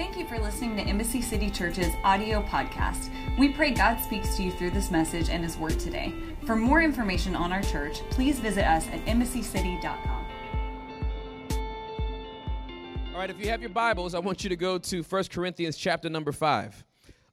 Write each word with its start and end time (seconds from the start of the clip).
Thank 0.00 0.16
you 0.16 0.24
for 0.24 0.38
listening 0.38 0.76
to 0.76 0.82
Embassy 0.82 1.20
City 1.20 1.50
Church's 1.50 1.92
audio 2.04 2.42
podcast. 2.44 3.10
We 3.38 3.50
pray 3.50 3.72
God 3.72 4.00
speaks 4.00 4.34
to 4.38 4.42
you 4.42 4.50
through 4.50 4.70
this 4.70 4.90
message 4.90 5.28
and 5.28 5.44
His 5.44 5.58
Word 5.58 5.78
today. 5.78 6.14
For 6.46 6.56
more 6.56 6.80
information 6.80 7.36
on 7.36 7.52
our 7.52 7.60
church, 7.60 7.98
please 8.08 8.40
visit 8.40 8.64
us 8.64 8.88
at 8.88 9.04
embassycity.com. 9.04 10.26
All 13.12 13.18
right, 13.20 13.28
if 13.28 13.38
you 13.38 13.50
have 13.50 13.60
your 13.60 13.68
Bibles, 13.68 14.14
I 14.14 14.20
want 14.20 14.42
you 14.42 14.48
to 14.48 14.56
go 14.56 14.78
to 14.78 15.02
1 15.02 15.24
Corinthians 15.24 15.76
chapter 15.76 16.08
number 16.08 16.32
5. 16.32 16.82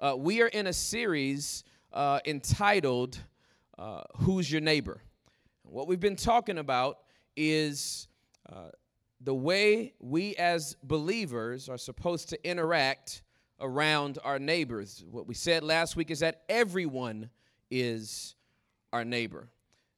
Uh, 0.02 0.15
we 0.18 0.41
are 0.41 0.47
in 0.47 0.68
a 0.68 0.73
series 0.73 1.63
uh, 1.93 2.20
entitled 2.25 3.18
uh, 3.79 4.02
Who's 4.18 4.52
Your 4.52 4.59
Neighbor? 4.59 4.99
What 5.63 5.88
we've 5.88 6.02
been 6.02 6.18
talking 6.18 6.57
about 6.57 6.97
is 7.38 8.09
uh, 8.52 8.71
the 9.21 9.34
way 9.34 9.93
we 9.99 10.36
as 10.36 10.75
believers 10.83 11.70
are 11.70 11.77
supposed 11.77 12.29
to 12.29 12.47
interact 12.47 13.23
around 13.59 14.19
our 14.23 14.39
neighbors. 14.39 15.04
What 15.09 15.28
we 15.28 15.33
said 15.33 15.64
last 15.64 15.96
week 15.96 16.11
is 16.11 16.19
that 16.19 16.43
everyone 16.47 17.29
is 17.71 18.36
our 18.93 19.04
neighbor. 19.04 19.50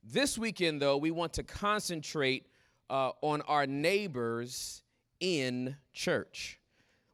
This 0.04 0.38
weekend, 0.38 0.82
though, 0.82 0.98
we 0.98 1.12
want 1.12 1.34
to 1.34 1.44
concentrate 1.44 2.48
uh, 2.90 3.12
on 3.22 3.42
our 3.42 3.68
neighbors 3.68 4.84
in 5.20 5.76
church. 5.94 6.60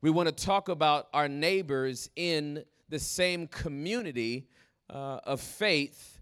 We 0.01 0.11
want 0.11 0.29
to 0.29 0.45
talk 0.45 0.69
about 0.69 1.07
our 1.13 1.27
neighbors 1.27 2.09
in 2.15 2.63
the 2.89 2.99
same 2.99 3.47
community 3.47 4.47
uh, 4.89 5.19
of 5.23 5.41
faith 5.41 6.19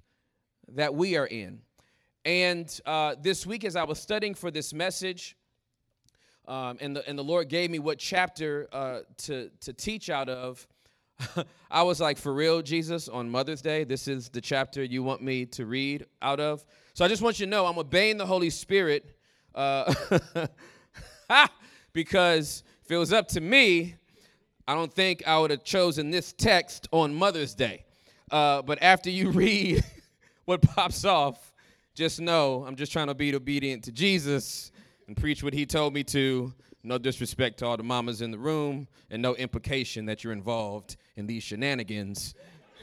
that 0.70 0.95
we 0.95 1.17
are 1.17 1.27
in. 1.27 1.59
And 2.23 2.80
uh, 2.86 3.16
this 3.22 3.45
week, 3.45 3.66
as 3.66 3.75
I 3.75 3.84
was 3.84 4.00
studying 4.00 4.34
for 4.34 4.50
this 4.50 4.73
message, 4.73 5.36
um, 6.47 6.77
and, 6.81 6.95
the, 6.95 7.07
and 7.07 7.17
the 7.17 7.23
Lord 7.23 7.47
gave 7.47 7.70
me 7.70 7.79
what 7.79 7.97
chapter 7.97 8.67
uh, 8.71 8.99
to, 9.20 9.49
to 9.61 9.73
teach 9.73 10.09
out 10.09 10.29
of. 10.29 10.67
I 11.72 11.83
was 11.83 12.02
like, 12.02 12.17
for 12.17 12.33
real, 12.33 12.61
Jesus, 12.61 13.08
on 13.08 13.30
Mother's 13.30 13.61
Day, 13.61 13.83
this 13.83 14.08
is 14.08 14.30
the 14.30 14.41
chapter 14.41 14.83
you 14.83 15.03
want 15.03 15.22
me 15.22 15.45
to 15.47 15.66
read 15.66 16.05
out 16.22 16.39
of. 16.39 16.66
So 16.94 17.05
I 17.05 17.08
just 17.08 17.22
want 17.22 17.39
you 17.39 17.45
to 17.45 17.50
know 17.50 17.66
I'm 17.66 17.77
obeying 17.77 18.17
the 18.17 18.25
Holy 18.25 18.50
Spirit 18.50 19.17
uh, 19.55 19.94
because 21.94 22.63
if 22.83 22.91
it 22.91 22.97
was 22.97 23.13
up 23.13 23.28
to 23.30 23.41
me, 23.41 23.95
I 24.67 24.75
don't 24.75 24.94
think 24.94 25.25
I 25.28 25.39
would 25.39 25.52
have 25.52 25.63
chosen 25.63 26.11
this 26.11 26.33
text 26.33 26.88
on 26.91 27.13
Mother's 27.13 27.55
Day. 27.55 27.85
Uh, 28.30 28.61
but 28.61 28.81
after 28.81 29.09
you 29.09 29.30
read 29.31 29.83
what 30.45 30.61
pops 30.61 31.05
off, 31.05 31.53
just 31.95 32.19
know 32.19 32.66
I'm 32.67 32.75
just 32.75 32.91
trying 32.91 33.07
to 33.07 33.13
be 33.13 33.33
obedient 33.35 33.83
to 33.85 33.91
Jesus 33.91 34.72
and 35.08 35.18
preach 35.18 35.44
what 35.44 35.54
he 35.54 35.66
told 35.66 35.94
me 35.94 36.04
to. 36.06 36.54
No 36.84 36.98
disrespect 36.98 37.59
to 37.59 37.66
all 37.66 37.78
the 37.78 37.84
mamas 37.84 38.22
in 38.22 38.32
the 38.32 38.38
room, 38.38 38.88
and 39.09 39.22
no 39.22 39.36
implication 39.36 40.06
that 40.06 40.23
you're 40.23 40.34
involved 40.34 40.98
in 41.16 41.28
these 41.28 41.44
shenanigans. 41.44 42.36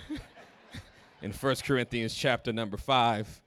in 1.23 1.33
1 1.33 1.57
Corinthians 1.65 2.15
chapter 2.15 2.53
number 2.53 2.77
5. 2.77 3.43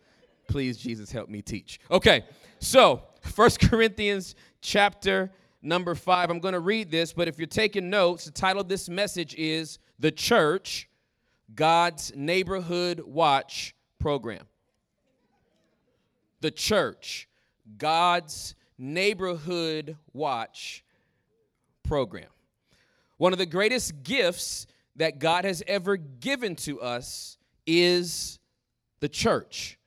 Please, 0.47 0.77
Jesus, 0.77 1.11
help 1.11 1.29
me 1.29 1.41
teach. 1.41 1.79
Okay, 1.89 2.23
so 2.59 3.01
1 3.35 3.49
Corinthians 3.61 4.35
chapter 4.61 5.31
number 5.61 5.95
5. 5.95 6.29
I'm 6.29 6.39
going 6.39 6.53
to 6.53 6.59
read 6.59 6.91
this, 6.91 7.13
but 7.13 7.27
if 7.27 7.37
you're 7.39 7.47
taking 7.47 7.89
notes, 7.89 8.25
the 8.25 8.31
title 8.31 8.61
of 8.61 8.67
this 8.67 8.89
message 8.89 9.33
is 9.35 9.79
The 9.99 10.11
Church 10.11 10.89
God's 11.55 12.11
Neighborhood 12.15 12.99
Watch 12.99 13.75
Program. 13.99 14.45
The 16.41 16.51
Church 16.51 17.27
God's 17.77 18.55
Neighborhood 18.83 19.95
Watch 20.11 20.83
program. 21.83 22.27
One 23.15 23.31
of 23.31 23.39
the 23.39 23.45
greatest 23.45 24.03
gifts 24.03 24.67
that 24.97 25.19
God 25.19 25.45
has 25.45 25.63
ever 25.67 25.95
given 25.95 26.57
to 26.57 26.81
us 26.81 27.37
is 27.65 28.39
the 28.99 29.07
church. 29.07 29.79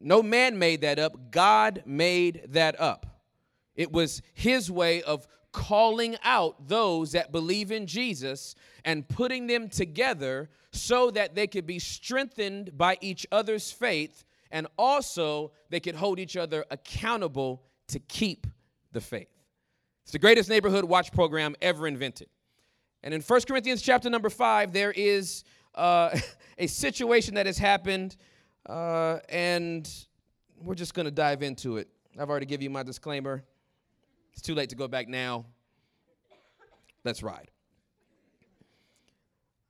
No 0.00 0.22
man 0.22 0.56
made 0.56 0.82
that 0.82 1.00
up, 1.00 1.32
God 1.32 1.82
made 1.84 2.42
that 2.50 2.80
up. 2.80 3.24
It 3.74 3.90
was 3.90 4.22
His 4.34 4.70
way 4.70 5.02
of 5.02 5.26
calling 5.50 6.16
out 6.22 6.68
those 6.68 7.12
that 7.12 7.32
believe 7.32 7.72
in 7.72 7.88
Jesus 7.88 8.54
and 8.84 9.08
putting 9.08 9.48
them 9.48 9.68
together 9.68 10.48
so 10.70 11.10
that 11.10 11.34
they 11.34 11.48
could 11.48 11.66
be 11.66 11.80
strengthened 11.80 12.78
by 12.78 12.98
each 13.00 13.26
other's 13.32 13.72
faith 13.72 14.24
and 14.52 14.68
also 14.78 15.50
they 15.70 15.80
could 15.80 15.96
hold 15.96 16.20
each 16.20 16.36
other 16.36 16.64
accountable 16.70 17.64
to 17.92 18.00
keep 18.00 18.46
the 18.92 19.00
faith. 19.00 19.28
It's 20.02 20.12
the 20.12 20.18
greatest 20.18 20.48
neighborhood 20.48 20.84
watch 20.84 21.12
program 21.12 21.54
ever 21.62 21.86
invented. 21.86 22.28
And 23.02 23.14
in 23.14 23.20
1 23.20 23.40
Corinthians 23.42 23.82
chapter 23.82 24.10
number 24.10 24.30
5, 24.30 24.72
there 24.72 24.92
is 24.92 25.44
uh, 25.74 26.16
a 26.58 26.66
situation 26.66 27.34
that 27.34 27.46
has 27.46 27.58
happened, 27.58 28.16
uh, 28.68 29.18
and 29.28 29.88
we're 30.60 30.74
just 30.74 30.94
going 30.94 31.06
to 31.06 31.10
dive 31.10 31.42
into 31.42 31.76
it. 31.76 31.88
I've 32.18 32.30
already 32.30 32.46
given 32.46 32.64
you 32.64 32.70
my 32.70 32.82
disclaimer. 32.82 33.42
It's 34.32 34.42
too 34.42 34.54
late 34.54 34.70
to 34.70 34.76
go 34.76 34.88
back 34.88 35.08
now. 35.08 35.46
Let's 37.04 37.22
ride. 37.22 37.50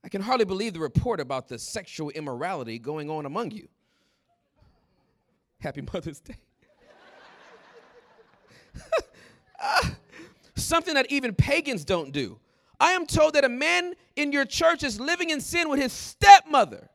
I 0.04 0.08
can 0.08 0.20
hardly 0.20 0.44
believe 0.44 0.74
the 0.74 0.80
report 0.80 1.20
about 1.20 1.48
the 1.48 1.58
sexual 1.58 2.10
immorality 2.10 2.78
going 2.78 3.08
on 3.08 3.24
among 3.24 3.52
you. 3.52 3.68
Happy 5.60 5.80
Mother's 5.92 6.20
Day. 6.20 6.36
something 10.54 10.94
that 10.94 11.10
even 11.10 11.34
pagans 11.34 11.84
don't 11.84 12.12
do. 12.12 12.38
I 12.80 12.92
am 12.92 13.06
told 13.06 13.34
that 13.34 13.44
a 13.44 13.48
man 13.48 13.94
in 14.16 14.32
your 14.32 14.44
church 14.44 14.82
is 14.82 14.98
living 14.98 15.30
in 15.30 15.40
sin 15.40 15.68
with 15.68 15.80
his 15.80 15.92
stepmother. 15.92 16.88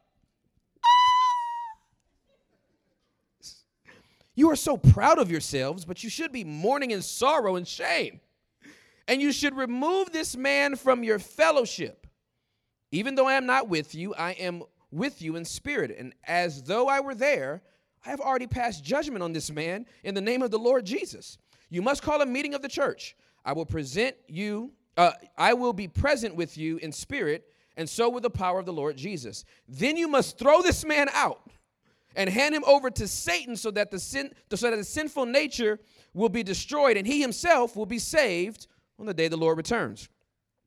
You 4.36 4.52
are 4.52 4.56
so 4.56 4.78
proud 4.78 5.18
of 5.18 5.32
yourselves, 5.32 5.84
but 5.84 6.04
you 6.04 6.12
should 6.12 6.32
be 6.32 6.44
mourning 6.44 6.92
in 6.92 7.02
sorrow 7.02 7.56
and 7.56 7.68
shame. 7.68 8.20
And 9.08 9.20
you 9.20 9.32
should 9.32 9.56
remove 9.56 10.12
this 10.12 10.38
man 10.38 10.76
from 10.76 11.04
your 11.04 11.18
fellowship. 11.18 12.06
Even 12.92 13.16
though 13.16 13.28
I 13.28 13.34
am 13.34 13.46
not 13.46 13.68
with 13.68 13.96
you, 13.96 14.14
I 14.14 14.32
am 14.34 14.64
with 14.92 15.22
you 15.22 15.38
in 15.38 15.46
spirit. 15.46 15.96
And 15.98 16.14
as 16.24 16.64
though 16.64 16.88
I 16.88 17.00
were 17.00 17.16
there, 17.16 17.64
I 18.06 18.10
have 18.10 18.20
already 18.20 18.48
passed 18.48 18.84
judgment 18.84 19.24
on 19.24 19.34
this 19.34 19.50
man 19.50 19.86
in 20.04 20.14
the 20.14 20.22
name 20.22 20.42
of 20.42 20.52
the 20.52 20.60
Lord 20.60 20.86
Jesus. 20.86 21.38
You 21.70 21.82
must 21.82 22.02
call 22.02 22.22
a 22.22 22.26
meeting 22.26 22.54
of 22.54 22.62
the 22.62 22.70
church. 22.70 23.16
I 23.44 23.54
will 23.54 23.66
present 23.66 24.16
you, 24.28 24.72
uh, 24.98 25.12
I 25.38 25.54
will 25.54 25.74
be 25.74 25.88
present 25.88 26.36
with 26.36 26.58
you 26.58 26.78
in 26.78 26.92
spirit, 26.92 27.46
and 27.76 27.88
so 27.88 28.10
with 28.10 28.24
the 28.24 28.30
power 28.30 28.60
of 28.60 28.66
the 28.66 28.74
Lord 28.74 28.98
Jesus. 28.98 29.46
Then 29.68 29.98
you 29.98 30.08
must 30.08 30.38
throw 30.38 30.62
this 30.62 30.84
man 30.84 31.08
out 31.14 31.50
and 32.16 32.30
hand 32.30 32.56
him 32.56 32.64
over 32.66 32.90
to 32.90 33.08
Satan 33.08 33.56
so 33.56 33.72
that 33.72 33.92
the 33.92 34.00
sin 34.00 34.34
so 34.54 34.70
that 34.70 34.76
the 34.76 34.84
sinful 34.84 35.28
nature 35.28 35.80
will 36.14 36.30
be 36.30 36.44
destroyed 36.44 36.98
and 36.98 37.06
he 37.06 37.22
himself 37.22 37.76
will 37.76 37.86
be 37.86 38.00
saved 38.00 38.68
on 39.00 39.06
the 39.06 39.14
day 39.14 39.28
the 39.28 39.38
Lord 39.38 39.58
returns. 39.58 40.10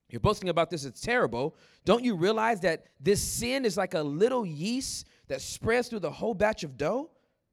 You're 0.09 0.21
boasting 0.21 0.49
about 0.49 0.71
this, 0.71 0.85
it's 0.85 1.01
terrible. 1.01 1.57
Don't 1.85 2.05
you 2.05 2.17
realize 2.17 2.61
that 2.61 2.87
this 3.01 3.23
sin 3.23 3.65
is 3.65 3.77
like 3.77 3.95
a 3.95 4.03
little 4.03 4.45
yeast 4.45 5.07
that 5.29 5.41
spreads 5.41 5.89
through 5.89 6.01
the 6.01 6.11
whole 6.11 6.35
batch 6.35 6.65
of 6.65 6.77
dough? 6.77 7.11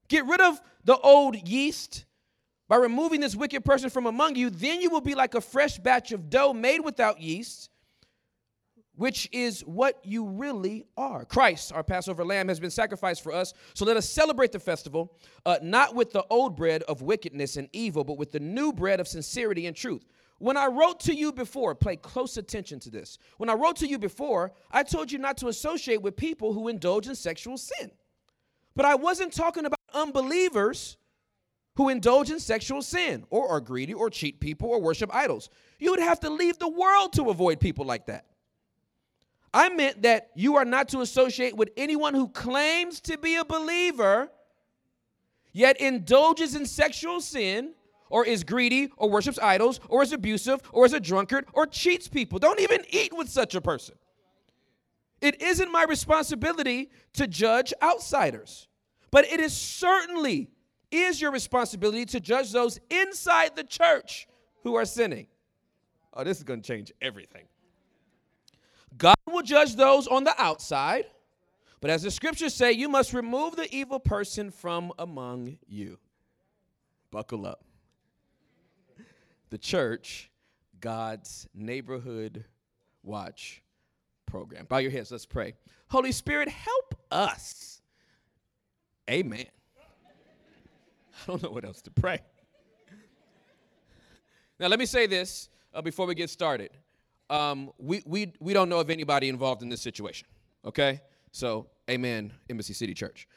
Get 0.07 0.25
rid 0.25 0.41
of 0.41 0.59
the 0.83 0.97
old 0.97 1.35
yeast 1.47 2.05
by 2.67 2.75
removing 2.75 3.21
this 3.21 3.35
wicked 3.35 3.63
person 3.63 3.89
from 3.89 4.05
among 4.05 4.35
you, 4.35 4.49
then 4.49 4.81
you 4.81 4.89
will 4.89 5.01
be 5.01 5.15
like 5.15 5.35
a 5.35 5.41
fresh 5.41 5.77
batch 5.79 6.11
of 6.11 6.29
dough 6.29 6.53
made 6.53 6.79
without 6.81 7.21
yeast, 7.21 7.69
which 8.95 9.29
is 9.31 9.61
what 9.61 9.99
you 10.03 10.25
really 10.25 10.85
are. 10.97 11.23
Christ, 11.23 11.71
our 11.71 11.83
Passover 11.83 12.25
lamb, 12.25 12.49
has 12.49 12.59
been 12.59 12.71
sacrificed 12.71 13.23
for 13.23 13.31
us. 13.31 13.53
So 13.73 13.85
let 13.85 13.95
us 13.95 14.09
celebrate 14.09 14.51
the 14.51 14.59
festival, 14.59 15.13
uh, 15.45 15.59
not 15.61 15.95
with 15.95 16.11
the 16.11 16.25
old 16.29 16.57
bread 16.57 16.83
of 16.83 17.01
wickedness 17.01 17.57
and 17.57 17.69
evil, 17.71 18.03
but 18.03 18.17
with 18.17 18.31
the 18.31 18.39
new 18.39 18.73
bread 18.73 18.99
of 18.99 19.07
sincerity 19.07 19.67
and 19.67 19.75
truth. 19.75 20.03
When 20.39 20.57
I 20.57 20.67
wrote 20.67 20.99
to 21.01 21.15
you 21.15 21.31
before, 21.31 21.73
pay 21.73 21.95
close 21.95 22.37
attention 22.37 22.79
to 22.81 22.91
this. 22.91 23.17
When 23.37 23.49
I 23.49 23.53
wrote 23.53 23.77
to 23.77 23.87
you 23.87 23.97
before, 23.97 24.51
I 24.71 24.83
told 24.83 25.11
you 25.11 25.19
not 25.19 25.37
to 25.37 25.47
associate 25.47 26.01
with 26.01 26.15
people 26.15 26.53
who 26.53 26.67
indulge 26.67 27.07
in 27.07 27.15
sexual 27.15 27.57
sin. 27.57 27.91
But 28.75 28.85
I 28.85 28.95
wasn't 28.95 29.33
talking 29.33 29.65
about 29.65 29.79
unbelievers 29.93 30.97
who 31.77 31.89
indulge 31.89 32.31
in 32.31 32.39
sexual 32.39 32.81
sin 32.81 33.23
or 33.29 33.47
are 33.47 33.61
greedy 33.61 33.93
or 33.93 34.09
cheat 34.09 34.39
people 34.39 34.67
or 34.67 34.81
worship 34.81 35.13
idols. 35.13 35.49
You 35.77 35.91
would 35.91 35.99
have 35.99 36.19
to 36.21 36.29
leave 36.29 36.57
the 36.57 36.67
world 36.67 37.13
to 37.13 37.29
avoid 37.29 37.59
people 37.59 37.85
like 37.85 38.07
that. 38.07 38.25
I 39.53 39.69
meant 39.69 40.01
that 40.01 40.31
you 40.35 40.55
are 40.55 40.65
not 40.65 40.89
to 40.89 41.01
associate 41.01 41.55
with 41.55 41.69
anyone 41.77 42.15
who 42.15 42.29
claims 42.29 42.99
to 43.01 43.17
be 43.19 43.35
a 43.35 43.45
believer 43.45 44.29
yet 45.53 45.79
indulges 45.79 46.55
in 46.55 46.65
sexual 46.65 47.21
sin 47.21 47.73
or 48.09 48.25
is 48.25 48.43
greedy 48.43 48.89
or 48.97 49.09
worships 49.11 49.37
idols 49.37 49.79
or 49.87 50.01
is 50.01 50.11
abusive 50.11 50.59
or 50.71 50.85
is 50.85 50.93
a 50.93 50.99
drunkard 50.99 51.45
or 51.53 51.67
cheats 51.67 52.07
people. 52.07 52.39
Don't 52.39 52.59
even 52.59 52.83
eat 52.89 53.15
with 53.15 53.29
such 53.29 53.53
a 53.53 53.61
person. 53.61 53.93
It 55.21 55.43
isn't 55.43 55.71
my 55.71 55.85
responsibility 55.87 56.89
to 57.13 57.27
judge 57.27 57.71
outsiders, 57.83 58.67
but 59.11 59.25
it 59.25 59.39
is 59.39 59.55
certainly 59.55 60.49
is 60.91 61.21
your 61.21 61.31
responsibility 61.31 62.05
to 62.05 62.19
judge 62.19 62.51
those 62.51 62.79
inside 62.89 63.55
the 63.55 63.63
church 63.63 64.27
who 64.63 64.75
are 64.75 64.85
sinning. 64.85 65.27
oh, 66.13 66.23
this 66.23 66.37
is 66.37 66.43
going 66.43 66.61
to 66.61 66.67
change 66.67 66.91
everything. 67.01 67.45
God 68.97 69.15
will 69.25 69.43
judge 69.43 69.75
those 69.75 70.07
on 70.07 70.23
the 70.23 70.33
outside, 70.41 71.05
but 71.81 71.89
as 71.89 72.03
the 72.03 72.11
scriptures 72.11 72.53
say, 72.53 72.71
you 72.71 72.89
must 72.89 73.13
remove 73.13 73.55
the 73.55 73.73
evil 73.75 73.99
person 73.99 74.49
from 74.49 74.91
among 74.97 75.57
you. 75.67 75.99
Buckle 77.11 77.45
up. 77.45 77.63
The 79.49 79.57
church, 79.57 80.29
God's 80.79 81.47
neighborhood 81.53 82.45
watch 83.03 83.61
program. 84.25 84.65
Bow 84.65 84.77
your 84.77 84.91
heads, 84.91 85.11
let's 85.11 85.25
pray. 85.25 85.53
Holy 85.89 86.11
Spirit, 86.11 86.49
help 86.49 86.95
us. 87.11 87.81
Amen. 89.09 89.45
I 91.23 91.31
don't 91.31 91.43
know 91.43 91.49
what 91.49 91.65
else 91.65 91.81
to 91.83 91.91
pray. 91.91 92.19
Now, 94.59 94.67
let 94.67 94.79
me 94.79 94.87
say 94.87 95.05
this 95.05 95.49
uh, 95.71 95.83
before 95.83 96.07
we 96.07 96.15
get 96.15 96.31
started. 96.31 96.71
Um, 97.29 97.71
we, 97.77 98.01
we, 98.07 98.33
we 98.39 98.53
don't 98.53 98.69
know 98.69 98.79
of 98.79 98.89
anybody 98.89 99.29
involved 99.29 99.61
in 99.61 99.69
this 99.69 99.81
situation, 99.81 100.27
okay? 100.65 101.01
So, 101.31 101.67
amen, 101.87 102.33
Embassy 102.49 102.73
City 102.73 102.95
Church. 102.95 103.27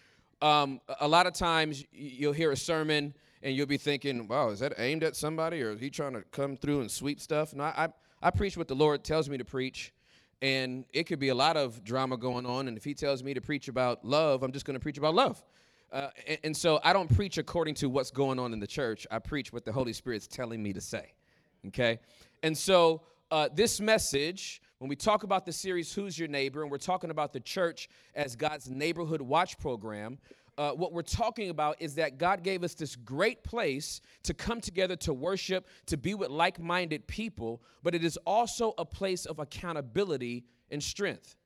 Um, 0.41 0.81
a 0.99 1.07
lot 1.07 1.27
of 1.27 1.35
times 1.35 1.85
you'll 1.93 2.33
hear 2.33 2.53
a 2.53 2.57
sermon 2.57 3.13
and 3.43 3.55
you'll 3.55 3.67
be 3.67 3.77
thinking, 3.77 4.29
wow, 4.29 4.49
is 4.49 4.61
that 4.61 4.73
aimed 4.79 5.05
at 5.05 5.15
somebody 5.15 5.61
or 5.63 5.73
is 5.73 5.81
he 5.81 5.91
trying 5.91 6.15
to 6.15 6.23
come 6.31 6.57
through 6.57 6.81
and 6.81 6.91
sweep 6.91 7.21
stuff? 7.21 7.53
No, 7.55 7.65
I, 7.65 7.89
I 8.23 8.31
preach 8.31 8.57
what 8.57 8.69
the 8.69 8.75
Lord 8.75 9.05
tells 9.05 9.29
me 9.29 9.37
to 9.39 9.45
preach, 9.45 9.93
and 10.41 10.87
it 10.93 11.05
could 11.05 11.19
be 11.19 11.29
a 11.29 11.35
lot 11.35 11.57
of 11.57 11.85
drama 11.85 12.17
going 12.17 12.47
on. 12.47 12.69
And 12.69 12.77
if 12.77 12.85
he 12.85 12.95
tells 12.95 13.23
me 13.23 13.35
to 13.35 13.41
preach 13.41 13.69
about 13.69 14.05
love, 14.05 14.43
I'm 14.43 14.53
just 14.53 14.65
going 14.65 14.75
to 14.75 14.81
preach 14.81 14.99
about 14.99 15.15
love. 15.15 15.43
Uh, 15.93 16.09
and, 16.27 16.39
and, 16.45 16.57
so 16.57 16.79
I 16.85 16.93
don't 16.93 17.15
preach 17.15 17.39
according 17.39 17.75
to 17.77 17.89
what's 17.89 18.13
going 18.13 18.39
on 18.39 18.53
in 18.53 18.61
the 18.61 18.67
church. 18.67 19.07
I 19.11 19.19
preach 19.19 19.53
what 19.53 19.65
the 19.65 19.73
Holy 19.73 19.93
Spirit's 19.93 20.29
telling 20.29 20.63
me 20.63 20.73
to 20.73 20.81
say. 20.81 21.15
Okay? 21.67 21.99
And 22.43 22.57
so 22.57 23.03
uh, 23.31 23.49
this 23.53 23.81
message, 23.81 24.63
when 24.79 24.89
we 24.89 24.95
talk 24.95 25.25
about 25.25 25.45
the 25.45 25.53
series 25.53 25.93
Who's 25.93 26.17
Your 26.19 26.29
Neighbor, 26.29 26.63
and 26.63 26.71
we're 26.71 26.79
talking 26.79 27.11
about 27.11 27.33
the 27.33 27.41
church 27.41 27.89
as 28.15 28.37
God's 28.37 28.71
neighborhood 28.71 29.21
watch 29.21 29.59
program, 29.59 30.19
uh, 30.59 30.73
what 30.73 30.93
we're 30.93 31.03
talking 31.03 31.51
about 31.51 31.81
is 31.81 31.95
that 31.97 32.19
God 32.19 32.43
gave 32.43 32.63
us 32.63 32.75
this 32.75 32.95
great 32.95 33.43
place 33.43 34.01
to 34.25 34.35
come 34.35 34.61
together 34.61 34.95
to 34.97 35.13
worship, 35.13 35.67
to 35.87 35.97
be 35.97 36.15
with 36.15 36.29
like 36.29 36.61
minded 36.61 37.07
people, 37.07 37.63
but 37.83 37.95
it 37.95 38.05
is 38.05 38.17
also 38.27 38.75
a 38.79 38.85
place 38.85 39.27
of 39.27 39.39
accountability 39.39 40.45
and 40.71 40.83
strength 40.83 41.37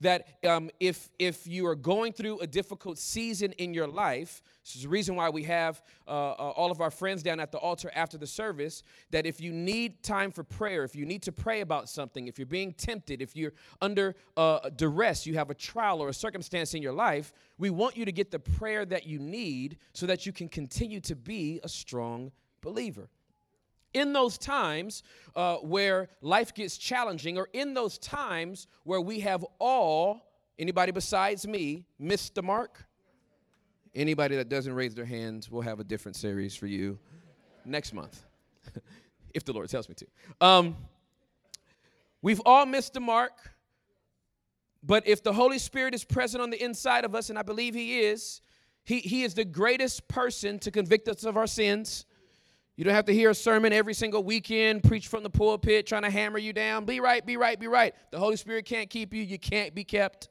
that 0.00 0.44
um, 0.44 0.70
if 0.80 1.08
if 1.18 1.46
you 1.46 1.66
are 1.66 1.74
going 1.74 2.12
through 2.12 2.38
a 2.40 2.46
difficult 2.46 2.98
season 2.98 3.52
in 3.52 3.72
your 3.72 3.86
life 3.86 4.42
this 4.64 4.76
is 4.76 4.82
the 4.82 4.88
reason 4.88 5.14
why 5.14 5.28
we 5.28 5.42
have 5.42 5.82
uh, 6.06 6.10
uh, 6.10 6.52
all 6.56 6.70
of 6.70 6.80
our 6.80 6.90
friends 6.90 7.22
down 7.22 7.40
at 7.40 7.52
the 7.52 7.58
altar 7.58 7.90
after 7.94 8.18
the 8.18 8.26
service 8.26 8.82
that 9.10 9.26
if 9.26 9.40
you 9.40 9.52
need 9.52 10.02
time 10.02 10.30
for 10.30 10.44
prayer 10.44 10.84
if 10.84 10.94
you 10.94 11.06
need 11.06 11.22
to 11.22 11.32
pray 11.32 11.60
about 11.60 11.88
something 11.88 12.28
if 12.28 12.38
you're 12.38 12.46
being 12.46 12.72
tempted 12.72 13.22
if 13.22 13.34
you're 13.34 13.52
under 13.80 14.14
uh, 14.36 14.68
duress 14.76 15.26
you 15.26 15.34
have 15.34 15.50
a 15.50 15.54
trial 15.54 16.02
or 16.02 16.08
a 16.08 16.14
circumstance 16.14 16.74
in 16.74 16.82
your 16.82 16.92
life 16.92 17.32
we 17.58 17.70
want 17.70 17.96
you 17.96 18.04
to 18.04 18.12
get 18.12 18.30
the 18.30 18.38
prayer 18.38 18.84
that 18.84 19.06
you 19.06 19.18
need 19.18 19.78
so 19.92 20.06
that 20.06 20.26
you 20.26 20.32
can 20.32 20.48
continue 20.48 21.00
to 21.00 21.14
be 21.14 21.60
a 21.64 21.68
strong 21.68 22.30
believer 22.60 23.08
in 23.96 24.12
those 24.12 24.36
times 24.36 25.02
uh, 25.34 25.56
where 25.56 26.08
life 26.20 26.52
gets 26.54 26.76
challenging 26.76 27.38
or 27.38 27.48
in 27.54 27.72
those 27.72 27.96
times 27.98 28.68
where 28.84 29.00
we 29.00 29.20
have 29.20 29.44
all 29.58 30.20
anybody 30.58 30.92
besides 30.92 31.46
me 31.48 31.86
missed 31.98 32.34
the 32.34 32.42
mark? 32.42 32.84
Anybody 33.94 34.36
that 34.36 34.50
doesn't 34.50 34.74
raise 34.74 34.94
their 34.94 35.06
hands 35.06 35.50
we'll 35.50 35.62
have 35.62 35.80
a 35.80 35.84
different 35.84 36.16
series 36.16 36.54
for 36.54 36.66
you 36.66 36.98
next 37.64 37.94
month 37.94 38.22
if 39.34 39.44
the 39.44 39.52
lord 39.52 39.68
tells 39.70 39.88
me 39.88 39.94
to. 39.94 40.06
Um, 40.40 40.76
we've 42.20 42.42
all 42.44 42.66
missed 42.66 42.92
the 42.92 43.00
mark 43.00 43.32
but 44.82 45.08
if 45.08 45.22
the 45.22 45.32
holy 45.32 45.58
spirit 45.58 45.94
is 45.94 46.04
present 46.04 46.42
on 46.42 46.50
the 46.50 46.62
inside 46.62 47.04
of 47.04 47.14
us 47.14 47.30
and 47.30 47.38
i 47.38 47.42
believe 47.42 47.74
he 47.74 48.00
is 48.00 48.42
he, 48.84 49.00
he 49.00 49.24
is 49.24 49.34
the 49.34 49.44
greatest 49.44 50.06
person 50.06 50.60
to 50.60 50.70
convict 50.70 51.08
us 51.08 51.24
of 51.24 51.36
our 51.36 51.46
sins 51.46 52.06
you 52.76 52.84
don't 52.84 52.94
have 52.94 53.06
to 53.06 53.14
hear 53.14 53.30
a 53.30 53.34
sermon 53.34 53.72
every 53.72 53.94
single 53.94 54.22
weekend, 54.22 54.84
preach 54.84 55.08
from 55.08 55.22
the 55.22 55.30
pulpit, 55.30 55.86
trying 55.86 56.02
to 56.02 56.10
hammer 56.10 56.38
you 56.38 56.52
down. 56.52 56.84
Be 56.84 57.00
right, 57.00 57.24
be 57.24 57.38
right, 57.38 57.58
be 57.58 57.68
right. 57.68 57.94
The 58.10 58.18
Holy 58.18 58.36
Spirit 58.36 58.66
can't 58.66 58.90
keep 58.90 59.14
you. 59.14 59.22
You 59.22 59.38
can't 59.38 59.74
be 59.74 59.82
kept. 59.82 60.28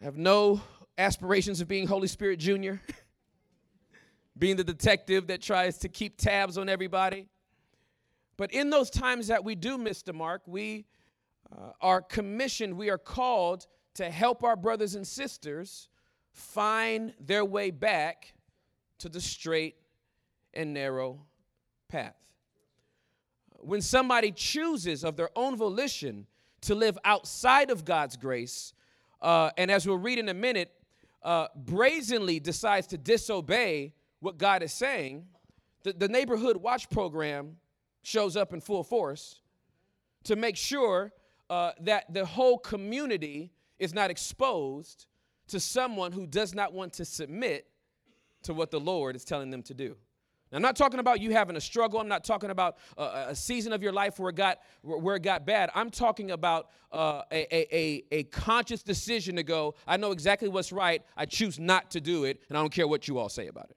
I 0.00 0.04
have 0.06 0.16
no 0.16 0.62
aspirations 0.96 1.60
of 1.60 1.68
being 1.68 1.86
Holy 1.86 2.08
Spirit 2.08 2.38
Jr., 2.38 2.74
being 4.38 4.56
the 4.56 4.64
detective 4.64 5.26
that 5.26 5.42
tries 5.42 5.76
to 5.78 5.90
keep 5.90 6.16
tabs 6.16 6.56
on 6.56 6.70
everybody. 6.70 7.26
But 8.38 8.52
in 8.52 8.70
those 8.70 8.88
times 8.88 9.26
that 9.26 9.44
we 9.44 9.56
do 9.56 9.76
miss 9.76 10.00
the 10.00 10.14
mark, 10.14 10.42
we 10.46 10.86
uh, 11.52 11.72
are 11.82 12.00
commissioned, 12.00 12.78
we 12.78 12.88
are 12.88 12.98
called 12.98 13.66
to 13.94 14.08
help 14.10 14.42
our 14.42 14.56
brothers 14.56 14.94
and 14.94 15.06
sisters 15.06 15.88
find 16.32 17.12
their 17.20 17.44
way 17.44 17.70
back 17.70 18.32
to 18.98 19.08
the 19.08 19.20
straight 19.20 19.76
and 20.54 20.74
narrow 20.74 21.20
path. 21.88 22.16
When 23.60 23.80
somebody 23.80 24.30
chooses 24.32 25.04
of 25.04 25.16
their 25.16 25.30
own 25.34 25.56
volition 25.56 26.26
to 26.62 26.74
live 26.74 26.98
outside 27.04 27.70
of 27.70 27.84
God's 27.84 28.16
grace, 28.16 28.72
uh, 29.20 29.50
and 29.56 29.70
as 29.70 29.86
we'll 29.86 29.98
read 29.98 30.18
in 30.18 30.28
a 30.28 30.34
minute, 30.34 30.72
uh, 31.22 31.48
brazenly 31.56 32.38
decides 32.38 32.86
to 32.88 32.98
disobey 32.98 33.92
what 34.20 34.38
God 34.38 34.62
is 34.62 34.72
saying, 34.72 35.26
the, 35.82 35.92
the 35.92 36.08
neighborhood 36.08 36.56
watch 36.56 36.88
program 36.90 37.56
shows 38.02 38.36
up 38.36 38.52
in 38.52 38.60
full 38.60 38.84
force 38.84 39.40
to 40.24 40.36
make 40.36 40.56
sure 40.56 41.12
uh, 41.50 41.72
that 41.80 42.12
the 42.12 42.24
whole 42.24 42.58
community 42.58 43.52
is 43.78 43.94
not 43.94 44.10
exposed 44.10 45.06
to 45.48 45.58
someone 45.58 46.12
who 46.12 46.26
does 46.26 46.54
not 46.54 46.72
want 46.72 46.92
to 46.94 47.04
submit 47.04 47.66
to 48.42 48.54
what 48.54 48.70
the 48.70 48.80
Lord 48.80 49.16
is 49.16 49.24
telling 49.24 49.50
them 49.50 49.62
to 49.64 49.74
do. 49.74 49.96
Now, 50.50 50.56
I'm 50.56 50.62
not 50.62 50.76
talking 50.76 50.98
about 50.98 51.20
you 51.20 51.32
having 51.32 51.56
a 51.56 51.60
struggle. 51.60 52.00
I'm 52.00 52.08
not 52.08 52.24
talking 52.24 52.50
about 52.50 52.78
uh, 52.96 53.26
a 53.28 53.34
season 53.34 53.72
of 53.72 53.82
your 53.82 53.92
life 53.92 54.18
where 54.18 54.30
it 54.30 54.36
got, 54.36 54.58
where 54.82 55.16
it 55.16 55.22
got 55.22 55.44
bad. 55.44 55.70
I'm 55.74 55.90
talking 55.90 56.30
about 56.30 56.70
uh, 56.90 57.22
a, 57.30 57.76
a, 57.76 58.04
a 58.10 58.22
conscious 58.24 58.82
decision 58.82 59.36
to 59.36 59.42
go, 59.42 59.74
I 59.86 59.98
know 59.98 60.10
exactly 60.12 60.48
what's 60.48 60.72
right. 60.72 61.02
I 61.16 61.26
choose 61.26 61.58
not 61.58 61.90
to 61.90 62.00
do 62.00 62.24
it, 62.24 62.42
and 62.48 62.56
I 62.56 62.62
don't 62.62 62.72
care 62.72 62.88
what 62.88 63.08
you 63.08 63.18
all 63.18 63.28
say 63.28 63.48
about 63.48 63.66
it. 63.70 63.76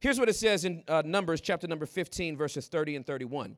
Here's 0.00 0.18
what 0.18 0.28
it 0.28 0.36
says 0.36 0.64
in 0.64 0.82
uh, 0.88 1.02
Numbers 1.04 1.40
chapter 1.40 1.66
number 1.66 1.86
15, 1.86 2.36
verses 2.36 2.68
30 2.68 2.96
and 2.96 3.06
31. 3.06 3.56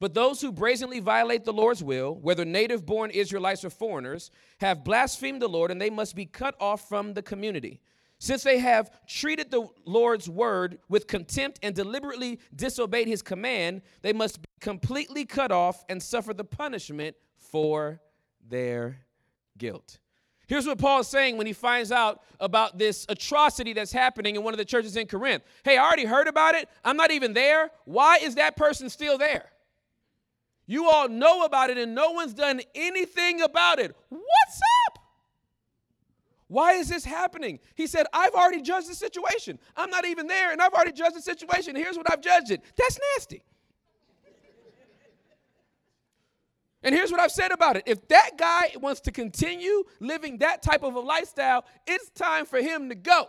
But 0.00 0.14
those 0.14 0.40
who 0.40 0.52
brazenly 0.52 1.00
violate 1.00 1.44
the 1.44 1.52
Lord's 1.52 1.82
will, 1.82 2.14
whether 2.14 2.44
native 2.44 2.86
born 2.86 3.10
Israelites 3.10 3.64
or 3.64 3.70
foreigners, 3.70 4.30
have 4.60 4.84
blasphemed 4.84 5.42
the 5.42 5.48
Lord, 5.48 5.72
and 5.72 5.80
they 5.80 5.90
must 5.90 6.14
be 6.14 6.26
cut 6.26 6.54
off 6.60 6.88
from 6.88 7.14
the 7.14 7.22
community. 7.22 7.80
Since 8.18 8.42
they 8.42 8.58
have 8.58 8.90
treated 9.06 9.50
the 9.50 9.68
Lord's 9.84 10.28
word 10.28 10.78
with 10.88 11.06
contempt 11.06 11.60
and 11.62 11.74
deliberately 11.74 12.40
disobeyed 12.54 13.06
his 13.06 13.22
command, 13.22 13.82
they 14.02 14.12
must 14.12 14.42
be 14.42 14.48
completely 14.60 15.24
cut 15.24 15.52
off 15.52 15.84
and 15.88 16.02
suffer 16.02 16.34
the 16.34 16.44
punishment 16.44 17.14
for 17.36 18.00
their 18.48 18.98
guilt. 19.56 19.98
Here's 20.48 20.66
what 20.66 20.78
Paul 20.78 21.00
is 21.00 21.08
saying 21.08 21.36
when 21.36 21.46
he 21.46 21.52
finds 21.52 21.92
out 21.92 22.22
about 22.40 22.78
this 22.78 23.04
atrocity 23.08 23.74
that's 23.74 23.92
happening 23.92 24.34
in 24.34 24.42
one 24.42 24.54
of 24.54 24.58
the 24.58 24.64
churches 24.64 24.96
in 24.96 25.06
Corinth. 25.06 25.44
Hey, 25.62 25.76
I 25.76 25.84
already 25.84 26.06
heard 26.06 26.26
about 26.26 26.54
it. 26.54 26.68
I'm 26.84 26.96
not 26.96 27.10
even 27.10 27.34
there. 27.34 27.70
Why 27.84 28.16
is 28.16 28.36
that 28.36 28.56
person 28.56 28.88
still 28.88 29.18
there? 29.18 29.50
You 30.66 30.88
all 30.88 31.08
know 31.08 31.44
about 31.44 31.70
it 31.70 31.78
and 31.78 31.94
no 31.94 32.12
one's 32.12 32.34
done 32.34 32.62
anything 32.74 33.42
about 33.42 33.78
it. 33.78 33.94
What's 34.08 34.56
up? 34.56 34.77
Why 36.48 36.72
is 36.72 36.88
this 36.88 37.04
happening? 37.04 37.60
He 37.74 37.86
said, 37.86 38.06
I've 38.12 38.34
already 38.34 38.62
judged 38.62 38.88
the 38.88 38.94
situation. 38.94 39.58
I'm 39.76 39.90
not 39.90 40.06
even 40.06 40.26
there, 40.26 40.50
and 40.50 40.60
I've 40.60 40.72
already 40.72 40.92
judged 40.92 41.16
the 41.16 41.22
situation. 41.22 41.76
Here's 41.76 41.96
what 41.96 42.10
I've 42.10 42.22
judged 42.22 42.50
it. 42.50 42.62
That's 42.76 42.98
nasty. 43.16 43.42
And 46.82 46.94
here's 46.94 47.10
what 47.10 47.20
I've 47.20 47.32
said 47.32 47.50
about 47.50 47.76
it. 47.76 47.82
If 47.86 48.06
that 48.08 48.32
guy 48.38 48.72
wants 48.80 49.00
to 49.02 49.10
continue 49.10 49.84
living 50.00 50.38
that 50.38 50.62
type 50.62 50.82
of 50.82 50.94
a 50.94 51.00
lifestyle, 51.00 51.64
it's 51.86 52.08
time 52.10 52.46
for 52.46 52.60
him 52.60 52.88
to 52.88 52.94
go. 52.94 53.28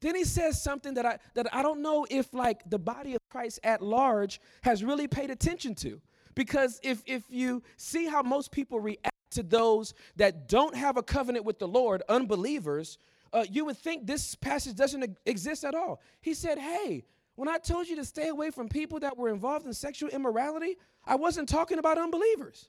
Then 0.00 0.16
he 0.16 0.24
says 0.24 0.60
something 0.60 0.94
that 0.94 1.06
I 1.06 1.18
that 1.34 1.54
I 1.54 1.62
don't 1.62 1.82
know 1.82 2.06
if 2.10 2.34
like 2.34 2.68
the 2.68 2.78
body 2.78 3.14
of 3.14 3.20
Christ 3.30 3.60
at 3.62 3.82
large 3.82 4.40
has 4.62 4.82
really 4.82 5.06
paid 5.06 5.30
attention 5.30 5.76
to. 5.76 6.00
Because 6.34 6.80
if 6.82 7.02
if 7.06 7.22
you 7.28 7.62
see 7.76 8.06
how 8.06 8.22
most 8.22 8.50
people 8.50 8.80
react 8.80 9.11
to 9.32 9.42
those 9.42 9.94
that 10.16 10.48
don't 10.48 10.76
have 10.76 10.96
a 10.96 11.02
covenant 11.02 11.44
with 11.44 11.58
the 11.58 11.68
Lord, 11.68 12.02
unbelievers, 12.08 12.98
uh, 13.32 13.44
you 13.50 13.64
would 13.64 13.78
think 13.78 14.06
this 14.06 14.34
passage 14.34 14.76
doesn't 14.76 15.18
exist 15.26 15.64
at 15.64 15.74
all. 15.74 16.00
He 16.20 16.34
said, 16.34 16.58
Hey, 16.58 17.04
when 17.34 17.48
I 17.48 17.58
told 17.58 17.88
you 17.88 17.96
to 17.96 18.04
stay 18.04 18.28
away 18.28 18.50
from 18.50 18.68
people 18.68 19.00
that 19.00 19.16
were 19.16 19.30
involved 19.30 19.66
in 19.66 19.72
sexual 19.72 20.10
immorality, 20.10 20.76
I 21.04 21.16
wasn't 21.16 21.48
talking 21.48 21.78
about 21.78 21.98
unbelievers. 21.98 22.68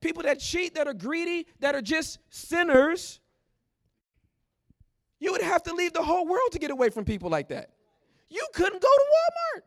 People 0.00 0.22
that 0.24 0.38
cheat, 0.38 0.74
that 0.74 0.86
are 0.86 0.94
greedy, 0.94 1.46
that 1.60 1.74
are 1.74 1.80
just 1.80 2.18
sinners. 2.28 3.20
You 5.18 5.32
would 5.32 5.42
have 5.42 5.62
to 5.62 5.74
leave 5.74 5.92
the 5.94 6.02
whole 6.02 6.26
world 6.26 6.52
to 6.52 6.58
get 6.58 6.70
away 6.70 6.90
from 6.90 7.04
people 7.04 7.30
like 7.30 7.48
that. 7.48 7.70
you 8.28 8.46
couldn't 8.52 8.82
go 8.82 8.88
to 8.88 9.04
Walmart. 9.14 9.62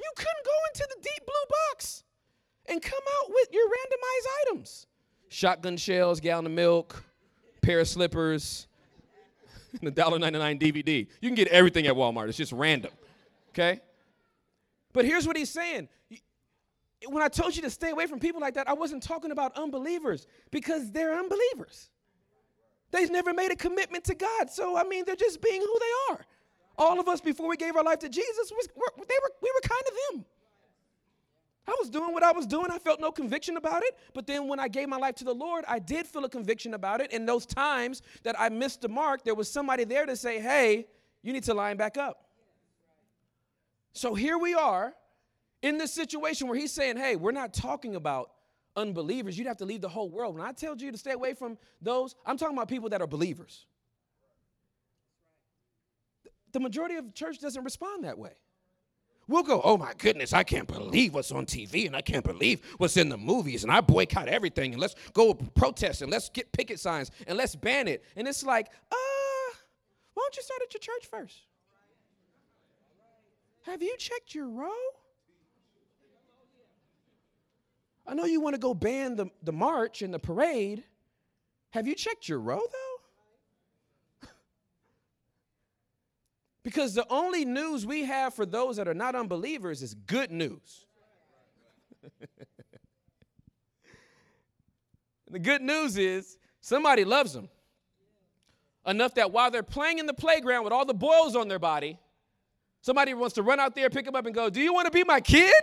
You 0.00 0.10
couldn't 0.16 0.44
go 0.44 0.58
into 0.72 0.88
the 0.96 1.02
deep 1.02 1.26
blue 1.26 1.56
box 1.72 2.04
and 2.66 2.80
come 2.80 3.02
out 3.20 3.30
with 3.30 3.48
your 3.52 3.66
randomized 3.66 4.28
items 4.46 4.86
shotgun 5.30 5.76
shells, 5.76 6.20
gallon 6.20 6.44
of 6.44 6.52
milk, 6.52 7.02
pair 7.62 7.80
of 7.80 7.88
slippers, 7.88 8.66
and 9.80 9.88
a 9.88 9.92
$1.99 9.92 10.60
DVD. 10.60 11.06
You 11.20 11.28
can 11.28 11.36
get 11.36 11.48
everything 11.48 11.86
at 11.86 11.94
Walmart, 11.94 12.28
it's 12.28 12.36
just 12.36 12.52
random, 12.52 12.90
okay? 13.50 13.80
But 14.92 15.04
here's 15.04 15.26
what 15.26 15.36
he's 15.36 15.50
saying. 15.50 15.88
When 17.06 17.22
I 17.22 17.28
told 17.28 17.56
you 17.56 17.62
to 17.62 17.70
stay 17.70 17.90
away 17.90 18.06
from 18.06 18.18
people 18.18 18.40
like 18.40 18.54
that, 18.54 18.68
I 18.68 18.74
wasn't 18.74 19.02
talking 19.02 19.30
about 19.30 19.56
unbelievers 19.56 20.26
because 20.50 20.90
they're 20.90 21.18
unbelievers. 21.18 21.88
They've 22.90 23.10
never 23.10 23.32
made 23.32 23.52
a 23.52 23.56
commitment 23.56 24.04
to 24.04 24.14
God. 24.14 24.50
So, 24.50 24.76
I 24.76 24.84
mean, 24.84 25.04
they're 25.06 25.16
just 25.16 25.40
being 25.40 25.60
who 25.60 25.78
they 25.78 26.14
are. 26.14 26.26
All 26.80 26.98
of 26.98 27.08
us, 27.08 27.20
before 27.20 27.46
we 27.46 27.58
gave 27.58 27.76
our 27.76 27.84
life 27.84 27.98
to 27.98 28.08
Jesus, 28.08 28.50
was, 28.50 28.68
were, 28.74 28.90
they 28.96 29.14
were, 29.22 29.30
we 29.42 29.52
were 29.54 29.68
kind 29.68 29.82
of 29.86 29.92
them. 30.14 30.24
I 31.68 31.76
was 31.78 31.90
doing 31.90 32.14
what 32.14 32.22
I 32.22 32.32
was 32.32 32.46
doing. 32.46 32.70
I 32.70 32.78
felt 32.78 33.00
no 33.00 33.12
conviction 33.12 33.58
about 33.58 33.82
it. 33.82 33.96
But 34.14 34.26
then 34.26 34.48
when 34.48 34.58
I 34.58 34.66
gave 34.66 34.88
my 34.88 34.96
life 34.96 35.14
to 35.16 35.24
the 35.24 35.34
Lord, 35.34 35.64
I 35.68 35.78
did 35.78 36.06
feel 36.06 36.24
a 36.24 36.28
conviction 36.28 36.72
about 36.72 37.02
it. 37.02 37.12
In 37.12 37.26
those 37.26 37.44
times 37.44 38.00
that 38.22 38.34
I 38.40 38.48
missed 38.48 38.80
the 38.80 38.88
mark, 38.88 39.24
there 39.24 39.34
was 39.34 39.48
somebody 39.48 39.84
there 39.84 40.06
to 40.06 40.16
say, 40.16 40.40
hey, 40.40 40.86
you 41.22 41.34
need 41.34 41.44
to 41.44 41.54
line 41.54 41.76
back 41.76 41.98
up. 41.98 42.24
So 43.92 44.14
here 44.14 44.38
we 44.38 44.54
are 44.54 44.94
in 45.62 45.76
this 45.76 45.92
situation 45.92 46.48
where 46.48 46.58
he's 46.58 46.72
saying, 46.72 46.96
hey, 46.96 47.14
we're 47.14 47.30
not 47.30 47.52
talking 47.52 47.94
about 47.94 48.30
unbelievers. 48.74 49.36
You'd 49.36 49.48
have 49.48 49.58
to 49.58 49.66
leave 49.66 49.82
the 49.82 49.88
whole 49.88 50.08
world. 50.08 50.36
When 50.36 50.46
I 50.46 50.52
tell 50.52 50.76
you 50.76 50.90
to 50.90 50.98
stay 50.98 51.12
away 51.12 51.34
from 51.34 51.58
those, 51.82 52.14
I'm 52.24 52.38
talking 52.38 52.56
about 52.56 52.68
people 52.68 52.88
that 52.88 53.02
are 53.02 53.06
believers. 53.06 53.66
The 56.52 56.60
majority 56.60 56.96
of 56.96 57.14
church 57.14 57.38
doesn't 57.38 57.62
respond 57.62 58.04
that 58.04 58.18
way. 58.18 58.32
We'll 59.28 59.44
go, 59.44 59.60
oh 59.62 59.76
my 59.76 59.92
goodness, 59.96 60.32
I 60.32 60.42
can't 60.42 60.66
believe 60.66 61.14
what's 61.14 61.30
on 61.30 61.46
TV 61.46 61.86
and 61.86 61.94
I 61.94 62.00
can't 62.00 62.24
believe 62.24 62.60
what's 62.78 62.96
in 62.96 63.08
the 63.08 63.16
movies 63.16 63.62
and 63.62 63.70
I 63.70 63.80
boycott 63.80 64.26
everything 64.26 64.72
and 64.72 64.80
let's 64.80 64.96
go 65.12 65.34
protest 65.34 66.02
and 66.02 66.10
let's 66.10 66.28
get 66.30 66.50
picket 66.50 66.80
signs 66.80 67.12
and 67.28 67.38
let's 67.38 67.54
ban 67.54 67.86
it. 67.86 68.04
And 68.16 68.26
it's 68.26 68.42
like, 68.44 68.66
uh, 68.90 68.96
why 70.14 70.24
don't 70.24 70.36
you 70.36 70.42
start 70.42 70.62
at 70.62 70.74
your 70.74 70.80
church 70.80 71.06
first? 71.08 71.42
Have 73.62 73.82
you 73.82 73.96
checked 73.98 74.34
your 74.34 74.48
row? 74.48 74.70
I 78.04 78.14
know 78.14 78.24
you 78.24 78.40
want 78.40 78.54
to 78.54 78.60
go 78.60 78.74
ban 78.74 79.14
the, 79.14 79.26
the 79.44 79.52
march 79.52 80.02
and 80.02 80.12
the 80.12 80.18
parade. 80.18 80.82
Have 81.70 81.86
you 81.86 81.94
checked 81.94 82.28
your 82.28 82.40
row 82.40 82.58
though? 82.58 82.89
Because 86.62 86.94
the 86.94 87.06
only 87.08 87.44
news 87.44 87.86
we 87.86 88.04
have 88.04 88.34
for 88.34 88.44
those 88.44 88.76
that 88.76 88.86
are 88.86 88.94
not 88.94 89.14
unbelievers 89.14 89.82
is 89.82 89.94
good 89.94 90.30
news. 90.30 90.86
the 95.30 95.38
good 95.38 95.62
news 95.62 95.96
is 95.96 96.38
somebody 96.60 97.04
loves 97.04 97.32
them 97.32 97.48
enough 98.86 99.14
that 99.14 99.32
while 99.32 99.50
they're 99.50 99.62
playing 99.62 99.98
in 99.98 100.06
the 100.06 100.14
playground 100.14 100.64
with 100.64 100.72
all 100.72 100.84
the 100.84 100.94
boils 100.94 101.36
on 101.36 101.48
their 101.48 101.58
body, 101.58 101.98
somebody 102.82 103.14
wants 103.14 103.34
to 103.34 103.42
run 103.42 103.60
out 103.60 103.74
there, 103.74 103.88
pick 103.90 104.04
them 104.04 104.14
up, 104.14 104.26
and 104.26 104.34
go, 104.34 104.50
Do 104.50 104.60
you 104.60 104.74
want 104.74 104.86
to 104.86 104.90
be 104.90 105.04
my 105.04 105.20
kid? 105.20 105.54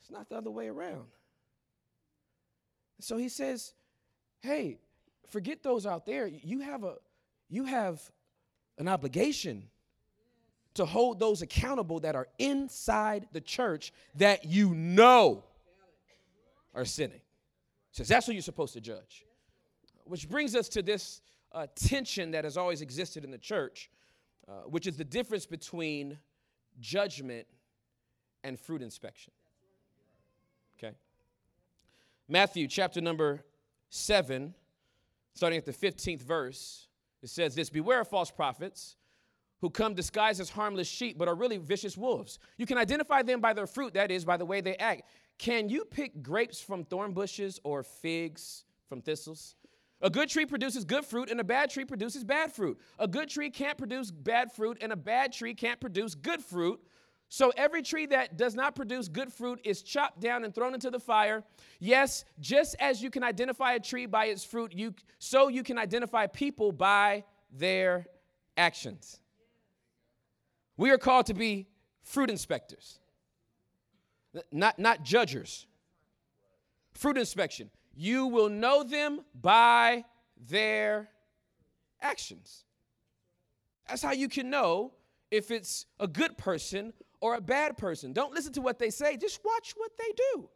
It's 0.00 0.10
not 0.10 0.28
the 0.28 0.36
other 0.36 0.50
way 0.50 0.68
around. 0.68 1.06
So 3.00 3.16
he 3.16 3.28
says, 3.28 3.74
Hey, 4.40 4.78
forget 5.28 5.62
those 5.62 5.84
out 5.86 6.06
there. 6.06 6.26
You 6.26 6.60
have 6.60 6.84
a 6.84 6.94
you 7.48 7.64
have 7.64 8.00
an 8.78 8.88
obligation 8.88 9.64
to 10.74 10.84
hold 10.84 11.18
those 11.18 11.42
accountable 11.42 12.00
that 12.00 12.14
are 12.14 12.28
inside 12.38 13.26
the 13.32 13.40
church 13.40 13.92
that 14.16 14.44
you 14.44 14.74
know 14.74 15.44
are 16.74 16.84
sinning. 16.84 17.20
Says 17.92 18.08
that's 18.08 18.26
what 18.26 18.34
you're 18.34 18.42
supposed 18.42 18.74
to 18.74 18.80
judge. 18.80 19.24
Which 20.04 20.28
brings 20.28 20.54
us 20.54 20.68
to 20.70 20.82
this 20.82 21.22
uh, 21.52 21.66
tension 21.74 22.32
that 22.32 22.44
has 22.44 22.58
always 22.58 22.82
existed 22.82 23.24
in 23.24 23.30
the 23.30 23.38
church, 23.38 23.90
uh, 24.46 24.52
which 24.66 24.86
is 24.86 24.96
the 24.98 25.04
difference 25.04 25.46
between 25.46 26.18
judgment 26.78 27.46
and 28.44 28.60
fruit 28.60 28.82
inspection. 28.82 29.32
Okay? 30.78 30.94
Matthew 32.28 32.68
chapter 32.68 33.00
number 33.00 33.42
7, 33.88 34.54
starting 35.34 35.56
at 35.56 35.64
the 35.64 35.72
15th 35.72 36.20
verse, 36.20 36.85
it 37.22 37.28
says 37.28 37.54
this 37.54 37.70
Beware 37.70 38.00
of 38.00 38.08
false 38.08 38.30
prophets 38.30 38.96
who 39.60 39.70
come 39.70 39.94
disguised 39.94 40.40
as 40.40 40.50
harmless 40.50 40.88
sheep 40.88 41.16
but 41.18 41.28
are 41.28 41.34
really 41.34 41.56
vicious 41.56 41.96
wolves. 41.96 42.38
You 42.58 42.66
can 42.66 42.78
identify 42.78 43.22
them 43.22 43.40
by 43.40 43.52
their 43.52 43.66
fruit, 43.66 43.94
that 43.94 44.10
is, 44.10 44.24
by 44.24 44.36
the 44.36 44.44
way 44.44 44.60
they 44.60 44.76
act. 44.76 45.02
Can 45.38 45.68
you 45.68 45.84
pick 45.84 46.22
grapes 46.22 46.60
from 46.60 46.84
thorn 46.84 47.12
bushes 47.12 47.60
or 47.64 47.82
figs 47.82 48.64
from 48.88 49.00
thistles? 49.02 49.56
A 50.02 50.10
good 50.10 50.28
tree 50.28 50.44
produces 50.44 50.84
good 50.84 51.06
fruit, 51.06 51.30
and 51.30 51.40
a 51.40 51.44
bad 51.44 51.70
tree 51.70 51.84
produces 51.84 52.22
bad 52.22 52.52
fruit. 52.52 52.78
A 52.98 53.08
good 53.08 53.30
tree 53.30 53.50
can't 53.50 53.78
produce 53.78 54.10
bad 54.10 54.52
fruit, 54.52 54.78
and 54.82 54.92
a 54.92 54.96
bad 54.96 55.32
tree 55.32 55.54
can't 55.54 55.80
produce 55.80 56.14
good 56.14 56.42
fruit. 56.42 56.80
So 57.28 57.52
every 57.56 57.82
tree 57.82 58.06
that 58.06 58.36
does 58.36 58.54
not 58.54 58.76
produce 58.76 59.08
good 59.08 59.32
fruit 59.32 59.60
is 59.64 59.82
chopped 59.82 60.20
down 60.20 60.44
and 60.44 60.54
thrown 60.54 60.74
into 60.74 60.90
the 60.90 61.00
fire. 61.00 61.42
Yes, 61.80 62.24
just 62.40 62.76
as 62.78 63.02
you 63.02 63.10
can 63.10 63.24
identify 63.24 63.72
a 63.74 63.80
tree 63.80 64.06
by 64.06 64.26
its 64.26 64.44
fruit, 64.44 64.72
you, 64.72 64.94
so 65.18 65.48
you 65.48 65.62
can 65.62 65.76
identify 65.76 66.26
people 66.28 66.70
by 66.70 67.24
their 67.52 68.06
actions. 68.56 69.18
We 70.76 70.90
are 70.90 70.98
called 70.98 71.26
to 71.26 71.34
be 71.34 71.66
fruit 72.02 72.30
inspectors, 72.30 73.00
not, 74.52 74.78
not 74.78 75.02
judgers. 75.02 75.66
Fruit 76.92 77.18
inspection. 77.18 77.70
You 77.94 78.26
will 78.26 78.48
know 78.48 78.82
them 78.82 79.20
by 79.38 80.04
their 80.48 81.08
actions. 82.00 82.64
That's 83.88 84.02
how 84.02 84.12
you 84.12 84.28
can 84.28 84.48
know 84.48 84.92
if 85.30 85.50
it's 85.50 85.86
a 86.00 86.06
good 86.06 86.38
person 86.38 86.92
or 87.26 87.34
a 87.34 87.40
bad 87.40 87.76
person. 87.76 88.12
Don't 88.12 88.32
listen 88.32 88.52
to 88.52 88.60
what 88.60 88.78
they 88.78 88.88
say, 88.88 89.16
just 89.16 89.40
watch 89.44 89.74
what 89.76 89.90
they 89.98 90.12
do. 90.32 90.48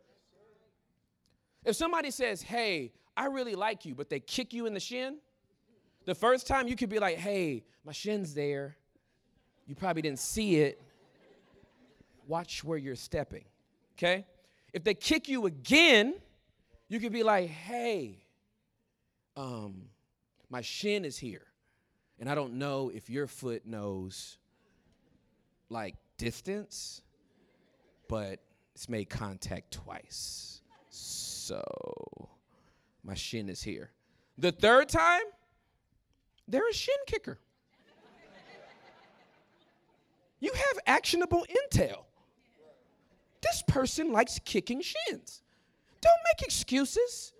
If 1.65 1.75
somebody 1.75 2.13
says, 2.13 2.43
Hey, 2.43 2.93
I 3.17 3.27
really 3.27 3.57
like 3.57 3.85
you, 3.85 3.97
but 3.97 4.09
they 4.09 4.21
kick 4.21 4.53
you 4.53 4.67
in 4.67 4.75
the 4.75 4.81
shin, 4.81 5.19
the 6.05 6.15
first 6.15 6.47
time 6.47 6.69
you 6.69 6.77
could 6.77 6.89
be 6.89 7.01
like, 7.01 7.17
Hey, 7.17 7.65
my 7.85 7.91
shin's 7.91 8.35
there. 8.35 8.77
You 9.67 9.75
probably 9.75 10.03
didn't 10.03 10.21
see 10.21 10.57
it. 10.57 10.81
Watch 12.29 12.63
where 12.63 12.79
you're 12.79 12.95
stepping, 12.95 13.45
okay? 13.99 14.25
If 14.73 14.85
they 14.85 14.95
kick 14.95 15.29
you 15.29 15.47
again, 15.47 16.15
you 16.89 17.01
could 17.01 17.13
be 17.13 17.25
like, 17.25 17.49
Hey, 17.49 18.23
um, 19.37 19.87
my 20.49 20.61
shin 20.61 21.05
is 21.05 21.19
here, 21.19 21.47
and 22.21 22.31
I 22.31 22.37
don't 22.37 22.55
know 22.55 22.93
if 22.95 23.11
your 23.11 23.27
foot 23.27 23.67
knows 23.67 24.39
like 25.69 25.97
distance, 26.21 27.01
but 28.07 28.41
it's 28.75 28.91
made 28.91 29.09
contact 29.09 29.73
twice. 29.73 30.61
So 30.91 31.63
my 33.03 33.15
shin 33.15 33.49
is 33.49 33.63
here. 33.63 33.91
The 34.37 34.53
third 34.53 34.91
time, 34.91 35.23
they're 36.47 36.69
a 36.69 36.75
shin 36.75 36.95
kicker. 37.07 37.39
you 40.41 40.53
have 40.53 40.79
actionable 40.87 41.47
intel. 41.49 42.05
This 43.41 43.63
person 43.67 44.13
likes 44.13 44.39
kicking 44.45 44.83
shins. 44.83 45.43
Don't 46.03 46.21
make 46.31 46.47
excuses 46.47 47.33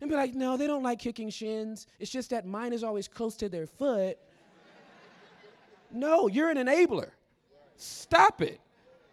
and 0.00 0.08
be 0.08 0.14
like, 0.14 0.36
no, 0.36 0.56
they 0.56 0.68
don't 0.68 0.84
like 0.84 1.00
kicking 1.00 1.30
shins. 1.30 1.88
It's 1.98 2.10
just 2.10 2.30
that 2.30 2.46
mine 2.46 2.72
is 2.72 2.84
always 2.84 3.08
close 3.08 3.34
to 3.38 3.48
their 3.48 3.66
foot. 3.66 4.16
no, 5.90 6.28
you're 6.28 6.50
an 6.50 6.56
enabler. 6.56 7.10
Stop 7.78 8.42
it. 8.42 8.60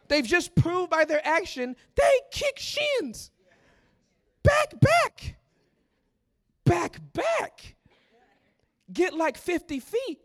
They've 0.07 0.25
just 0.25 0.55
proved 0.55 0.89
by 0.89 1.05
their 1.05 1.25
action 1.25 1.75
they 1.95 2.19
kick 2.31 2.59
shins. 2.59 3.31
Back, 4.43 4.73
back. 4.79 5.35
Back, 6.65 6.99
back. 7.13 7.75
Get 8.91 9.13
like 9.13 9.37
50 9.37 9.79
feet. 9.79 10.19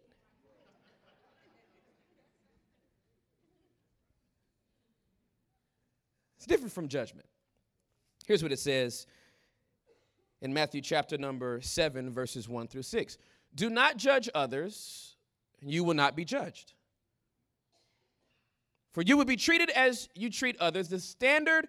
It's 6.36 6.46
different 6.46 6.72
from 6.72 6.88
judgment. 6.88 7.26
Here's 8.26 8.42
what 8.42 8.52
it 8.52 8.58
says 8.58 9.06
in 10.40 10.54
Matthew 10.54 10.80
chapter 10.80 11.18
number 11.18 11.60
7, 11.60 12.10
verses 12.10 12.48
1 12.48 12.68
through 12.68 12.82
6. 12.82 13.18
Do 13.54 13.68
not 13.68 13.96
judge 13.96 14.28
others, 14.34 15.16
and 15.60 15.70
you 15.70 15.84
will 15.84 15.94
not 15.94 16.16
be 16.16 16.24
judged. 16.24 16.72
For 18.92 19.02
you 19.02 19.16
will 19.16 19.24
be 19.24 19.36
treated 19.36 19.70
as 19.70 20.08
you 20.14 20.30
treat 20.30 20.56
others. 20.58 20.88
The 20.88 20.98
standard 20.98 21.68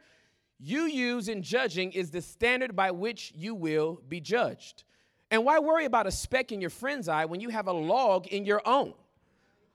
you 0.60 0.84
use 0.84 1.28
in 1.28 1.44
judging 1.44 1.92
is 1.92 2.12
the 2.12 2.22
standard 2.22 2.76
by 2.76 2.92
which 2.92 3.32
you 3.36 3.56
will 3.56 4.02
be 4.08 4.20
judged. 4.20 4.84
And 5.30 5.46
why 5.46 5.60
worry 5.60 5.86
about 5.86 6.08
a 6.08 6.12
speck 6.12 6.52
in 6.52 6.62
your 6.62 6.70
friend's 6.70 7.08
eye 7.08 7.26
when 7.26 7.40
you 7.40 7.50
have 7.50 7.68
a 7.68 7.74
log 7.74 8.28
in 8.28 8.46
your 8.46 8.62
own? 8.66 8.94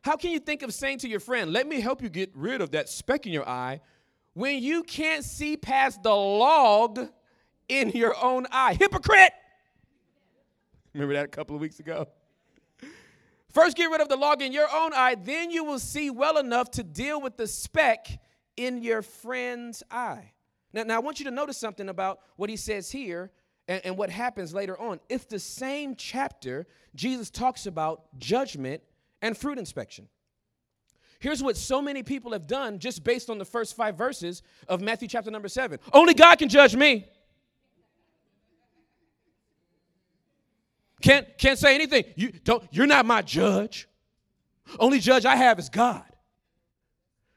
How 0.03 0.17
can 0.17 0.31
you 0.31 0.39
think 0.39 0.63
of 0.63 0.73
saying 0.73 0.99
to 0.99 1.09
your 1.09 1.19
friend, 1.19 1.53
let 1.53 1.67
me 1.67 1.81
help 1.81 2.03
you 2.03 2.09
get 2.09 2.31
rid 2.35 2.61
of 2.61 2.73
that 2.73 2.89
speck 2.89 3.27
in 3.27 3.33
your 3.33 3.49
eye, 3.49 3.81
when 4.35 4.63
you 4.63 4.83
can't 4.83 5.25
see 5.25 5.57
past 5.57 6.03
the 6.03 6.15
log 6.15 7.09
in 7.69 7.91
your 7.91 8.15
own 8.23 8.47
eye? 8.53 8.75
Hypocrite! 8.75 9.33
Remember 10.93 11.15
that 11.15 11.25
a 11.25 11.29
couple 11.29 11.57
of 11.57 11.63
weeks 11.63 11.81
ago? 11.81 12.07
First, 13.57 13.75
get 13.75 13.91
rid 13.91 14.03
of 14.03 14.11
the 14.11 14.17
log 14.17 14.43
in 14.43 14.53
your 14.53 14.69
own 14.71 14.93
eye, 14.93 15.15
then 15.15 15.51
you 15.51 15.65
will 15.65 15.79
see 15.79 16.11
well 16.11 16.37
enough 16.37 16.71
to 16.73 16.83
deal 16.83 17.23
with 17.23 17.39
the 17.39 17.47
speck 17.47 18.07
in 18.59 18.83
your 18.83 19.01
friend's 19.01 19.83
eye. 19.91 20.33
Now, 20.75 20.83
now 20.83 20.97
I 20.97 20.99
want 20.99 21.21
you 21.21 21.25
to 21.25 21.31
notice 21.31 21.57
something 21.57 21.89
about 21.89 22.21
what 22.37 22.51
he 22.51 22.57
says 22.57 22.91
here 22.91 23.31
and, 23.67 23.81
and 23.87 23.97
what 23.97 24.11
happens 24.11 24.53
later 24.53 24.79
on. 24.79 25.01
It's 25.09 25.25
the 25.25 25.39
same 25.39 25.95
chapter 25.97 26.67
Jesus 26.95 27.31
talks 27.31 27.65
about 27.65 28.03
judgment 28.19 28.83
and 29.23 29.35
fruit 29.35 29.57
inspection. 29.57 30.07
Here's 31.19 31.43
what 31.43 31.57
so 31.57 31.81
many 31.81 32.03
people 32.03 32.33
have 32.33 32.47
done 32.47 32.79
just 32.79 33.05
based 33.05 33.31
on 33.31 33.39
the 33.39 33.47
first 33.47 33.75
five 33.75 33.97
verses 33.97 34.43
of 34.69 34.83
Matthew 34.83 35.09
chapter 35.09 35.31
number 35.31 35.49
seven. 35.49 35.79
Only 35.95 36.13
God 36.13 36.39
can 36.39 36.51
judge 36.51 36.77
me. 36.77 37.07
Can't, 41.07 41.39
can't 41.39 41.57
say 41.57 41.77
anything. 41.77 42.03
You 42.17 42.33
don't, 42.33 42.65
you're 42.73 42.89
not 42.89 43.07
my 43.07 43.23
judge. 43.23 43.89
Only 44.81 44.99
judge 44.99 45.25
I 45.25 45.37
have 45.37 45.57
is 45.61 45.69
God. 45.69 46.03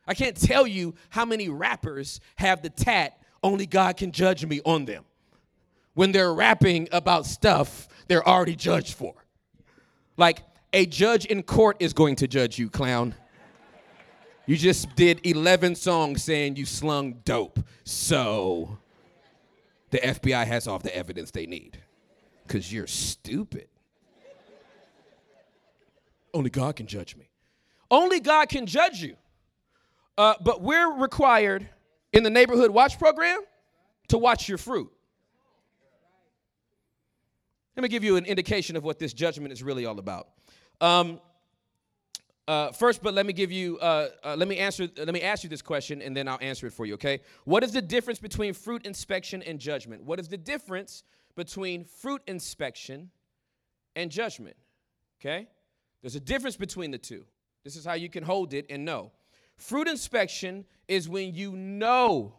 I 0.07 0.15
can't 0.15 0.35
tell 0.35 0.65
you 0.65 0.95
how 1.09 1.23
many 1.23 1.49
rappers 1.49 2.19
have 2.37 2.63
the 2.63 2.71
tat, 2.71 3.21
only 3.43 3.67
God 3.67 3.95
can 3.95 4.11
judge 4.11 4.43
me 4.43 4.59
on 4.65 4.85
them. 4.85 5.05
When 5.93 6.11
they're 6.11 6.33
rapping 6.33 6.89
about 6.91 7.27
stuff 7.27 7.87
they're 8.07 8.27
already 8.27 8.55
judged 8.55 8.95
for. 8.95 9.13
Like, 10.17 10.41
a 10.73 10.87
judge 10.87 11.25
in 11.25 11.43
court 11.43 11.77
is 11.79 11.93
going 11.93 12.15
to 12.15 12.27
judge 12.27 12.57
you, 12.57 12.71
clown. 12.71 13.13
You 14.47 14.57
just 14.57 14.95
did 14.95 15.23
11 15.23 15.75
songs 15.75 16.23
saying 16.23 16.55
you 16.55 16.65
slung 16.65 17.21
dope. 17.23 17.59
So 17.83 18.79
the 19.91 19.99
FBI 19.99 20.47
has 20.47 20.67
all 20.67 20.79
the 20.79 20.95
evidence 20.95 21.29
they 21.29 21.45
need 21.45 21.77
because 22.49 22.73
you're 22.73 22.87
stupid. 22.87 23.67
Only 26.33 26.49
God 26.49 26.75
can 26.75 26.87
judge 26.87 27.15
me. 27.15 27.29
Only 27.91 28.19
God 28.19 28.49
can 28.49 28.65
judge 28.65 29.01
you. 29.01 29.15
Uh, 30.17 30.33
but 30.41 30.61
we're 30.61 30.97
required 30.97 31.69
in 32.11 32.23
the 32.23 32.29
neighborhood 32.29 32.71
watch 32.71 32.97
program 32.97 33.41
to 34.07 34.17
watch 34.17 34.49
your 34.49 34.57
fruit. 34.57 34.91
Let 37.77 37.83
me 37.83 37.89
give 37.89 38.03
you 38.03 38.15
an 38.15 38.25
indication 38.25 38.75
of 38.75 38.83
what 38.83 38.97
this 38.97 39.13
judgment 39.13 39.53
is 39.53 39.61
really 39.61 39.85
all 39.85 39.99
about. 39.99 40.29
Um, 40.81 41.21
uh, 42.47 42.71
first, 42.71 43.03
but 43.03 43.13
let 43.13 43.27
me 43.27 43.33
give 43.33 43.51
you, 43.51 43.77
uh, 43.77 44.09
uh, 44.23 44.35
let 44.35 44.47
me 44.47 44.57
answer, 44.57 44.89
let 44.97 45.13
me 45.13 45.21
ask 45.21 45.43
you 45.43 45.49
this 45.49 45.61
question, 45.61 46.01
and 46.01 46.17
then 46.17 46.27
I'll 46.27 46.39
answer 46.41 46.65
it 46.65 46.73
for 46.73 46.87
you. 46.87 46.95
Okay? 46.95 47.21
What 47.45 47.63
is 47.63 47.73
the 47.73 47.81
difference 47.81 48.17
between 48.17 48.53
fruit 48.53 48.87
inspection 48.87 49.43
and 49.43 49.59
judgment? 49.59 50.03
What 50.03 50.19
is 50.19 50.27
the 50.27 50.37
difference 50.37 51.03
between 51.39 51.85
fruit 51.85 52.21
inspection 52.27 53.09
and 53.95 54.11
judgment? 54.11 54.57
Okay? 55.21 55.47
There's 56.01 56.15
a 56.15 56.19
difference 56.19 56.57
between 56.57 56.91
the 56.91 56.97
two. 56.97 57.23
This 57.63 57.77
is 57.77 57.85
how 57.85 57.93
you 57.93 58.09
can 58.09 58.23
hold 58.23 58.53
it 58.53 58.65
and 58.69 58.83
know. 58.83 59.13
Fruit 59.55 59.87
inspection 59.87 60.65
is 60.89 61.07
when 61.07 61.33
you 61.33 61.53
know. 61.55 62.33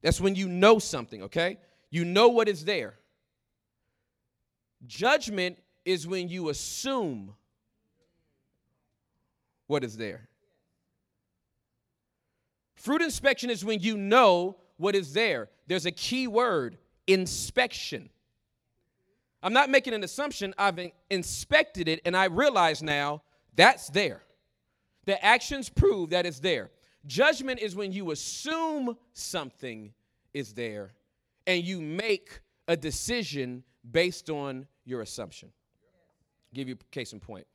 That's 0.00 0.20
when 0.20 0.36
you 0.36 0.46
know 0.46 0.78
something, 0.78 1.24
okay? 1.24 1.58
You 1.90 2.04
know 2.04 2.28
what 2.28 2.48
is 2.48 2.64
there. 2.64 2.94
Judgment 4.86 5.58
is 5.84 6.06
when 6.06 6.28
you 6.28 6.48
assume 6.48 7.34
what 9.66 9.82
is 9.82 9.96
there. 9.96 10.28
Fruit 12.76 13.02
inspection 13.02 13.50
is 13.50 13.64
when 13.64 13.80
you 13.80 13.96
know 13.96 14.58
what 14.78 14.94
is 14.94 15.12
there. 15.12 15.50
There's 15.66 15.86
a 15.86 15.90
key 15.90 16.26
word 16.26 16.78
inspection. 17.06 18.08
I'm 19.42 19.52
not 19.52 19.70
making 19.70 19.94
an 19.94 20.02
assumption. 20.02 20.54
I've 20.56 20.78
inspected 21.10 21.88
it 21.88 22.00
and 22.04 22.16
I 22.16 22.24
realize 22.24 22.82
now 22.82 23.22
that's 23.54 23.90
there. 23.90 24.22
The 25.04 25.22
actions 25.24 25.68
prove 25.68 26.10
that 26.10 26.26
it's 26.26 26.40
there. 26.40 26.70
Judgment 27.06 27.60
is 27.60 27.76
when 27.76 27.92
you 27.92 28.10
assume 28.10 28.96
something 29.12 29.92
is 30.34 30.54
there 30.54 30.92
and 31.46 31.64
you 31.64 31.80
make 31.80 32.40
a 32.66 32.76
decision 32.76 33.62
based 33.90 34.28
on 34.28 34.66
your 34.84 35.02
assumption. 35.02 35.50
I'll 35.50 36.56
give 36.56 36.68
you 36.68 36.76
case 36.90 37.12
in 37.12 37.20
point. 37.20 37.46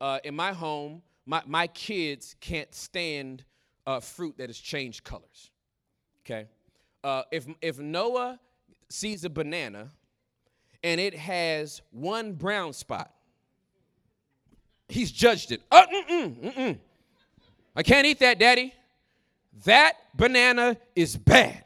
Uh, 0.00 0.18
in 0.24 0.34
my 0.34 0.52
home, 0.52 1.02
my, 1.26 1.42
my 1.46 1.66
kids 1.68 2.34
can't 2.40 2.74
stand 2.74 3.44
uh, 3.86 4.00
fruit 4.00 4.36
that 4.38 4.48
has 4.48 4.58
changed 4.58 5.04
colors. 5.04 5.50
Okay? 6.24 6.48
Uh, 7.06 7.22
if, 7.30 7.46
if 7.62 7.78
Noah 7.78 8.40
sees 8.88 9.24
a 9.24 9.30
banana 9.30 9.90
and 10.82 11.00
it 11.00 11.14
has 11.14 11.80
one 11.92 12.32
brown 12.32 12.72
spot, 12.72 13.12
He's 14.88 15.10
judged 15.10 15.52
it. 15.52 15.62
Uh, 15.70 15.84
mm-mm, 15.86 16.52
mm-mm. 16.52 16.78
I 17.74 17.82
can't 17.82 18.06
eat 18.06 18.20
that, 18.20 18.38
Daddy. 18.38 18.72
That 19.64 19.94
banana 20.14 20.76
is 20.94 21.16
bad. 21.16 21.64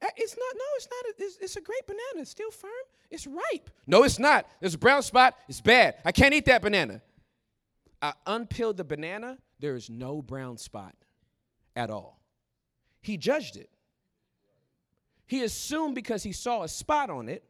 Uh, 0.00 0.06
it's 0.16 0.36
not, 0.36 0.54
no, 0.54 0.64
it's 0.76 0.88
not. 0.90 1.04
A, 1.04 1.24
it's, 1.24 1.38
it's, 1.40 1.56
a 1.56 1.60
great 1.60 1.86
banana. 1.86 2.20
It's 2.20 2.30
still 2.30 2.50
firm. 2.50 2.70
It's 3.10 3.26
ripe. 3.26 3.70
No, 3.86 4.04
it's 4.04 4.18
not. 4.18 4.46
There's 4.60 4.74
a 4.74 4.78
brown 4.78 5.02
spot. 5.02 5.34
It's 5.48 5.60
bad. 5.60 5.96
I 6.04 6.12
can't 6.12 6.34
eat 6.34 6.44
that 6.44 6.62
banana. 6.62 7.02
I 8.00 8.12
unpeeled 8.26 8.76
the 8.76 8.84
banana. 8.84 9.38
There 9.58 9.74
is 9.74 9.90
no 9.90 10.22
brown 10.22 10.56
spot 10.56 10.94
at 11.74 11.90
all. 11.90 12.17
He 13.08 13.16
judged 13.16 13.56
it. 13.56 13.70
He 15.24 15.42
assumed 15.42 15.94
because 15.94 16.22
he 16.22 16.32
saw 16.32 16.62
a 16.62 16.68
spot 16.68 17.08
on 17.08 17.30
it, 17.30 17.42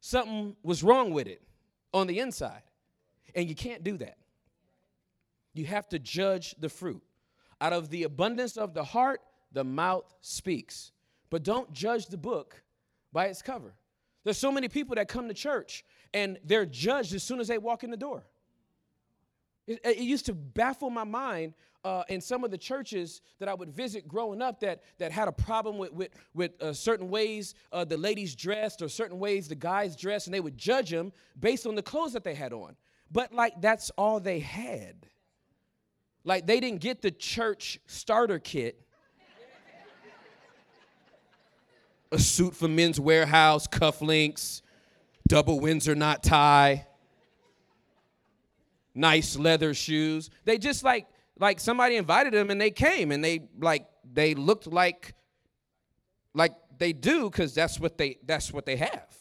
something 0.00 0.56
was 0.62 0.82
wrong 0.82 1.10
with 1.10 1.26
it 1.26 1.42
on 1.92 2.06
the 2.06 2.18
inside. 2.18 2.62
And 3.34 3.46
you 3.46 3.54
can't 3.54 3.84
do 3.84 3.98
that. 3.98 4.16
You 5.52 5.66
have 5.66 5.86
to 5.90 5.98
judge 5.98 6.54
the 6.58 6.70
fruit. 6.70 7.02
Out 7.60 7.74
of 7.74 7.90
the 7.90 8.04
abundance 8.04 8.56
of 8.56 8.72
the 8.72 8.84
heart, 8.84 9.20
the 9.52 9.64
mouth 9.64 10.14
speaks. 10.22 10.92
But 11.28 11.42
don't 11.42 11.70
judge 11.74 12.06
the 12.06 12.16
book 12.16 12.62
by 13.12 13.26
its 13.26 13.42
cover. 13.42 13.74
There's 14.24 14.38
so 14.38 14.50
many 14.50 14.68
people 14.68 14.94
that 14.94 15.08
come 15.08 15.28
to 15.28 15.34
church 15.34 15.84
and 16.14 16.38
they're 16.42 16.64
judged 16.64 17.12
as 17.12 17.22
soon 17.22 17.38
as 17.38 17.48
they 17.48 17.58
walk 17.58 17.84
in 17.84 17.90
the 17.90 17.98
door. 17.98 18.24
It, 19.66 19.80
it 19.84 19.98
used 19.98 20.24
to 20.24 20.32
baffle 20.32 20.88
my 20.88 21.04
mind 21.04 21.52
uh, 21.88 22.04
in 22.10 22.20
some 22.20 22.44
of 22.44 22.50
the 22.50 22.58
churches 22.58 23.22
that 23.38 23.48
I 23.48 23.54
would 23.54 23.70
visit 23.70 24.06
growing 24.06 24.42
up 24.42 24.60
that, 24.60 24.82
that 24.98 25.10
had 25.10 25.26
a 25.26 25.32
problem 25.32 25.78
with, 25.78 25.90
with, 25.94 26.10
with 26.34 26.62
uh, 26.62 26.74
certain 26.74 27.08
ways 27.08 27.54
uh, 27.72 27.82
the 27.86 27.96
ladies 27.96 28.34
dressed 28.34 28.82
or 28.82 28.90
certain 28.90 29.18
ways 29.18 29.48
the 29.48 29.54
guys 29.54 29.96
dressed, 29.96 30.26
and 30.26 30.34
they 30.34 30.40
would 30.40 30.58
judge 30.58 30.90
them 30.90 31.14
based 31.40 31.66
on 31.66 31.74
the 31.74 31.82
clothes 31.82 32.12
that 32.12 32.24
they 32.24 32.34
had 32.34 32.52
on. 32.52 32.76
But 33.10 33.32
like 33.32 33.62
that's 33.62 33.90
all 33.96 34.20
they 34.20 34.40
had. 34.40 35.06
Like 36.24 36.46
they 36.46 36.60
didn't 36.60 36.82
get 36.82 37.00
the 37.00 37.10
church 37.10 37.80
starter 37.86 38.38
kit. 38.38 38.84
a 42.12 42.18
suit 42.18 42.54
for 42.54 42.68
Men's 42.68 42.98
Wearhouse, 42.98 43.66
cufflinks, 43.66 44.60
double 45.26 45.58
Windsor 45.58 45.94
knot 45.94 46.22
tie, 46.22 46.86
nice 48.94 49.38
leather 49.38 49.72
shoes. 49.72 50.28
They 50.44 50.58
just 50.58 50.84
like 50.84 51.06
like 51.40 51.60
somebody 51.60 51.96
invited 51.96 52.32
them 52.32 52.50
and 52.50 52.60
they 52.60 52.70
came 52.70 53.12
and 53.12 53.24
they 53.24 53.48
like 53.58 53.86
they 54.12 54.34
looked 54.34 54.66
like 54.66 55.14
like 56.34 56.54
they 56.78 56.92
do 56.92 57.30
because 57.30 57.54
that's 57.54 57.78
what 57.78 57.98
they 57.98 58.18
that's 58.26 58.52
what 58.52 58.66
they 58.66 58.76
have. 58.76 59.14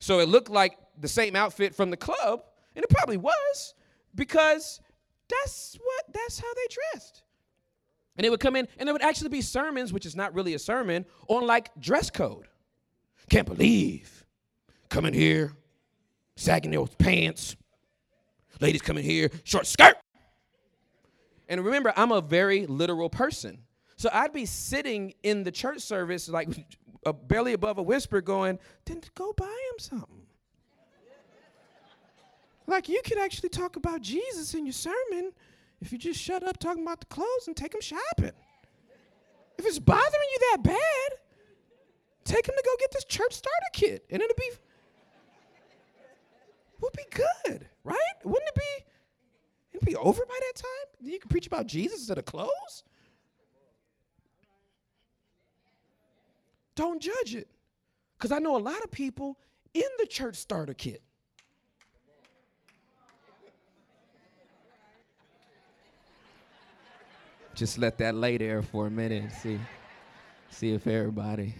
So 0.00 0.20
it 0.20 0.28
looked 0.28 0.50
like 0.50 0.78
the 0.98 1.08
same 1.08 1.36
outfit 1.36 1.74
from 1.74 1.90
the 1.90 1.96
club 1.96 2.42
and 2.74 2.84
it 2.84 2.90
probably 2.90 3.16
was 3.16 3.74
because 4.14 4.80
that's 5.28 5.76
what 5.82 6.04
that's 6.12 6.38
how 6.38 6.52
they 6.54 6.74
dressed. 6.92 7.22
And 8.16 8.24
they 8.24 8.30
would 8.30 8.40
come 8.40 8.56
in 8.56 8.66
and 8.78 8.86
there 8.86 8.94
would 8.94 9.02
actually 9.02 9.28
be 9.28 9.42
sermons 9.42 9.92
which 9.92 10.06
is 10.06 10.16
not 10.16 10.34
really 10.34 10.54
a 10.54 10.58
sermon 10.58 11.04
on 11.28 11.46
like 11.46 11.70
dress 11.80 12.10
code. 12.10 12.48
Can't 13.30 13.46
believe. 13.46 14.24
Coming 14.88 15.14
here 15.14 15.52
sagging 16.36 16.70
those 16.70 16.94
pants. 16.96 17.56
Ladies 18.60 18.82
coming 18.82 19.04
here 19.04 19.30
short 19.44 19.66
skirt 19.66 19.96
and 21.48 21.64
remember, 21.64 21.92
I'm 21.96 22.12
a 22.12 22.20
very 22.20 22.66
literal 22.66 23.08
person. 23.08 23.58
So 23.96 24.10
I'd 24.12 24.32
be 24.32 24.46
sitting 24.46 25.14
in 25.22 25.44
the 25.44 25.50
church 25.50 25.80
service, 25.80 26.28
like 26.28 26.48
a 27.06 27.12
belly 27.12 27.52
above 27.52 27.78
a 27.78 27.82
whisper, 27.82 28.20
going, 28.20 28.58
then 28.84 29.00
go 29.14 29.32
buy 29.32 29.46
him 29.46 29.78
something. 29.78 30.26
like 32.66 32.88
you 32.88 33.00
could 33.04 33.18
actually 33.18 33.48
talk 33.48 33.76
about 33.76 34.02
Jesus 34.02 34.54
in 34.54 34.66
your 34.66 34.72
sermon 34.72 35.32
if 35.80 35.92
you 35.92 35.98
just 35.98 36.20
shut 36.20 36.42
up 36.42 36.58
talking 36.58 36.82
about 36.82 37.00
the 37.00 37.06
clothes 37.06 37.46
and 37.46 37.56
take 37.56 37.74
him 37.74 37.80
shopping. 37.80 38.32
If 39.58 39.64
it's 39.64 39.78
bothering 39.78 40.04
you 40.04 40.38
that 40.52 40.62
bad, 40.62 41.18
take 42.24 42.46
him 42.46 42.54
to 42.56 42.62
go 42.64 42.72
get 42.78 42.90
this 42.92 43.04
church 43.04 43.32
starter 43.32 43.70
kit, 43.72 44.04
and 44.10 44.20
it'll 44.20 44.34
be 44.36 44.50
would 46.80 46.92
be 46.92 47.04
good, 47.10 47.66
right? 47.84 47.96
Wouldn't 48.22 48.48
it 48.48 48.54
be? 48.54 48.84
It'd 49.76 49.86
be 49.86 49.96
over 49.96 50.24
by 50.24 50.38
that 50.40 50.62
time. 50.62 51.10
You 51.12 51.18
can 51.18 51.28
preach 51.28 51.46
about 51.46 51.66
Jesus 51.66 51.98
instead 51.98 52.16
of 52.16 52.24
clothes. 52.24 52.82
Don't 56.74 57.00
judge 57.00 57.34
it, 57.34 57.48
because 58.16 58.32
I 58.32 58.38
know 58.38 58.56
a 58.56 58.58
lot 58.58 58.82
of 58.82 58.90
people 58.90 59.38
in 59.74 59.84
the 59.98 60.06
church 60.06 60.36
starter 60.36 60.74
kit. 60.74 61.02
Just 67.54 67.78
let 67.78 67.96
that 67.98 68.14
lay 68.14 68.36
there 68.36 68.62
for 68.62 68.86
a 68.86 68.90
minute 68.90 69.32
see, 69.32 69.58
see 70.50 70.72
if 70.72 70.86
everybody. 70.86 71.54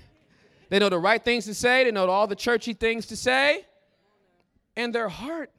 They 0.68 0.78
know 0.78 0.90
the 0.90 0.98
right 0.98 1.22
things 1.22 1.46
to 1.46 1.54
say, 1.54 1.84
they 1.84 1.90
know 1.90 2.08
all 2.10 2.26
the 2.26 2.36
churchy 2.36 2.74
things 2.74 3.06
to 3.06 3.16
say, 3.16 3.64
and 4.76 4.94
their 4.94 5.08
heart 5.08 5.50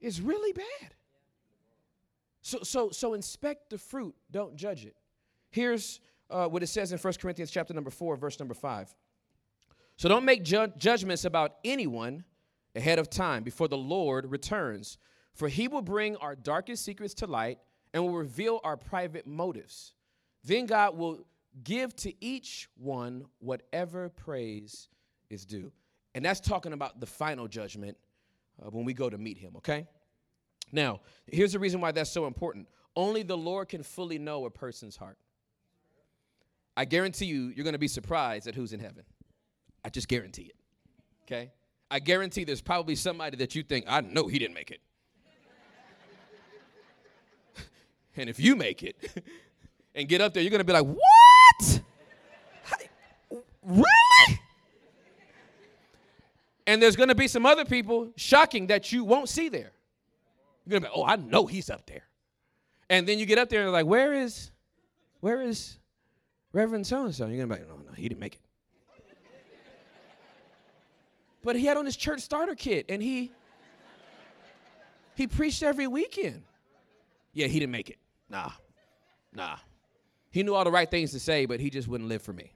is 0.00 0.20
really 0.20 0.52
bad. 0.52 0.94
So, 2.42 2.58
so, 2.62 2.90
so 2.90 3.14
inspect 3.14 3.70
the 3.70 3.78
fruit, 3.78 4.14
don't 4.30 4.56
judge 4.56 4.84
it. 4.84 4.96
Here's 5.50 6.00
uh, 6.30 6.46
what 6.46 6.62
it 6.62 6.68
says 6.68 6.92
in 6.92 6.98
1 6.98 7.14
Corinthians 7.14 7.50
chapter 7.50 7.74
number 7.74 7.90
4, 7.90 8.16
verse 8.16 8.38
number 8.38 8.54
5. 8.54 8.94
So 9.96 10.08
don't 10.08 10.24
make 10.24 10.44
ju- 10.44 10.72
judgments 10.78 11.24
about 11.24 11.56
anyone 11.64 12.24
ahead 12.76 12.98
of 12.98 13.10
time 13.10 13.42
before 13.42 13.68
the 13.68 13.76
Lord 13.76 14.30
returns, 14.30 14.98
for 15.34 15.48
he 15.48 15.68
will 15.68 15.82
bring 15.82 16.16
our 16.16 16.36
darkest 16.36 16.84
secrets 16.84 17.14
to 17.14 17.26
light 17.26 17.58
and 17.92 18.02
will 18.02 18.12
reveal 18.12 18.60
our 18.62 18.76
private 18.76 19.26
motives. 19.26 19.94
Then 20.44 20.66
God 20.66 20.96
will 20.96 21.24
give 21.64 21.96
to 21.96 22.12
each 22.24 22.68
one 22.76 23.24
whatever 23.40 24.08
praise 24.08 24.88
is 25.30 25.44
due. 25.44 25.72
And 26.14 26.24
that's 26.24 26.40
talking 26.40 26.72
about 26.72 27.00
the 27.00 27.06
final 27.06 27.48
judgment 27.48 27.96
uh, 28.64 28.70
when 28.70 28.84
we 28.84 28.92
go 28.94 29.08
to 29.08 29.18
meet 29.18 29.38
him, 29.38 29.54
okay? 29.56 29.86
Now, 30.72 31.00
here's 31.26 31.52
the 31.52 31.58
reason 31.58 31.80
why 31.80 31.92
that's 31.92 32.10
so 32.10 32.26
important. 32.26 32.68
Only 32.94 33.22
the 33.22 33.36
Lord 33.36 33.68
can 33.68 33.82
fully 33.82 34.18
know 34.18 34.44
a 34.44 34.50
person's 34.50 34.96
heart. 34.96 35.18
I 36.76 36.84
guarantee 36.84 37.26
you, 37.26 37.52
you're 37.54 37.64
going 37.64 37.72
to 37.72 37.78
be 37.78 37.88
surprised 37.88 38.46
at 38.46 38.54
who's 38.54 38.72
in 38.72 38.80
heaven. 38.80 39.04
I 39.84 39.88
just 39.90 40.08
guarantee 40.08 40.42
it. 40.42 40.56
Okay? 41.24 41.50
I 41.90 41.98
guarantee 42.00 42.44
there's 42.44 42.60
probably 42.60 42.94
somebody 42.94 43.36
that 43.38 43.54
you 43.54 43.62
think, 43.62 43.86
I 43.88 44.00
know 44.00 44.26
he 44.26 44.38
didn't 44.38 44.54
make 44.54 44.70
it. 44.70 44.80
and 48.16 48.28
if 48.28 48.38
you 48.38 48.56
make 48.56 48.82
it 48.82 48.96
and 49.94 50.08
get 50.08 50.20
up 50.20 50.34
there, 50.34 50.42
you're 50.42 50.50
going 50.50 50.58
to 50.58 50.64
be 50.64 50.72
like, 50.72 50.86
what? 50.86 51.80
Really? 53.68 54.40
And 56.68 56.82
there's 56.82 56.96
going 56.96 57.08
to 57.08 57.14
be 57.14 57.28
some 57.28 57.46
other 57.46 57.64
people 57.64 58.10
shocking 58.16 58.66
that 58.66 58.92
you 58.92 59.02
won't 59.02 59.30
see 59.30 59.48
there. 59.48 59.72
You're 60.66 60.78
going 60.78 60.82
to 60.82 60.88
be, 60.88 60.92
oh, 60.94 61.02
I 61.02 61.16
know 61.16 61.46
he's 61.46 61.70
up 61.70 61.86
there. 61.86 62.02
And 62.90 63.08
then 63.08 63.18
you 63.18 63.24
get 63.24 63.38
up 63.38 63.48
there 63.48 63.62
and 63.62 63.72
like, 63.72 63.86
where 63.86 64.12
is, 64.12 64.50
where 65.20 65.40
is 65.40 65.78
Reverend 66.52 66.86
so 66.86 67.06
and 67.06 67.14
so? 67.14 67.26
You're 67.26 67.38
going 67.38 67.48
to 67.48 67.54
be 67.54 67.60
like, 67.62 67.70
no, 67.70 67.76
no, 67.86 67.92
he 67.94 68.06
didn't 68.06 68.20
make 68.20 68.34
it. 68.34 68.40
but 71.42 71.56
he 71.56 71.64
had 71.64 71.78
on 71.78 71.86
his 71.86 71.96
church 71.96 72.20
starter 72.20 72.54
kit 72.54 72.84
and 72.90 73.02
he, 73.02 73.32
he 75.14 75.26
preached 75.26 75.62
every 75.62 75.86
weekend. 75.86 76.42
Yeah, 77.32 77.46
he 77.46 77.60
didn't 77.60 77.72
make 77.72 77.88
it. 77.88 77.98
Nah, 78.28 78.50
nah. 79.32 79.56
He 80.30 80.42
knew 80.42 80.54
all 80.54 80.64
the 80.64 80.70
right 80.70 80.90
things 80.90 81.12
to 81.12 81.18
say, 81.18 81.46
but 81.46 81.60
he 81.60 81.70
just 81.70 81.88
wouldn't 81.88 82.10
live 82.10 82.20
for 82.20 82.34
me. 82.34 82.52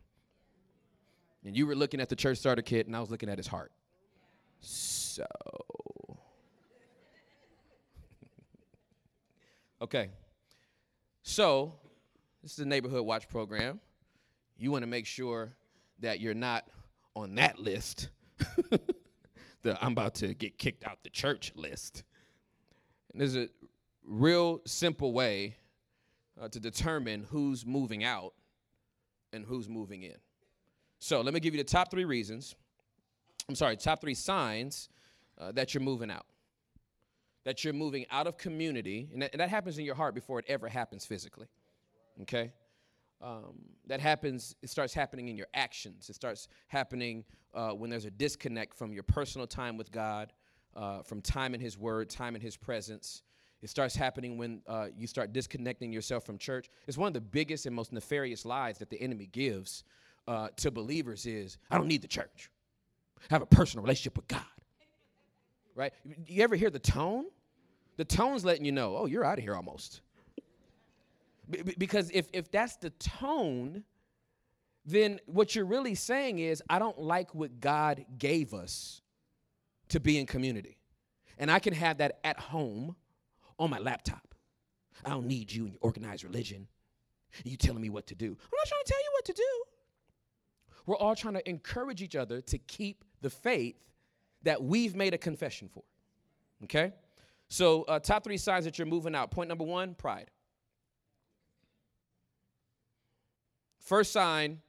And 1.46 1.56
you 1.56 1.66
were 1.66 1.74
looking 1.74 1.98
at 1.98 2.10
the 2.10 2.16
church 2.16 2.36
starter 2.36 2.60
kit, 2.60 2.86
and 2.86 2.94
I 2.94 3.00
was 3.00 3.10
looking 3.10 3.30
at 3.30 3.38
his 3.38 3.46
heart. 3.46 3.72
So. 4.62 5.26
okay. 9.82 10.08
So, 11.22 11.74
this 12.42 12.52
is 12.52 12.58
a 12.60 12.64
neighborhood 12.64 13.04
watch 13.04 13.28
program. 13.28 13.80
You 14.56 14.72
want 14.72 14.82
to 14.82 14.88
make 14.88 15.06
sure 15.06 15.52
that 16.00 16.20
you're 16.20 16.34
not 16.34 16.64
on 17.14 17.34
that 17.36 17.58
list, 17.58 18.08
the 19.62 19.84
I'm 19.84 19.92
about 19.92 20.14
to 20.16 20.34
get 20.34 20.58
kicked 20.58 20.84
out 20.84 20.98
the 21.02 21.10
church 21.10 21.52
list. 21.54 22.04
And 23.12 23.20
there's 23.20 23.36
a 23.36 23.48
real 24.04 24.60
simple 24.66 25.12
way 25.12 25.56
uh, 26.40 26.48
to 26.48 26.58
determine 26.58 27.26
who's 27.30 27.66
moving 27.66 28.02
out 28.04 28.34
and 29.32 29.44
who's 29.44 29.68
moving 29.68 30.02
in. 30.02 30.16
So 30.98 31.20
let 31.20 31.34
me 31.34 31.40
give 31.40 31.54
you 31.54 31.62
the 31.62 31.68
top 31.68 31.90
three 31.90 32.04
reasons. 32.04 32.54
I'm 33.48 33.54
sorry, 33.54 33.76
top 33.76 34.00
three 34.00 34.14
signs 34.14 34.88
uh, 35.38 35.52
that 35.52 35.74
you're 35.74 35.82
moving 35.82 36.10
out. 36.10 36.26
That 37.44 37.64
you're 37.64 37.72
moving 37.72 38.06
out 38.10 38.26
of 38.26 38.36
community, 38.36 39.08
and 39.12 39.22
that, 39.22 39.32
and 39.32 39.40
that, 39.40 39.48
happens 39.48 39.78
in 39.78 39.84
your 39.84 39.96
heart 39.96 40.14
before 40.14 40.38
it 40.38 40.44
ever 40.48 40.68
happens 40.68 41.04
physically. 41.04 41.48
Okay? 42.22 42.52
Um, 43.20 43.58
that 43.86 44.00
happens, 44.00 44.54
it 44.62 44.70
starts 44.70 44.94
happening 44.94 45.28
in 45.28 45.36
your 45.36 45.48
actions. 45.54 46.08
It 46.08 46.14
starts 46.14 46.48
happening 46.68 47.24
uh, 47.54 47.70
when 47.70 47.90
there's 47.90 48.04
a 48.04 48.10
disconnect 48.10 48.76
from 48.76 48.92
your 48.92 49.02
personal 49.02 49.46
time 49.46 49.76
with 49.76 49.90
God, 49.90 50.32
uh, 50.76 51.02
from 51.02 51.20
time 51.20 51.54
in 51.54 51.60
His 51.60 51.76
Word, 51.76 52.10
time 52.10 52.36
in 52.36 52.40
His 52.40 52.56
presence, 52.56 53.22
it 53.62 53.70
starts 53.70 53.94
happening 53.94 54.36
when 54.38 54.60
uh, 54.66 54.88
you 54.96 55.06
start 55.06 55.32
disconnecting 55.32 55.92
yourself 55.92 56.26
from 56.26 56.36
church. 56.36 56.68
It's 56.88 56.98
one 56.98 57.06
of 57.06 57.14
the 57.14 57.20
biggest 57.20 57.64
and 57.64 57.74
most 57.74 57.92
nefarious 57.92 58.44
lies 58.44 58.78
that 58.78 58.90
the 58.90 59.00
enemy 59.00 59.26
gives 59.26 59.84
uh, 60.26 60.48
to 60.56 60.70
believers 60.72 61.26
is, 61.26 61.58
I 61.70 61.78
don't 61.78 61.86
need 61.86 62.02
the 62.02 62.08
church. 62.08 62.50
Have 63.30 63.42
a 63.42 63.46
personal 63.46 63.82
relationship 63.82 64.16
with 64.16 64.28
God. 64.28 64.42
Right? 65.74 65.92
You 66.26 66.42
ever 66.42 66.56
hear 66.56 66.70
the 66.70 66.78
tone? 66.78 67.26
The 67.96 68.04
tone's 68.04 68.44
letting 68.44 68.64
you 68.64 68.72
know, 68.72 68.96
oh, 68.96 69.06
you're 69.06 69.24
out 69.24 69.38
of 69.38 69.44
here 69.44 69.54
almost. 69.54 70.00
B- 71.48 71.74
because 71.76 72.10
if, 72.12 72.26
if 72.32 72.50
that's 72.50 72.76
the 72.76 72.90
tone, 72.90 73.84
then 74.84 75.20
what 75.26 75.54
you're 75.54 75.64
really 75.64 75.94
saying 75.94 76.38
is, 76.38 76.62
I 76.68 76.78
don't 76.78 76.98
like 76.98 77.34
what 77.34 77.60
God 77.60 78.04
gave 78.18 78.54
us 78.54 79.02
to 79.88 80.00
be 80.00 80.18
in 80.18 80.26
community. 80.26 80.78
And 81.38 81.50
I 81.50 81.58
can 81.58 81.74
have 81.74 81.98
that 81.98 82.18
at 82.24 82.38
home 82.38 82.96
on 83.58 83.70
my 83.70 83.78
laptop. 83.78 84.34
I 85.04 85.10
don't 85.10 85.26
need 85.26 85.52
you 85.52 85.64
and 85.64 85.72
your 85.72 85.80
organized 85.82 86.24
religion. 86.24 86.68
You 87.44 87.56
telling 87.56 87.80
me 87.80 87.90
what 87.90 88.06
to 88.08 88.14
do. 88.14 88.26
I'm 88.26 88.30
not 88.32 88.66
trying 88.66 88.82
to 88.84 88.92
tell 88.92 89.00
you 89.00 89.10
what 89.12 89.24
to 89.26 89.32
do. 89.32 89.64
We're 90.86 90.96
all 90.96 91.14
trying 91.14 91.34
to 91.34 91.48
encourage 91.48 92.02
each 92.02 92.16
other 92.16 92.40
to 92.40 92.58
keep 92.58 93.04
the 93.22 93.30
faith 93.30 93.76
that 94.42 94.62
we've 94.62 94.94
made 94.94 95.14
a 95.14 95.18
confession 95.18 95.68
for. 95.72 95.82
Okay? 96.64 96.92
So, 97.48 97.82
uh, 97.84 97.98
top 97.98 98.24
three 98.24 98.36
signs 98.36 98.64
that 98.64 98.78
you're 98.78 98.86
moving 98.86 99.14
out. 99.14 99.30
Point 99.30 99.48
number 99.48 99.64
one 99.64 99.94
pride. 99.94 100.30
First 103.78 104.12
sign 104.12 104.60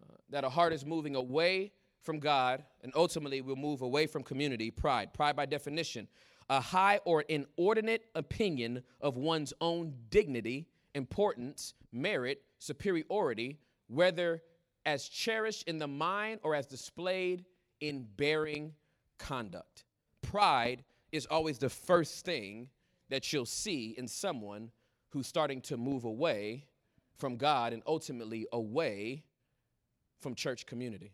uh, 0.00 0.14
that 0.30 0.44
a 0.44 0.48
heart 0.48 0.72
is 0.72 0.84
moving 0.84 1.16
away 1.16 1.72
from 2.02 2.18
God 2.18 2.64
and 2.82 2.92
ultimately 2.94 3.40
will 3.40 3.56
move 3.56 3.82
away 3.82 4.06
from 4.06 4.22
community 4.22 4.70
pride. 4.70 5.12
Pride, 5.12 5.36
by 5.36 5.44
definition, 5.44 6.08
a 6.48 6.60
high 6.60 7.00
or 7.04 7.22
inordinate 7.22 8.06
opinion 8.14 8.82
of 9.00 9.16
one's 9.16 9.52
own 9.60 9.92
dignity, 10.08 10.66
importance, 10.94 11.74
merit, 11.92 12.42
superiority, 12.58 13.58
whether 13.88 14.42
as 14.86 15.08
cherished 15.08 15.68
in 15.68 15.78
the 15.78 15.88
mind 15.88 16.40
or 16.42 16.54
as 16.54 16.64
displayed 16.64 17.44
in 17.80 18.06
bearing 18.16 18.74
conduct. 19.18 19.84
Pride 20.22 20.84
is 21.12 21.26
always 21.26 21.58
the 21.58 21.70
first 21.70 22.24
thing 22.24 22.68
that 23.08 23.32
you'll 23.32 23.46
see 23.46 23.94
in 23.96 24.06
someone 24.06 24.70
who's 25.10 25.26
starting 25.26 25.60
to 25.62 25.76
move 25.76 26.04
away 26.04 26.64
from 27.16 27.36
God 27.36 27.72
and 27.72 27.82
ultimately 27.86 28.46
away 28.52 29.24
from 30.20 30.34
church 30.34 30.66
community. 30.66 31.12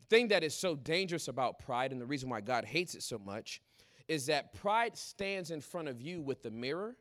The 0.00 0.16
thing 0.16 0.28
that 0.28 0.44
is 0.44 0.54
so 0.54 0.76
dangerous 0.76 1.28
about 1.28 1.58
pride 1.58 1.92
and 1.92 2.00
the 2.00 2.06
reason 2.06 2.28
why 2.28 2.40
God 2.40 2.64
hates 2.64 2.94
it 2.94 3.02
so 3.02 3.18
much 3.18 3.60
is 4.06 4.26
that 4.26 4.54
pride 4.54 4.96
stands 4.96 5.50
in 5.50 5.60
front 5.60 5.88
of 5.88 6.00
you 6.00 6.20
with 6.20 6.42
the 6.42 6.50
mirror 6.50 6.96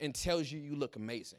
and 0.00 0.14
tells 0.14 0.50
you 0.50 0.58
you 0.58 0.76
look 0.76 0.96
amazing. 0.96 1.38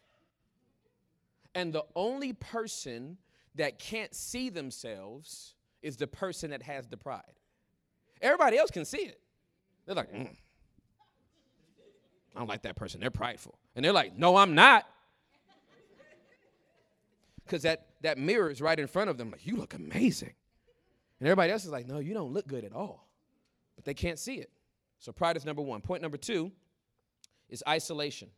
And 1.55 1.73
the 1.73 1.85
only 1.95 2.33
person 2.33 3.17
that 3.55 3.79
can't 3.79 4.13
see 4.13 4.49
themselves 4.49 5.55
is 5.81 5.97
the 5.97 6.07
person 6.07 6.51
that 6.51 6.63
has 6.63 6.87
the 6.87 6.97
pride. 6.97 7.21
Everybody 8.21 8.57
else 8.57 8.71
can 8.71 8.85
see 8.85 8.99
it. 8.99 9.19
They're 9.85 9.95
like, 9.95 10.11
mm, 10.11 10.29
I 12.35 12.39
don't 12.39 12.47
like 12.47 12.63
that 12.63 12.75
person. 12.75 12.99
They're 12.99 13.09
prideful. 13.11 13.57
And 13.75 13.83
they're 13.85 13.93
like, 13.93 14.17
no, 14.17 14.35
I'm 14.35 14.55
not. 14.55 14.85
Because 17.45 17.61
that, 17.63 17.87
that 18.01 18.17
mirror 18.17 18.49
is 18.49 18.61
right 18.61 18.77
in 18.77 18.87
front 18.87 19.09
of 19.09 19.17
them. 19.17 19.31
Like, 19.31 19.45
you 19.45 19.55
look 19.55 19.73
amazing. 19.73 20.33
And 21.19 21.27
everybody 21.27 21.51
else 21.51 21.63
is 21.63 21.71
like, 21.71 21.87
no, 21.87 21.99
you 21.99 22.13
don't 22.13 22.33
look 22.33 22.47
good 22.47 22.63
at 22.63 22.73
all. 22.73 23.07
But 23.75 23.85
they 23.85 23.93
can't 23.93 24.19
see 24.19 24.35
it. 24.35 24.49
So 24.99 25.11
pride 25.11 25.37
is 25.37 25.45
number 25.45 25.61
one. 25.61 25.81
Point 25.81 26.01
number 26.01 26.17
two 26.17 26.51
is 27.49 27.63
isolation. 27.67 28.29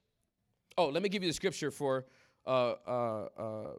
Oh, 0.77 0.87
let 0.89 1.01
me 1.01 1.09
give 1.09 1.23
you 1.23 1.29
the 1.29 1.33
scripture 1.33 1.71
for 1.71 2.05
uh, 2.45 2.73
uh, 2.87 3.27
uh, 3.37 3.71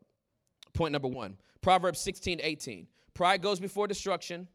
Point 0.72 0.92
number 0.92 1.08
one 1.08 1.36
Proverbs 1.60 2.00
16, 2.00 2.40
18. 2.42 2.86
Pride 3.14 3.42
goes 3.42 3.60
before 3.60 3.86
destruction, 3.86 4.48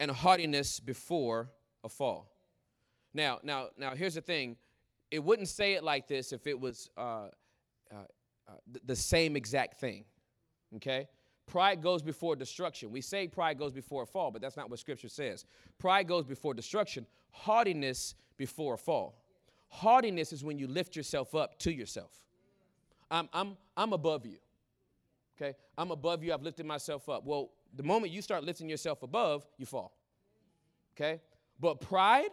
and 0.00 0.10
haughtiness 0.10 0.80
before 0.80 1.50
a 1.82 1.88
fall. 1.88 2.30
Now, 3.12 3.38
now, 3.42 3.68
now, 3.78 3.94
here's 3.94 4.14
the 4.14 4.20
thing. 4.20 4.56
It 5.10 5.22
wouldn't 5.22 5.48
say 5.48 5.74
it 5.74 5.84
like 5.84 6.08
this 6.08 6.32
if 6.32 6.46
it 6.46 6.58
was 6.58 6.90
uh, 6.96 7.28
uh, 7.92 7.96
uh, 8.48 8.52
the 8.84 8.96
same 8.96 9.36
exact 9.36 9.78
thing. 9.78 10.04
Okay? 10.76 11.08
Pride 11.46 11.82
goes 11.82 12.02
before 12.02 12.34
destruction. 12.34 12.90
We 12.90 13.00
say 13.00 13.28
pride 13.28 13.58
goes 13.58 13.72
before 13.72 14.02
a 14.02 14.06
fall, 14.06 14.30
but 14.30 14.42
that's 14.42 14.56
not 14.56 14.70
what 14.70 14.78
Scripture 14.78 15.08
says. 15.08 15.44
Pride 15.78 16.08
goes 16.08 16.24
before 16.24 16.54
destruction, 16.54 17.06
haughtiness 17.30 18.14
before 18.36 18.74
a 18.74 18.78
fall. 18.78 19.22
Haughtiness 19.68 20.32
is 20.32 20.42
when 20.42 20.58
you 20.58 20.66
lift 20.66 20.96
yourself 20.96 21.34
up 21.34 21.58
to 21.60 21.72
yourself. 21.72 22.12
I'm, 23.10 23.28
I'm, 23.32 23.56
I'm 23.76 23.92
above 23.92 24.26
you. 24.26 24.38
Okay? 25.36 25.56
I'm 25.76 25.90
above 25.90 26.24
you. 26.24 26.32
I've 26.32 26.42
lifted 26.42 26.66
myself 26.66 27.08
up. 27.08 27.24
Well, 27.24 27.50
the 27.76 27.82
moment 27.82 28.12
you 28.12 28.22
start 28.22 28.44
lifting 28.44 28.68
yourself 28.68 29.02
above, 29.02 29.46
you 29.58 29.66
fall. 29.66 29.96
Okay? 30.96 31.20
But 31.60 31.80
pride, 31.80 32.30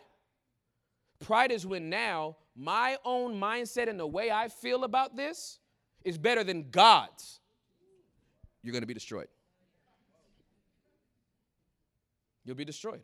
pride 1.20 1.52
is 1.52 1.66
when 1.66 1.90
now 1.90 2.38
my 2.56 2.98
own 3.06 3.40
mindset 3.40 3.90
and 3.90 4.00
the 4.00 4.08
way 4.08 4.32
I 4.32 4.48
feel 4.48 4.84
about 4.84 5.16
this 5.16 5.60
is 6.04 6.18
better 6.18 6.44
than 6.44 6.70
God's. 6.70 7.40
You're 8.64 8.74
going 8.74 8.84
to 8.84 8.88
be 8.88 8.94
destroyed. 8.94 9.28
You'll 12.44 12.56
be 12.56 12.66
destroyed. 12.66 13.02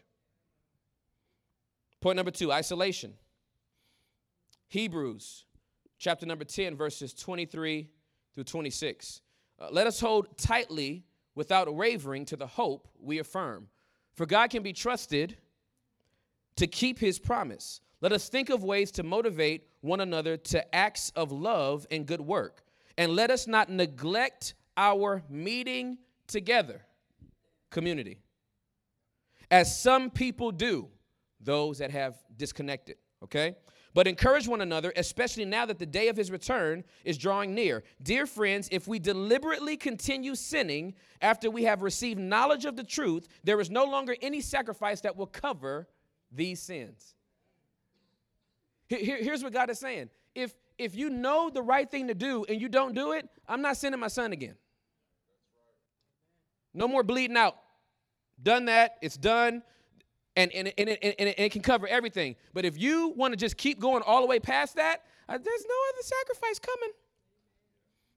Point 2.02 2.16
number 2.16 2.32
two 2.32 2.52
isolation. 2.52 3.14
Hebrews 4.68 5.46
chapter 5.98 6.26
number 6.26 6.44
10, 6.44 6.76
verses 6.76 7.14
23 7.14 7.90
through 8.34 8.44
26. 8.44 9.22
Uh, 9.60 9.68
let 9.72 9.88
us 9.88 10.00
hold 10.00 10.38
tightly 10.38 11.04
without 11.38 11.72
wavering 11.74 12.26
to 12.26 12.36
the 12.36 12.48
hope 12.48 12.88
we 13.00 13.20
affirm. 13.20 13.68
For 14.16 14.26
God 14.26 14.50
can 14.50 14.64
be 14.64 14.74
trusted 14.74 15.38
to 16.56 16.66
keep 16.66 16.98
his 16.98 17.20
promise. 17.20 17.80
Let 18.02 18.12
us 18.12 18.28
think 18.28 18.50
of 18.50 18.64
ways 18.64 18.90
to 18.94 19.04
motivate 19.04 19.68
one 19.82 20.02
another 20.02 20.36
to 20.36 20.76
acts 20.76 21.12
of 21.16 21.32
love 21.32 21.86
and 21.92 22.08
good 22.08 22.22
work. 22.22 22.64
And 22.98 23.12
let 23.12 23.30
us 23.30 23.46
not 23.46 23.70
neglect 23.70 24.56
our 24.76 25.22
meeting 25.30 26.00
together, 26.26 26.82
community, 27.70 28.18
as 29.52 29.80
some 29.80 30.10
people 30.10 30.52
do, 30.52 30.88
those 31.40 31.78
that 31.78 31.92
have 31.92 32.16
disconnected, 32.36 32.98
okay? 33.24 33.56
But 33.94 34.08
encourage 34.08 34.48
one 34.48 34.62
another, 34.62 34.94
especially 34.96 35.46
now 35.46 35.66
that 35.66 35.80
the 35.80 35.86
day 35.86 36.08
of 36.08 36.18
his 36.18 36.30
return 36.30 36.84
is 37.04 37.18
drawing 37.18 37.56
near. 37.56 37.84
Dear 38.02 38.28
friends, 38.28 38.70
if 38.72 38.88
we 38.88 39.00
deliberately 39.00 39.76
continue 39.76 40.36
sinning 40.36 40.94
after 41.22 41.50
we 41.50 41.64
have 41.64 41.82
received 41.82 42.20
knowledge 42.20 42.66
of 42.66 42.76
the 42.76 42.84
truth, 42.84 43.28
there 43.44 43.60
is 43.60 43.72
no 43.72 43.86
longer 43.86 44.16
any 44.22 44.42
sacrifice 44.42 45.02
that 45.02 45.16
will 45.16 45.28
cover 45.28 45.88
these 46.32 46.62
sins. 46.62 47.16
Here, 48.88 49.18
here's 49.18 49.44
what 49.44 49.54
God 49.54 49.70
is 49.70 49.80
saying. 49.80 50.10
If, 50.36 50.54
if 50.78 50.96
you 50.96 51.10
know 51.10 51.50
the 51.50 51.62
right 51.62 51.90
thing 51.90 52.08
to 52.08 52.14
do 52.14 52.46
and 52.48 52.62
you 52.62 52.70
don't 52.70 52.94
do 52.94 53.14
it, 53.14 53.28
I'm 53.48 53.62
not 53.62 53.78
sending 53.78 54.00
my 54.00 54.08
son 54.08 54.32
again. 54.32 54.56
No 56.74 56.88
more 56.88 57.04
bleeding 57.04 57.38
out. 57.38 57.58
Done 58.42 58.66
that, 58.66 58.98
it's 59.02 59.18
done 59.18 59.64
and, 60.38 60.52
and, 60.54 60.72
and, 60.78 60.90
and, 60.90 61.16
and 61.18 61.36
it 61.38 61.52
can 61.52 61.64
cover 61.64 61.88
everything. 61.88 62.36
But 62.54 62.64
if 62.64 62.80
you 62.80 63.10
want 63.18 63.34
to 63.34 63.38
just 63.38 63.58
keep 63.58 63.80
going 63.80 64.04
all 64.06 64.22
the 64.22 64.28
way 64.28 64.40
past 64.40 64.76
that, 64.76 65.04
uh, 65.28 65.34
there's 65.34 65.66
no 65.68 65.76
other 65.90 66.04
sacrifice 66.04 66.60
coming. 66.60 66.92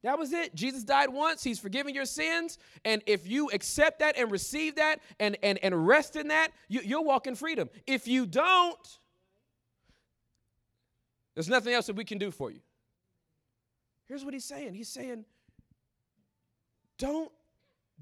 That 0.02 0.18
was 0.18 0.32
it. 0.32 0.54
Jesus 0.54 0.84
died 0.84 1.10
once. 1.10 1.42
He's 1.42 1.58
forgiven 1.58 1.94
your 1.94 2.04
sins. 2.04 2.58
And 2.84 3.02
if 3.06 3.26
you 3.26 3.50
accept 3.50 3.98
that 3.98 4.16
and 4.16 4.30
receive 4.30 4.76
that 4.76 5.00
and, 5.18 5.36
and, 5.42 5.58
and 5.62 5.86
rest 5.86 6.14
in 6.16 6.28
that, 6.28 6.50
you, 6.68 6.80
you'll 6.84 7.04
walk 7.04 7.26
in 7.26 7.34
freedom. 7.34 7.68
If 7.86 8.06
you 8.06 8.26
don't, 8.26 8.98
there's 11.34 11.48
nothing 11.48 11.72
else 11.72 11.86
that 11.86 11.96
we 11.96 12.04
can 12.04 12.18
do 12.18 12.30
for 12.30 12.50
you. 12.50 12.60
Here's 14.06 14.24
what 14.24 14.34
he's 14.34 14.44
saying 14.44 14.74
He's 14.74 14.88
saying, 14.88 15.24
don't 16.98 17.30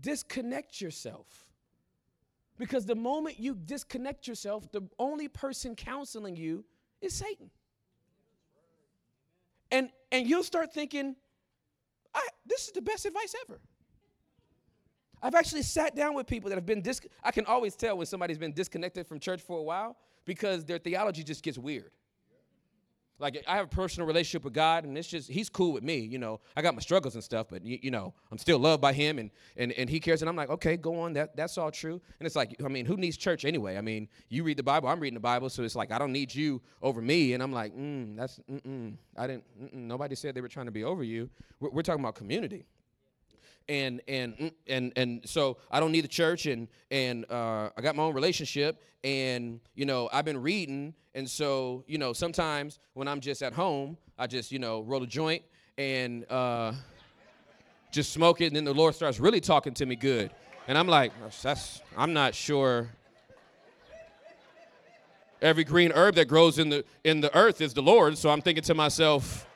disconnect 0.00 0.80
yourself 0.80 1.47
because 2.58 2.84
the 2.84 2.94
moment 2.94 3.38
you 3.38 3.54
disconnect 3.54 4.26
yourself, 4.26 4.70
the 4.72 4.82
only 4.98 5.28
person 5.28 5.74
counseling 5.74 6.36
you 6.36 6.64
is 7.00 7.14
Satan. 7.14 7.50
And 9.70 9.90
and 10.10 10.26
you'll 10.26 10.42
start 10.42 10.72
thinking, 10.72 11.14
this 12.46 12.66
is 12.66 12.72
the 12.72 12.82
best 12.82 13.04
advice 13.04 13.34
ever. 13.46 13.60
I've 15.22 15.34
actually 15.34 15.62
sat 15.62 15.94
down 15.94 16.14
with 16.14 16.26
people 16.26 16.48
that 16.48 16.56
have 16.56 16.66
been 16.66 16.80
dis- 16.80 17.00
I 17.22 17.30
can 17.30 17.44
always 17.46 17.74
tell 17.76 17.96
when 17.96 18.06
somebody's 18.06 18.38
been 18.38 18.52
disconnected 18.52 19.06
from 19.06 19.18
church 19.18 19.40
for 19.40 19.58
a 19.58 19.62
while 19.62 19.96
because 20.24 20.64
their 20.64 20.78
theology 20.78 21.24
just 21.24 21.42
gets 21.42 21.58
weird. 21.58 21.90
Like 23.18 23.42
I 23.46 23.56
have 23.56 23.66
a 23.66 23.68
personal 23.68 24.06
relationship 24.06 24.44
with 24.44 24.54
God, 24.54 24.84
and 24.84 24.96
it's 24.96 25.08
just 25.08 25.28
He's 25.28 25.48
cool 25.48 25.72
with 25.72 25.82
me. 25.82 25.98
You 25.98 26.18
know, 26.18 26.40
I 26.56 26.62
got 26.62 26.74
my 26.74 26.80
struggles 26.80 27.14
and 27.14 27.24
stuff, 27.24 27.48
but 27.50 27.64
you, 27.64 27.78
you, 27.82 27.90
know, 27.90 28.14
I'm 28.30 28.38
still 28.38 28.58
loved 28.58 28.80
by 28.80 28.92
Him, 28.92 29.18
and 29.18 29.30
and 29.56 29.72
and 29.72 29.90
He 29.90 30.00
cares. 30.00 30.22
And 30.22 30.28
I'm 30.28 30.36
like, 30.36 30.50
okay, 30.50 30.76
go 30.76 31.00
on. 31.00 31.12
That 31.14 31.36
that's 31.36 31.58
all 31.58 31.70
true. 31.70 32.00
And 32.20 32.26
it's 32.26 32.36
like, 32.36 32.54
I 32.64 32.68
mean, 32.68 32.86
who 32.86 32.96
needs 32.96 33.16
church 33.16 33.44
anyway? 33.44 33.76
I 33.76 33.80
mean, 33.80 34.08
you 34.28 34.44
read 34.44 34.56
the 34.56 34.62
Bible, 34.62 34.88
I'm 34.88 35.00
reading 35.00 35.14
the 35.14 35.20
Bible, 35.20 35.50
so 35.50 35.62
it's 35.62 35.76
like 35.76 35.90
I 35.90 35.98
don't 35.98 36.12
need 36.12 36.34
you 36.34 36.60
over 36.82 37.02
me. 37.02 37.32
And 37.32 37.42
I'm 37.42 37.52
like, 37.52 37.76
mm, 37.76 38.16
that's 38.16 38.40
mm-mm. 38.50 38.94
I 39.16 39.26
didn't. 39.26 39.44
Mm-mm. 39.62 39.74
Nobody 39.74 40.14
said 40.14 40.34
they 40.34 40.40
were 40.40 40.48
trying 40.48 40.66
to 40.66 40.72
be 40.72 40.84
over 40.84 41.02
you. 41.02 41.28
We're, 41.60 41.70
we're 41.70 41.82
talking 41.82 42.02
about 42.02 42.14
community 42.14 42.66
and 43.68 44.00
and 44.08 44.36
mm, 44.36 44.52
and 44.66 44.92
and 44.96 45.20
so 45.24 45.58
I 45.70 45.80
don't 45.80 45.92
need 45.92 46.04
the 46.04 46.08
church, 46.08 46.46
and 46.46 46.68
and 46.90 47.30
uh, 47.30 47.70
I 47.76 47.82
got 47.82 47.96
my 47.96 48.02
own 48.02 48.14
relationship, 48.14 48.82
and 49.04 49.60
you 49.74 49.84
know 49.84 50.08
I've 50.12 50.24
been 50.24 50.40
reading, 50.40 50.94
and 51.14 51.28
so 51.28 51.84
you 51.86 51.98
know 51.98 52.12
sometimes 52.12 52.78
when 52.94 53.08
I'm 53.08 53.20
just 53.20 53.42
at 53.42 53.52
home, 53.52 53.96
I 54.18 54.26
just 54.26 54.50
you 54.50 54.58
know 54.58 54.80
roll 54.82 55.02
a 55.02 55.06
joint 55.06 55.42
and 55.76 56.30
uh, 56.30 56.72
just 57.92 58.12
smoke 58.12 58.40
it, 58.40 58.46
and 58.46 58.56
then 58.56 58.64
the 58.64 58.74
Lord 58.74 58.94
starts 58.94 59.20
really 59.20 59.40
talking 59.40 59.74
to 59.74 59.86
me 59.86 59.96
good, 59.96 60.30
and 60.66 60.78
I'm 60.78 60.88
like, 60.88 61.12
that's 61.42 61.82
I'm 61.96 62.12
not 62.12 62.34
sure. 62.34 62.88
Every 65.40 65.62
green 65.62 65.92
herb 65.92 66.16
that 66.16 66.26
grows 66.26 66.58
in 66.58 66.68
the 66.68 66.84
in 67.04 67.20
the 67.20 67.34
earth 67.36 67.60
is 67.60 67.74
the 67.74 67.82
Lord, 67.82 68.18
so 68.18 68.30
I'm 68.30 68.40
thinking 68.40 68.64
to 68.64 68.74
myself, 68.74 69.46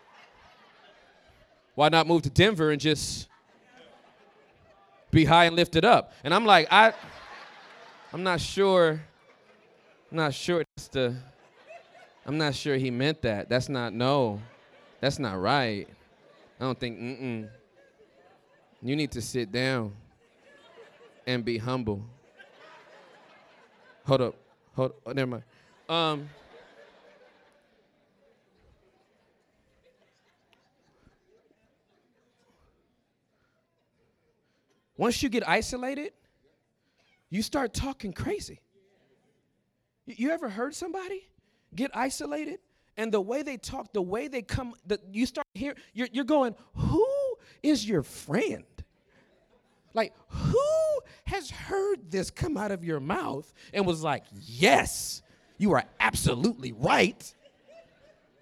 why 1.75 1.89
not 1.89 2.07
move 2.07 2.23
to 2.23 2.31
Denver 2.31 2.71
and 2.71 2.81
just 2.81 3.27
be 5.13 5.25
high 5.25 5.45
and 5.45 5.55
lifted 5.55 5.85
up. 5.85 6.13
And 6.25 6.35
I'm 6.35 6.45
like, 6.45 6.67
I, 6.73 6.93
I'm 8.13 8.25
not 8.25 8.41
sure, 8.41 9.01
I'm 10.11 10.17
not 10.17 10.35
sure 10.35 10.65
that's 10.75 10.89
the, 10.89 11.15
I'm 12.27 12.39
not 12.39 12.55
sure 12.55 12.77
he 12.77 12.91
meant 12.91 13.23
that. 13.23 13.49
That's 13.49 13.69
not, 13.69 13.93
no, 13.93 14.41
that's 15.01 15.19
not 15.19 15.41
right. 15.41 15.87
I 16.59 16.65
don't 16.65 16.81
think, 16.81 16.99
mm-mm. 16.99 17.49
You 18.85 18.97
need 18.97 19.13
to 19.13 19.23
sit 19.23 19.53
down 19.53 19.93
and 21.25 21.45
be 21.45 21.59
humble. 21.59 22.03
Hold 24.07 24.21
up, 24.23 24.35
hold, 24.75 24.93
oh, 25.07 25.13
never 25.13 25.31
mind. 25.31 25.43
Um, 25.89 26.29
Once 34.97 35.23
you 35.23 35.29
get 35.29 35.47
isolated, 35.49 36.13
you 37.31 37.43
start 37.43 37.73
talking 37.73 38.13
crazy. 38.13 38.61
You 40.05 40.31
ever 40.31 40.49
heard 40.49 40.75
somebody 40.75 41.29
get 41.75 41.91
isolated 41.95 42.59
and 42.97 43.13
the 43.13 43.21
way 43.21 43.43
they 43.43 43.57
talk, 43.57 43.93
the 43.93 44.03
way 44.03 44.29
they 44.29 44.43
come, 44.43 44.75
the, 44.87 44.99
you 45.11 45.25
start 45.27 45.47
hearing, 45.55 45.79
you're, 45.95 46.09
you're 46.13 46.25
going, 46.25 46.55
who 46.75 47.07
is 47.63 47.89
your 47.89 48.03
friend? 48.03 48.65
Like, 49.95 50.13
who 50.29 51.01
has 51.25 51.51
heard 51.51 52.11
this 52.11 52.31
come 52.31 52.57
out 52.57 52.71
of 52.71 52.85
your 52.85 53.01
mouth 53.01 53.51
and 53.73 53.87
was 53.87 54.03
like, 54.03 54.25
yes, 54.35 55.23
you 55.57 55.73
are 55.73 55.85
absolutely 56.01 56.73
right? 56.73 57.35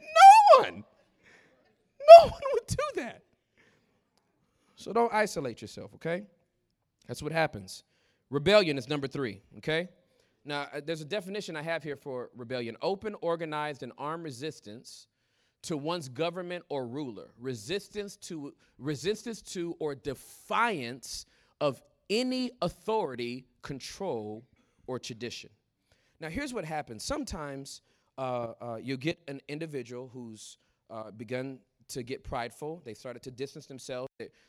No 0.00 0.62
one. 0.62 0.84
No 2.18 2.24
one 2.24 2.40
would 2.54 2.66
do 2.66 2.76
that. 2.96 3.22
So 4.74 4.92
don't 4.92 5.12
isolate 5.12 5.60
yourself, 5.60 5.94
okay? 5.94 6.24
That's 7.10 7.24
what 7.24 7.32
happens. 7.32 7.82
Rebellion 8.30 8.78
is 8.78 8.88
number 8.88 9.08
three, 9.08 9.40
okay? 9.58 9.88
Now, 10.44 10.68
uh, 10.72 10.80
there's 10.86 11.00
a 11.00 11.04
definition 11.04 11.56
I 11.56 11.62
have 11.62 11.82
here 11.82 11.96
for 11.96 12.30
rebellion 12.36 12.76
open, 12.82 13.16
organized, 13.20 13.82
and 13.82 13.90
armed 13.98 14.22
resistance 14.22 15.08
to 15.62 15.76
one's 15.76 16.08
government 16.08 16.64
or 16.68 16.86
ruler, 16.86 17.30
resistance 17.36 18.14
to, 18.28 18.54
resistance 18.78 19.42
to 19.42 19.74
or 19.80 19.96
defiance 19.96 21.26
of 21.60 21.82
any 22.08 22.52
authority, 22.62 23.44
control, 23.62 24.44
or 24.86 25.00
tradition. 25.00 25.50
Now, 26.20 26.28
here's 26.28 26.54
what 26.54 26.64
happens 26.64 27.02
sometimes 27.02 27.82
uh, 28.18 28.52
uh, 28.60 28.78
you 28.80 28.96
get 28.96 29.18
an 29.26 29.40
individual 29.48 30.08
who's 30.12 30.58
uh, 30.88 31.10
begun 31.10 31.58
to 31.90 32.02
get 32.02 32.24
prideful. 32.24 32.82
They 32.84 32.94
started 32.94 33.22
to 33.22 33.30
distance 33.30 33.66
themselves. 33.66 34.08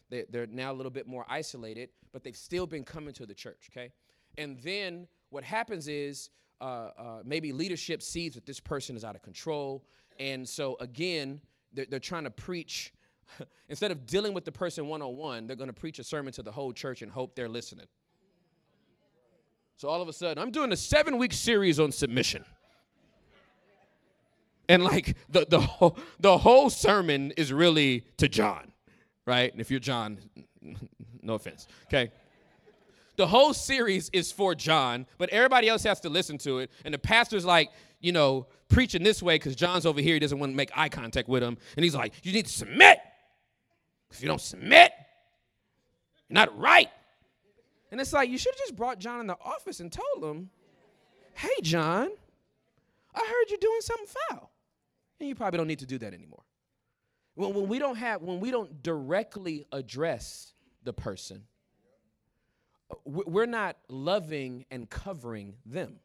They, 0.09 0.25
they're 0.29 0.47
now 0.47 0.71
a 0.71 0.75
little 0.75 0.91
bit 0.91 1.07
more 1.07 1.25
isolated, 1.29 1.89
but 2.11 2.23
they've 2.23 2.35
still 2.35 2.67
been 2.67 2.83
coming 2.83 3.13
to 3.15 3.25
the 3.25 3.33
church, 3.33 3.69
okay? 3.71 3.91
And 4.37 4.59
then 4.59 5.07
what 5.29 5.43
happens 5.43 5.87
is 5.87 6.29
uh, 6.59 6.63
uh, 6.97 7.21
maybe 7.25 7.51
leadership 7.51 8.01
sees 8.01 8.33
that 8.35 8.45
this 8.45 8.59
person 8.59 8.95
is 8.95 9.03
out 9.03 9.15
of 9.15 9.21
control. 9.21 9.83
And 10.19 10.47
so, 10.47 10.77
again, 10.79 11.41
they're, 11.73 11.87
they're 11.89 11.99
trying 11.99 12.25
to 12.25 12.31
preach. 12.31 12.93
Instead 13.69 13.91
of 13.91 14.05
dealing 14.05 14.33
with 14.33 14.45
the 14.45 14.51
person 14.51 14.87
one 14.87 15.01
on 15.01 15.15
one, 15.15 15.47
they're 15.47 15.55
going 15.55 15.69
to 15.69 15.73
preach 15.73 15.99
a 15.99 16.03
sermon 16.03 16.33
to 16.33 16.43
the 16.43 16.51
whole 16.51 16.71
church 16.71 17.01
and 17.01 17.11
hope 17.11 17.35
they're 17.35 17.49
listening. 17.49 17.87
So 19.77 19.89
all 19.89 20.01
of 20.01 20.07
a 20.07 20.13
sudden, 20.13 20.41
I'm 20.41 20.51
doing 20.51 20.71
a 20.71 20.77
seven 20.77 21.17
week 21.17 21.33
series 21.33 21.79
on 21.79 21.91
submission. 21.91 22.45
And 24.71 24.85
like 24.85 25.17
the, 25.27 25.45
the, 25.49 25.59
whole, 25.59 25.97
the 26.21 26.37
whole 26.37 26.69
sermon 26.69 27.31
is 27.31 27.51
really 27.51 28.05
to 28.15 28.29
John, 28.29 28.71
right? 29.25 29.51
And 29.51 29.59
if 29.59 29.69
you're 29.69 29.81
John, 29.81 30.17
no 31.21 31.33
offense, 31.33 31.67
okay? 31.87 32.09
The 33.17 33.27
whole 33.27 33.53
series 33.53 34.09
is 34.13 34.31
for 34.31 34.55
John, 34.55 35.07
but 35.17 35.27
everybody 35.29 35.67
else 35.67 35.83
has 35.83 35.99
to 35.99 36.09
listen 36.09 36.37
to 36.39 36.59
it. 36.59 36.71
And 36.85 36.93
the 36.93 36.99
pastor's 36.99 37.43
like, 37.43 37.69
you 37.99 38.13
know, 38.13 38.47
preaching 38.69 39.03
this 39.03 39.21
way 39.21 39.35
because 39.35 39.57
John's 39.57 39.85
over 39.85 39.99
here. 39.99 40.13
He 40.13 40.19
doesn't 40.21 40.39
want 40.39 40.53
to 40.53 40.55
make 40.55 40.71
eye 40.73 40.87
contact 40.87 41.27
with 41.27 41.43
him. 41.43 41.57
And 41.75 41.83
he's 41.83 41.93
like, 41.93 42.13
you 42.23 42.31
need 42.31 42.45
to 42.45 42.53
submit. 42.53 42.99
If 44.09 44.21
you 44.21 44.29
don't 44.29 44.39
submit, 44.39 44.93
you're 46.29 46.35
not 46.35 46.57
right. 46.57 46.89
And 47.91 47.99
it's 47.99 48.13
like, 48.13 48.29
you 48.29 48.37
should 48.37 48.53
have 48.53 48.59
just 48.59 48.77
brought 48.77 48.99
John 48.99 49.19
in 49.19 49.27
the 49.27 49.37
office 49.43 49.81
and 49.81 49.91
told 49.91 50.23
him, 50.23 50.49
hey, 51.33 51.49
John, 51.61 52.09
I 53.13 53.19
heard 53.19 53.49
you're 53.49 53.59
doing 53.59 53.81
something 53.81 54.07
foul. 54.29 54.50
And 55.21 55.27
you 55.27 55.35
probably 55.35 55.57
don't 55.57 55.67
need 55.67 55.79
to 55.79 55.85
do 55.85 55.99
that 55.99 56.15
anymore. 56.15 56.41
When, 57.35 57.53
when 57.53 57.67
we 57.67 57.77
don't 57.77 57.97
have, 57.97 58.23
when 58.23 58.39
we 58.39 58.49
don't 58.49 58.81
directly 58.81 59.67
address 59.71 60.53
the 60.83 60.93
person, 60.93 61.43
we're 63.05 63.45
not 63.45 63.77
loving 63.87 64.65
and 64.71 64.89
covering 64.89 65.53
them. 65.63 65.99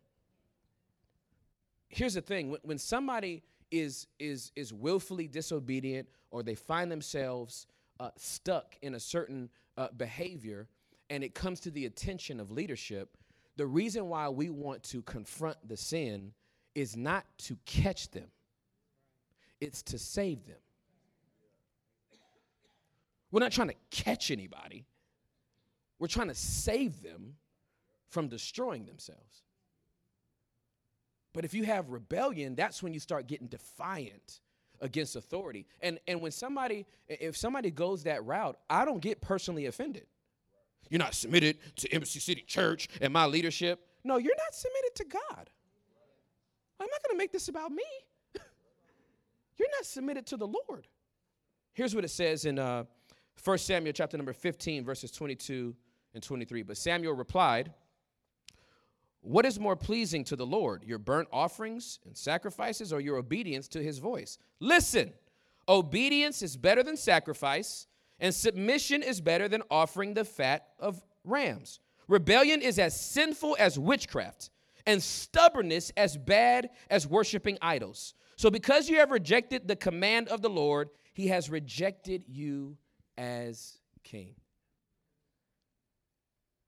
Here's 1.89 2.13
the 2.13 2.21
thing 2.21 2.55
when 2.63 2.77
somebody 2.77 3.43
is, 3.71 4.07
is, 4.19 4.53
is 4.55 4.75
willfully 4.75 5.29
disobedient 5.29 6.09
or 6.31 6.43
they 6.43 6.55
find 6.55 6.93
themselves 6.93 7.67
uh, 7.99 8.11
stuck 8.19 8.77
in 8.83 8.97
a 8.97 9.01
certain 9.01 9.49
uh, 9.79 9.89
behavior 9.97 10.69
and 11.09 11.25
it 11.25 11.35
comes 11.35 11.59
to 11.61 11.71
the 11.71 11.87
attention 11.87 12.39
of 12.39 12.51
leadership, 12.51 13.17
the 13.57 13.67
reason 13.67 14.11
why 14.11 14.29
we 14.29 14.51
want 14.51 14.83
to 14.83 15.01
confront 15.01 15.57
the 15.67 15.77
sin 15.79 16.35
is 16.75 16.99
not 16.99 17.25
to 17.39 17.57
catch 17.65 18.11
them, 18.11 18.27
it's 19.61 19.83
to 19.85 19.99
save 19.99 20.47
them. 20.47 20.57
We're 23.31 23.41
not 23.41 23.53
trying 23.53 23.69
to 23.69 23.75
catch 23.91 24.31
anybody. 24.31 24.87
We're 25.99 26.09
trying 26.09 26.29
to 26.29 26.35
save 26.35 27.03
them 27.03 27.35
from 28.09 28.29
destroying 28.29 28.87
themselves. 28.87 29.43
But 31.33 31.45
if 31.45 31.53
you 31.53 31.65
have 31.65 31.91
rebellion, 31.91 32.55
that's 32.55 32.83
when 32.83 32.95
you 32.95 33.01
start 33.01 33.27
getting 33.27 33.47
defiant 33.47 34.41
against 34.81 35.17
authority. 35.17 35.67
And 35.81 35.99
and 36.07 36.21
when 36.21 36.33
somebody 36.33 36.87
if 37.09 37.37
somebody 37.37 37.71
goes 37.71 38.05
that 38.05 38.25
route, 38.25 38.57
I 38.71 38.85
don't 38.85 39.01
get 39.01 39.21
personally 39.21 39.67
offended. 39.67 40.07
You're 40.89 40.99
not 40.99 41.15
submitted 41.15 41.59
to 41.77 41.93
Embassy 41.93 42.21
City 42.21 42.43
Church 42.43 42.89
and 43.01 43.13
my 43.13 43.27
leadership. 43.27 43.87
No, 44.05 44.19
you're 44.19 44.37
not 44.37 44.55
submitted 44.55 44.95
to 44.95 45.05
God. 45.05 45.51
I'm 46.79 46.89
not 46.89 47.03
going 47.03 47.15
to 47.15 47.19
make 47.19 47.33
this 47.33 47.49
about 47.49 47.73
me. 47.73 47.83
You're 49.59 49.71
not 49.71 49.87
submitted 49.87 50.27
to 50.27 50.37
the 50.37 50.47
Lord. 50.47 50.87
Here's 51.73 51.95
what 51.95 52.05
it 52.05 52.11
says 52.11 52.45
in 52.45 52.59
uh, 52.59 52.85
1 53.43 53.59
Samuel 53.59 53.93
chapter 53.93 54.17
number 54.17 54.33
15, 54.33 54.85
verses 54.85 55.11
22 55.11 55.75
and 56.15 56.23
23. 56.23 56.63
But 56.63 56.77
Samuel 56.77 57.15
replied, 57.15 57.73
What 59.21 59.45
is 59.45 59.61
more 59.61 59.77
pleasing 59.77 60.25
to 60.25 60.37
the 60.37 60.47
Lord, 60.47 60.85
your 60.85 60.99
burnt 60.99 61.29
offerings 61.33 61.99
and 62.07 62.17
sacrifices, 62.17 62.93
or 62.93 63.01
your 63.01 63.17
obedience 63.17 63.69
to 63.69 63.83
his 63.83 63.99
voice? 63.99 64.39
Listen, 64.61 65.13
obedience 65.69 66.43
is 66.43 66.57
better 66.57 66.83
than 66.83 66.97
sacrifice, 66.97 67.87
and 68.19 68.35
submission 68.35 69.03
is 69.03 69.21
better 69.21 69.49
than 69.49 69.63
offering 69.71 70.15
the 70.15 70.25
fat 70.25 70.69
of 70.79 71.05
rams. 71.25 71.81
Rebellion 72.09 72.63
is 72.63 72.79
as 72.79 72.99
sinful 72.99 73.57
as 73.59 73.79
witchcraft, 73.79 74.51
and 74.87 75.03
stubbornness 75.03 75.93
as 75.97 76.17
bad 76.17 76.71
as 76.89 77.07
worshiping 77.07 77.59
idols. 77.61 78.15
So, 78.37 78.51
because 78.51 78.89
you 78.89 78.99
have 78.99 79.11
rejected 79.11 79.67
the 79.67 79.77
command 79.77 80.29
of 80.29 80.43
the 80.43 80.51
Lord, 80.51 80.91
he 81.15 81.29
has 81.29 81.49
rejected 81.49 82.25
you 82.29 82.77
as 83.17 83.79
king. 84.05 84.35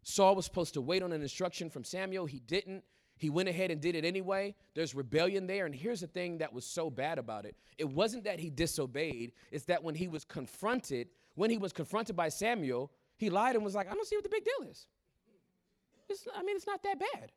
Saul 0.02 0.34
was 0.34 0.46
supposed 0.46 0.72
to 0.74 0.80
wait 0.80 1.02
on 1.02 1.12
an 1.12 1.20
instruction 1.20 1.68
from 1.68 1.84
Samuel. 1.84 2.24
He 2.24 2.40
didn't. 2.40 2.82
He 3.18 3.28
went 3.28 3.48
ahead 3.48 3.70
and 3.70 3.80
did 3.80 3.94
it 3.94 4.04
anyway. 4.04 4.54
There's 4.74 4.94
rebellion 4.94 5.46
there. 5.46 5.66
And 5.66 5.74
here's 5.74 6.00
the 6.00 6.06
thing 6.06 6.38
that 6.38 6.52
was 6.52 6.64
so 6.64 6.88
bad 6.88 7.18
about 7.18 7.44
it 7.44 7.56
it 7.76 7.88
wasn't 7.88 8.24
that 8.24 8.40
he 8.40 8.48
disobeyed, 8.48 9.32
it's 9.50 9.66
that 9.66 9.84
when 9.84 9.94
he 9.94 10.08
was 10.08 10.24
confronted, 10.24 11.08
when 11.34 11.50
he 11.50 11.58
was 11.58 11.74
confronted 11.74 12.16
by 12.16 12.30
Samuel, 12.30 12.90
he 13.18 13.28
lied 13.28 13.56
and 13.56 13.64
was 13.64 13.74
like, 13.74 13.90
I 13.90 13.94
don't 13.94 14.06
see 14.06 14.16
what 14.16 14.22
the 14.22 14.30
big 14.30 14.44
deal 14.44 14.70
is. 14.70 14.86
It's, 16.08 16.26
I 16.34 16.42
mean, 16.42 16.56
it's 16.56 16.66
not 16.66 16.82
that 16.84 16.98
bad. 16.98 17.32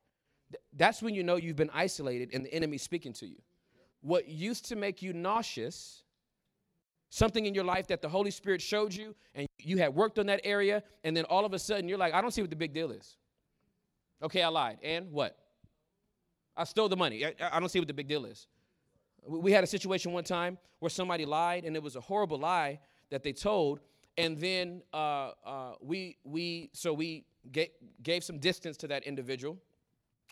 That's 0.73 1.01
when 1.01 1.13
you 1.13 1.23
know 1.23 1.35
you've 1.35 1.57
been 1.57 1.71
isolated 1.73 2.29
and 2.33 2.45
the 2.45 2.53
enemy's 2.53 2.83
speaking 2.83 3.11
to 3.13 3.25
you. 3.25 3.41
What 4.01 4.27
used 4.27 4.65
to 4.65 4.75
make 4.75 5.01
you 5.01 5.13
nauseous 5.13 6.03
something 7.09 7.45
in 7.45 7.53
your 7.53 7.63
life 7.63 7.87
that 7.87 8.01
the 8.01 8.09
Holy 8.09 8.31
Spirit 8.31 8.61
showed 8.61 8.93
you 8.93 9.13
and 9.35 9.47
you 9.59 9.77
had 9.77 9.93
worked 9.93 10.17
on 10.17 10.25
that 10.27 10.41
area, 10.43 10.81
and 11.03 11.15
then 11.15 11.25
all 11.25 11.45
of 11.45 11.53
a 11.53 11.59
sudden 11.59 11.87
you're 11.87 11.97
like, 11.97 12.13
I 12.13 12.21
don't 12.21 12.31
see 12.31 12.41
what 12.41 12.49
the 12.49 12.55
big 12.55 12.73
deal 12.73 12.91
is. 12.91 13.17
Okay, 14.23 14.41
I 14.41 14.47
lied. 14.47 14.77
And 14.83 15.11
what? 15.11 15.37
I 16.55 16.63
stole 16.63 16.89
the 16.89 16.97
money. 16.97 17.25
I, 17.25 17.33
I 17.51 17.59
don't 17.59 17.69
see 17.69 17.79
what 17.79 17.87
the 17.87 17.93
big 17.93 18.07
deal 18.07 18.25
is. 18.25 18.47
We 19.27 19.51
had 19.51 19.63
a 19.63 19.67
situation 19.67 20.13
one 20.13 20.23
time 20.23 20.57
where 20.79 20.89
somebody 20.89 21.25
lied, 21.25 21.63
and 21.65 21.75
it 21.75 21.83
was 21.83 21.95
a 21.95 22.01
horrible 22.01 22.39
lie 22.39 22.79
that 23.09 23.23
they 23.23 23.33
told. 23.33 23.81
And 24.17 24.37
then 24.39 24.81
uh, 24.93 25.31
uh, 25.45 25.73
we, 25.81 26.17
we, 26.23 26.69
so 26.73 26.93
we 26.93 27.25
gave, 27.51 27.69
gave 28.03 28.23
some 28.23 28.39
distance 28.39 28.77
to 28.77 28.87
that 28.87 29.03
individual 29.03 29.57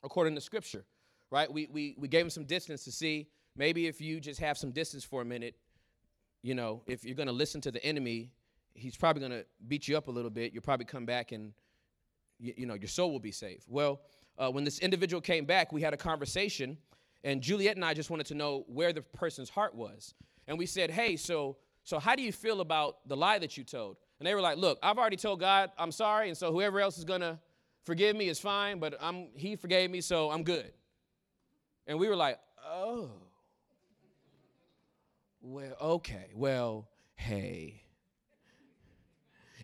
according 0.04 0.36
to 0.36 0.42
scripture, 0.42 0.86
right? 1.30 1.52
We, 1.52 1.68
we, 1.72 1.96
we 1.98 2.08
gave 2.08 2.24
him 2.24 2.30
some 2.30 2.46
distance 2.46 2.84
to 2.86 2.92
see 2.92 3.28
maybe 3.60 3.88
if 3.88 4.00
you 4.00 4.22
just 4.22 4.40
have 4.40 4.58
some 4.58 4.72
distance 4.72 5.04
for 5.04 5.22
a 5.22 5.26
minute, 5.26 5.54
you 6.42 6.56
know, 6.56 6.82
if 6.88 7.04
you're 7.04 7.14
going 7.16 7.28
to 7.28 7.34
listen 7.34 7.60
to 7.60 7.72
the 7.72 7.84
enemy, 7.86 8.32
he's 8.74 8.96
probably 8.96 9.20
going 9.20 9.34
to 9.34 9.46
beat 9.68 9.88
you 9.88 9.98
up 9.98 10.08
a 10.08 10.12
little 10.12 10.32
bit. 10.32 10.54
You'll 10.54 10.64
probably 10.64 10.86
come 10.86 11.06
back 11.06 11.34
and, 11.34 11.52
you, 12.40 12.54
you 12.56 12.66
know, 12.66 12.76
your 12.76 12.88
soul 12.88 13.12
will 13.12 13.20
be 13.20 13.34
saved. 13.34 13.66
Well, 13.68 14.00
uh, 14.38 14.50
when 14.50 14.64
this 14.64 14.80
individual 14.80 15.20
came 15.20 15.44
back, 15.44 15.74
we 15.74 15.82
had 15.82 15.94
a 15.94 15.98
conversation, 15.98 16.78
and 17.26 17.42
Juliet 17.42 17.76
and 17.76 17.84
I 17.84 17.94
just 17.94 18.10
wanted 18.10 18.28
to 18.28 18.36
know 18.36 18.64
where 18.68 18.94
the 18.94 19.02
person's 19.02 19.50
heart 19.50 19.76
was. 19.76 20.14
And 20.48 20.58
we 20.58 20.66
said, 20.66 20.90
hey, 20.90 21.18
so, 21.18 21.58
so 21.84 22.00
how 22.00 22.16
do 22.16 22.24
you 22.24 22.32
feel 22.32 22.62
about 22.62 23.06
the 23.10 23.18
lie 23.18 23.40
that 23.40 23.58
you 23.58 23.66
told? 23.66 23.98
And 24.20 24.26
they 24.26 24.34
were 24.34 24.42
like, 24.42 24.58
look, 24.58 24.80
I've 24.82 24.98
already 24.98 25.18
told 25.18 25.42
God 25.42 25.72
I'm 25.78 25.92
sorry, 25.92 26.30
and 26.30 26.38
so 26.38 26.54
whoever 26.54 26.80
else 26.80 26.98
is 26.98 27.04
going 27.04 27.22
to 27.22 27.38
forgive 27.84 28.16
me 28.16 28.30
is 28.30 28.40
fine, 28.40 28.80
but 28.80 28.96
I'm, 29.02 29.28
he 29.36 29.58
forgave 29.58 29.92
me, 29.92 30.00
so 30.00 30.32
I'm 30.32 30.44
good. 30.44 30.72
And 31.88 32.00
we 32.00 32.08
were 32.08 32.16
like, 32.16 32.40
oh. 32.66 33.12
Well, 35.42 35.76
okay. 35.82 36.32
Well, 36.36 36.88
hey. 37.16 37.84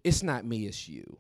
It's 0.04 0.24
not 0.24 0.46
me, 0.46 0.68
it's 0.68 0.88
you. 0.88 1.18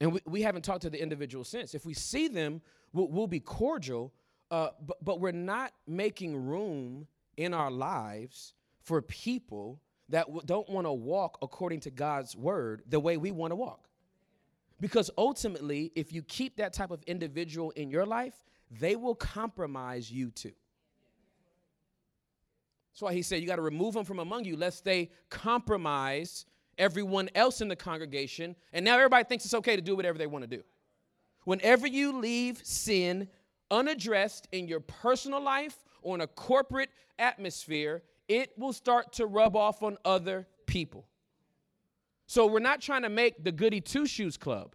And 0.00 0.12
we, 0.12 0.20
we 0.26 0.42
haven't 0.42 0.62
talked 0.62 0.82
to 0.82 0.90
the 0.90 1.00
individual 1.00 1.44
since. 1.44 1.74
If 1.74 1.84
we 1.84 1.94
see 1.94 2.28
them, 2.28 2.62
we'll, 2.92 3.08
we'll 3.08 3.26
be 3.26 3.40
cordial, 3.40 4.12
uh, 4.50 4.70
but, 4.86 5.04
but 5.04 5.20
we're 5.20 5.32
not 5.32 5.72
making 5.86 6.36
room 6.36 7.06
in 7.36 7.52
our 7.52 7.70
lives 7.70 8.54
for 8.80 9.02
people 9.02 9.80
that 10.08 10.26
w- 10.26 10.42
don't 10.44 10.68
want 10.68 10.86
to 10.86 10.92
walk 10.92 11.38
according 11.42 11.80
to 11.80 11.90
God's 11.90 12.36
word 12.36 12.82
the 12.88 13.00
way 13.00 13.16
we 13.16 13.30
want 13.30 13.50
to 13.50 13.56
walk. 13.56 13.88
Because 14.80 15.10
ultimately, 15.18 15.92
if 15.96 16.12
you 16.12 16.22
keep 16.22 16.56
that 16.56 16.72
type 16.72 16.92
of 16.92 17.02
individual 17.02 17.72
in 17.72 17.90
your 17.90 18.06
life, 18.06 18.34
they 18.70 18.96
will 18.96 19.14
compromise 19.14 20.10
you 20.10 20.30
too. 20.30 20.52
That's 22.98 23.12
why 23.12 23.14
he 23.14 23.22
said 23.22 23.40
you 23.40 23.46
got 23.46 23.56
to 23.56 23.62
remove 23.62 23.94
them 23.94 24.04
from 24.04 24.18
among 24.18 24.44
you, 24.44 24.56
lest 24.56 24.84
they 24.84 25.10
compromise 25.30 26.46
everyone 26.78 27.28
else 27.32 27.60
in 27.60 27.68
the 27.68 27.76
congregation. 27.76 28.56
And 28.72 28.84
now 28.84 28.96
everybody 28.96 29.22
thinks 29.22 29.44
it's 29.44 29.54
okay 29.54 29.76
to 29.76 29.82
do 29.82 29.94
whatever 29.94 30.18
they 30.18 30.26
want 30.26 30.42
to 30.42 30.56
do. 30.56 30.64
Whenever 31.44 31.86
you 31.86 32.18
leave 32.18 32.60
sin 32.64 33.28
unaddressed 33.70 34.48
in 34.50 34.66
your 34.66 34.80
personal 34.80 35.40
life 35.40 35.76
or 36.02 36.16
in 36.16 36.22
a 36.22 36.26
corporate 36.26 36.90
atmosphere, 37.20 38.02
it 38.26 38.50
will 38.58 38.72
start 38.72 39.12
to 39.12 39.26
rub 39.26 39.54
off 39.54 39.84
on 39.84 39.96
other 40.04 40.48
people. 40.66 41.06
So 42.26 42.48
we're 42.48 42.58
not 42.58 42.80
trying 42.80 43.02
to 43.02 43.08
make 43.08 43.44
the 43.44 43.52
goody 43.52 43.80
two 43.80 44.06
shoes 44.06 44.36
club. 44.36 44.74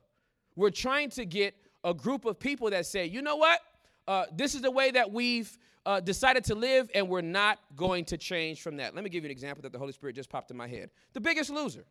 We're 0.56 0.70
trying 0.70 1.10
to 1.10 1.26
get 1.26 1.56
a 1.84 1.94
group 1.94 2.24
of 2.24 2.40
people 2.40 2.70
that 2.70 2.86
say, 2.86 3.06
you 3.06 3.22
know 3.22 3.36
what? 3.36 3.60
Uh, 4.08 4.26
this 4.34 4.56
is 4.56 4.62
the 4.62 4.72
way 4.72 4.92
that 4.92 5.12
we've 5.12 5.58
uh, 5.86 6.00
decided 6.00 6.44
to 6.46 6.56
live, 6.56 6.90
and 6.94 7.08
we're 7.10 7.22
not 7.22 7.60
going 7.76 8.06
to 8.06 8.18
change 8.18 8.62
from 8.62 8.78
that. 8.78 8.96
Let 8.96 9.04
me 9.04 9.10
give 9.10 9.24
you 9.24 9.28
an 9.28 9.32
example 9.32 9.62
that 9.64 9.72
the 9.72 9.80
Holy 9.80 9.92
Spirit 9.92 10.16
just 10.16 10.30
popped 10.30 10.52
in 10.52 10.58
my 10.58 10.68
head. 10.68 10.90
The 11.14 11.22
Biggest 11.22 11.50
Loser. 11.50 11.86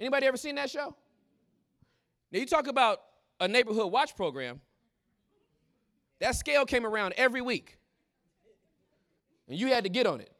Anybody 0.00 0.26
ever 0.26 0.36
seen 0.36 0.54
that 0.54 0.70
show? 0.70 0.94
Now 2.30 2.38
you 2.38 2.46
talk 2.46 2.66
about 2.66 3.00
a 3.40 3.48
neighborhood 3.48 3.90
watch 3.90 4.14
program. 4.16 4.60
That 6.20 6.34
scale 6.34 6.64
came 6.64 6.84
around 6.84 7.14
every 7.16 7.40
week, 7.40 7.78
and 9.48 9.58
you 9.58 9.68
had 9.68 9.84
to 9.84 9.90
get 9.90 10.06
on 10.06 10.20
it. 10.20 10.32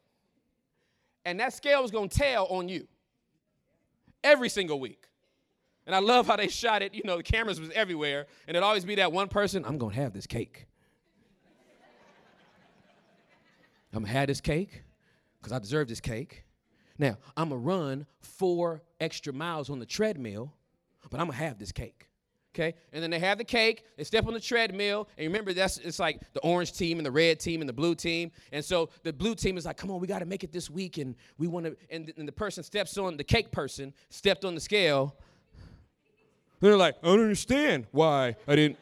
And 1.25 1.41
that 1.41 1.53
scale 1.53 1.83
was 1.83 1.91
going 1.91 2.09
to 2.09 2.19
tell 2.19 2.47
on 2.47 2.69
you 2.69 2.89
every 4.25 4.49
single 4.49 4.81
week. 4.81 5.08
And 5.89 5.97
I 5.97 6.01
love 6.01 6.27
how 6.27 6.37
they 6.37 6.49
shot 6.49 6.83
it. 6.83 6.95
You 6.95 7.01
know, 7.03 7.17
the 7.17 7.23
cameras 7.23 7.59
was 7.59 7.71
everywhere, 7.71 8.27
and 8.47 8.55
it'd 8.55 8.63
always 8.63 8.85
be 8.85 8.97
that 8.97 9.11
one 9.11 9.27
person. 9.27 9.65
I'm 9.65 9.79
gonna 9.79 9.95
have 9.95 10.13
this 10.13 10.27
cake. 10.27 10.67
I'm 13.95 14.03
gonna 14.03 14.13
have 14.13 14.29
this 14.29 14.43
cake 14.43 14.83
because 15.41 15.51
I 15.51 15.59
deserve 15.59 15.89
this 15.89 16.01
cake. 16.01 16.45
Now 16.99 17.17
I'm 17.39 17.49
gonna 17.49 17.63
run 17.63 18.07
four 18.21 18.83
extra 19.01 19.33
miles 19.33 19.71
on 19.71 19.79
the 19.79 19.87
treadmill, 19.87 20.53
but 21.09 21.21
I'm 21.21 21.29
gonna 21.29 21.39
have 21.39 21.59
this 21.59 21.73
cake. 21.73 22.11
Okay, 22.55 22.75
and 22.93 23.03
then 23.03 23.11
they 23.11 23.19
have 23.19 23.39
the 23.39 23.45
cake. 23.45 23.85
They 23.97 24.05
step 24.05 24.27
on 24.27 24.35
the 24.35 24.41
treadmill, 24.41 25.09
and 25.17 25.27
remember 25.27 25.55
that's 25.55 25.79
it's 25.79 25.99
like 25.99 26.21
the 26.35 26.41
orange 26.41 26.75
team 26.75 26.99
and 26.99 27.07
the 27.07 27.11
red 27.11 27.41
team 27.41 27.63
and 27.63 27.69
the 27.69 27.73
blue 27.73 27.95
team. 27.95 28.31
And 28.53 28.63
so 28.63 28.91
the 29.05 29.13
blue 29.15 29.35
team 29.35 29.57
is 29.57 29.65
like, 29.65 29.79
"Come 29.79 29.91
on, 29.91 30.01
we 30.01 30.07
got 30.07 30.19
to 30.19 30.27
make 30.27 30.45
it 30.45 30.53
this 30.53 30.69
week," 30.69 30.99
and 30.99 31.15
we 31.39 31.47
want 31.47 31.65
to. 31.65 31.75
And, 31.91 32.13
and 32.19 32.29
the 32.29 32.33
person 32.33 32.63
steps 32.63 32.99
on 32.99 33.17
the 33.17 33.25
cake 33.25 33.53
person 33.53 33.95
stepped 34.11 34.45
on 34.45 34.55
the 34.55 34.61
scale, 34.61 35.17
they're 36.61 36.77
like, 36.77 36.97
I 37.03 37.07
don't 37.07 37.21
understand 37.21 37.87
why 37.93 38.37
I 38.47 38.57
didn't. 38.57 38.79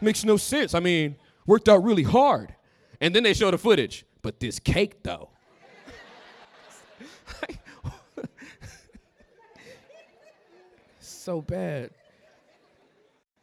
Makes 0.00 0.24
no 0.24 0.36
sense. 0.36 0.74
I 0.74 0.80
mean, 0.80 1.16
worked 1.46 1.68
out 1.68 1.84
really 1.84 2.02
hard. 2.02 2.54
And 3.00 3.14
then 3.14 3.22
they 3.22 3.34
show 3.34 3.50
the 3.50 3.58
footage. 3.58 4.04
But 4.22 4.40
this 4.40 4.58
cake, 4.58 5.02
though. 5.02 5.30
so 11.00 11.40
bad. 11.40 11.90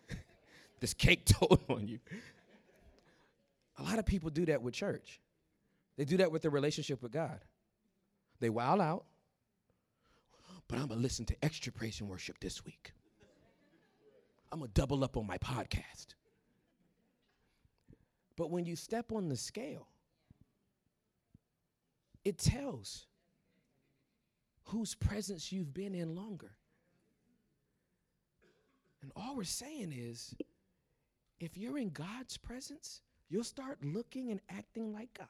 this 0.80 0.94
cake 0.94 1.26
told 1.26 1.60
on 1.70 1.88
you. 1.88 2.00
A 3.78 3.84
lot 3.84 4.00
of 4.00 4.06
people 4.06 4.30
do 4.30 4.46
that 4.48 4.62
with 4.62 4.74
church. 4.74 5.20
They 5.98 6.06
do 6.06 6.18
that 6.18 6.32
with 6.32 6.42
their 6.42 6.52
relationship 6.52 7.02
with 7.02 7.12
God. 7.12 7.40
They 8.40 8.50
wild 8.50 8.82
out, 8.82 9.06
but 10.68 10.80
I'm 10.80 10.88
going 10.88 11.00
to 11.00 11.04
listen 11.04 11.26
to 11.26 11.36
extra 11.44 11.72
praise 11.72 12.00
and 12.02 12.10
worship 12.10 12.40
this 12.40 12.66
week. 12.66 12.92
I'm 14.52 14.60
going 14.60 14.72
to 14.72 14.80
double 14.80 15.04
up 15.04 15.18
on 15.18 15.28
my 15.28 15.38
podcast. 15.38 16.16
But 18.36 18.52
when 18.52 18.66
you 18.66 18.76
step 18.76 19.12
on 19.12 19.30
the 19.30 19.36
scale, 19.36 19.88
it 22.24 22.38
tells 22.38 23.08
whose 24.66 24.94
presence 24.96 25.52
you've 25.52 25.74
been 25.74 25.96
in 25.96 26.16
longer. 26.16 26.52
And 29.02 29.12
all 29.16 29.36
we're 29.36 29.44
saying 29.44 29.94
is 29.96 30.36
if 31.40 31.58
you're 31.58 31.78
in 31.78 31.90
God's 31.90 32.38
presence, 32.38 33.02
you'll 33.30 33.44
start 33.44 33.80
looking 33.84 34.30
and 34.30 34.40
acting 34.50 34.94
like 34.94 35.14
God. 35.18 35.28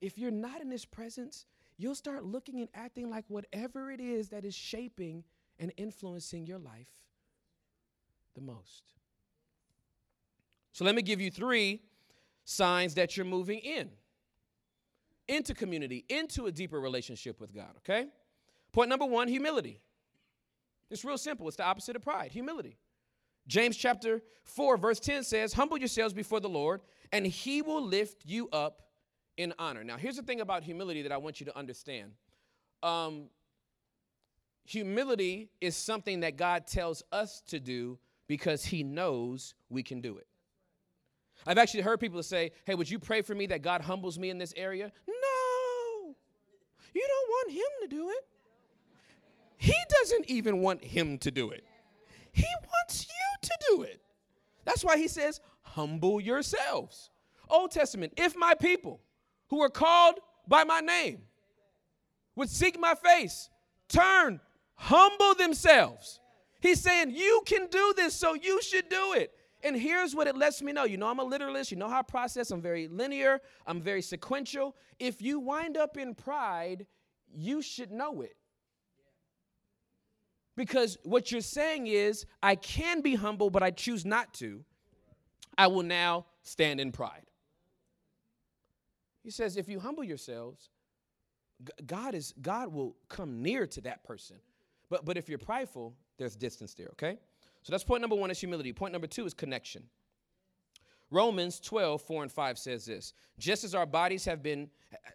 If 0.00 0.18
you're 0.18 0.30
not 0.30 0.60
in 0.60 0.70
His 0.70 0.84
presence, 0.84 1.46
you'll 1.76 1.94
start 1.94 2.24
looking 2.24 2.60
and 2.60 2.68
acting 2.74 3.10
like 3.10 3.24
whatever 3.28 3.90
it 3.90 4.00
is 4.00 4.28
that 4.28 4.44
is 4.44 4.54
shaping 4.54 5.24
and 5.58 5.72
influencing 5.76 6.46
your 6.46 6.58
life 6.58 7.03
the 8.34 8.40
most. 8.40 8.82
So 10.72 10.84
let 10.84 10.94
me 10.94 11.02
give 11.02 11.20
you 11.20 11.30
three 11.30 11.80
signs 12.44 12.94
that 12.94 13.16
you're 13.16 13.26
moving 13.26 13.60
in 13.60 13.90
into 15.28 15.54
community, 15.54 16.04
into 16.08 16.46
a 16.46 16.52
deeper 16.52 16.80
relationship 16.80 17.40
with 17.40 17.54
God, 17.54 17.70
okay? 17.78 18.06
Point 18.72 18.90
number 18.90 19.06
one 19.06 19.28
humility. 19.28 19.80
It's 20.90 21.04
real 21.04 21.18
simple. 21.18 21.48
It's 21.48 21.56
the 21.56 21.64
opposite 21.64 21.96
of 21.96 22.02
pride 22.02 22.32
humility. 22.32 22.76
James 23.46 23.76
chapter 23.76 24.22
4, 24.44 24.76
verse 24.76 25.00
10 25.00 25.22
says, 25.24 25.52
Humble 25.52 25.78
yourselves 25.78 26.14
before 26.14 26.40
the 26.40 26.48
Lord, 26.48 26.80
and 27.12 27.26
he 27.26 27.62
will 27.62 27.82
lift 27.82 28.24
you 28.26 28.48
up 28.52 28.82
in 29.36 29.52
honor. 29.58 29.84
Now, 29.84 29.96
here's 29.96 30.16
the 30.16 30.22
thing 30.22 30.40
about 30.40 30.62
humility 30.62 31.02
that 31.02 31.12
I 31.12 31.16
want 31.16 31.40
you 31.40 31.46
to 31.46 31.58
understand. 31.58 32.12
Um, 32.82 33.24
humility 34.64 35.50
is 35.60 35.76
something 35.76 36.20
that 36.20 36.36
God 36.36 36.66
tells 36.66 37.02
us 37.12 37.42
to 37.48 37.60
do 37.60 37.98
because 38.26 38.64
he 38.64 38.82
knows 38.82 39.54
we 39.68 39.82
can 39.82 40.00
do 40.00 40.18
it. 40.18 40.26
I've 41.46 41.58
actually 41.58 41.82
heard 41.82 42.00
people 42.00 42.22
say, 42.22 42.52
Hey, 42.64 42.74
would 42.74 42.90
you 42.90 42.98
pray 42.98 43.22
for 43.22 43.34
me 43.34 43.46
that 43.46 43.62
God 43.62 43.82
humbles 43.82 44.18
me 44.18 44.30
in 44.30 44.38
this 44.38 44.54
area? 44.56 44.90
No, 45.06 46.14
you 46.94 47.06
don't 47.06 47.28
want 47.28 47.50
him 47.52 47.64
to 47.82 47.88
do 47.88 48.10
it. 48.10 48.26
He 49.56 49.74
doesn't 50.00 50.30
even 50.30 50.58
want 50.58 50.82
him 50.82 51.18
to 51.18 51.30
do 51.30 51.50
it, 51.50 51.64
he 52.32 52.46
wants 52.66 53.06
you 53.06 53.48
to 53.48 53.58
do 53.70 53.82
it. 53.82 54.00
That's 54.64 54.84
why 54.84 54.96
he 54.96 55.08
says, 55.08 55.40
Humble 55.62 56.20
yourselves. 56.20 57.10
Old 57.48 57.70
Testament, 57.70 58.14
if 58.16 58.36
my 58.36 58.54
people 58.54 59.00
who 59.48 59.60
are 59.60 59.68
called 59.68 60.14
by 60.48 60.64
my 60.64 60.80
name 60.80 61.18
would 62.36 62.48
seek 62.48 62.78
my 62.78 62.94
face, 62.94 63.50
turn, 63.88 64.40
humble 64.76 65.34
themselves 65.34 66.20
He's 66.64 66.80
saying, 66.80 67.10
You 67.10 67.42
can 67.44 67.66
do 67.66 67.92
this, 67.94 68.14
so 68.14 68.32
you 68.32 68.62
should 68.62 68.88
do 68.88 69.12
it. 69.12 69.32
And 69.62 69.76
here's 69.76 70.14
what 70.14 70.26
it 70.26 70.34
lets 70.34 70.62
me 70.62 70.72
know. 70.72 70.84
You 70.84 70.96
know, 70.96 71.08
I'm 71.08 71.18
a 71.18 71.24
literalist. 71.24 71.70
You 71.70 71.76
know 71.76 71.88
how 71.88 71.98
I 71.98 72.02
process. 72.02 72.50
I'm 72.50 72.62
very 72.62 72.88
linear. 72.88 73.40
I'm 73.66 73.82
very 73.82 74.00
sequential. 74.00 74.74
If 74.98 75.20
you 75.20 75.40
wind 75.40 75.76
up 75.76 75.98
in 75.98 76.14
pride, 76.14 76.86
you 77.34 77.60
should 77.60 77.90
know 77.90 78.22
it. 78.22 78.36
Because 80.56 80.96
what 81.02 81.30
you're 81.30 81.42
saying 81.42 81.86
is, 81.86 82.24
I 82.42 82.54
can 82.54 83.02
be 83.02 83.14
humble, 83.14 83.50
but 83.50 83.62
I 83.62 83.70
choose 83.70 84.06
not 84.06 84.32
to. 84.34 84.64
I 85.58 85.66
will 85.66 85.82
now 85.82 86.24
stand 86.42 86.80
in 86.80 86.92
pride. 86.92 87.26
He 89.22 89.30
says, 89.30 89.58
if 89.58 89.68
you 89.68 89.80
humble 89.80 90.04
yourselves, 90.04 90.70
God 91.84 92.14
is 92.14 92.32
God 92.40 92.72
will 92.72 92.96
come 93.08 93.42
near 93.42 93.66
to 93.66 93.82
that 93.82 94.02
person. 94.04 94.36
But 94.88 95.04
but 95.04 95.16
if 95.18 95.28
you're 95.28 95.38
prideful, 95.38 95.94
there's 96.18 96.36
distance 96.36 96.74
there, 96.74 96.88
okay? 96.92 97.18
So 97.62 97.70
that's 97.70 97.84
point 97.84 98.00
number 98.00 98.16
one 98.16 98.30
is 98.30 98.38
humility. 98.38 98.72
Point 98.72 98.92
number 98.92 99.06
two 99.06 99.24
is 99.24 99.34
connection. 99.34 99.84
Romans 101.10 101.60
12, 101.60 102.02
4 102.02 102.22
and 102.24 102.32
5 102.32 102.58
says 102.58 102.86
this 102.86 103.12
just 103.38 103.64
as 103.64 103.74
our 103.74 103.86
bodies 103.86 104.24
have 104.24 104.42
been, 104.42 104.68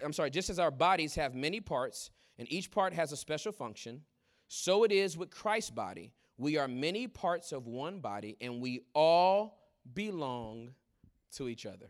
I'm 0.03 0.13
sorry, 0.13 0.29
just 0.29 0.49
as 0.49 0.59
our 0.59 0.71
bodies 0.71 1.15
have 1.15 1.35
many 1.35 1.59
parts, 1.59 2.11
and 2.37 2.51
each 2.51 2.71
part 2.71 2.93
has 2.93 3.11
a 3.11 3.17
special 3.17 3.51
function, 3.51 4.01
so 4.47 4.83
it 4.83 4.91
is 4.91 5.17
with 5.17 5.29
Christ's 5.29 5.71
body. 5.71 6.13
We 6.37 6.57
are 6.57 6.67
many 6.67 7.07
parts 7.07 7.51
of 7.51 7.67
one 7.67 7.99
body, 7.99 8.37
and 8.39 8.61
we 8.61 8.81
all 8.95 9.59
belong 9.93 10.71
to 11.33 11.49
each 11.49 11.65
other. 11.65 11.89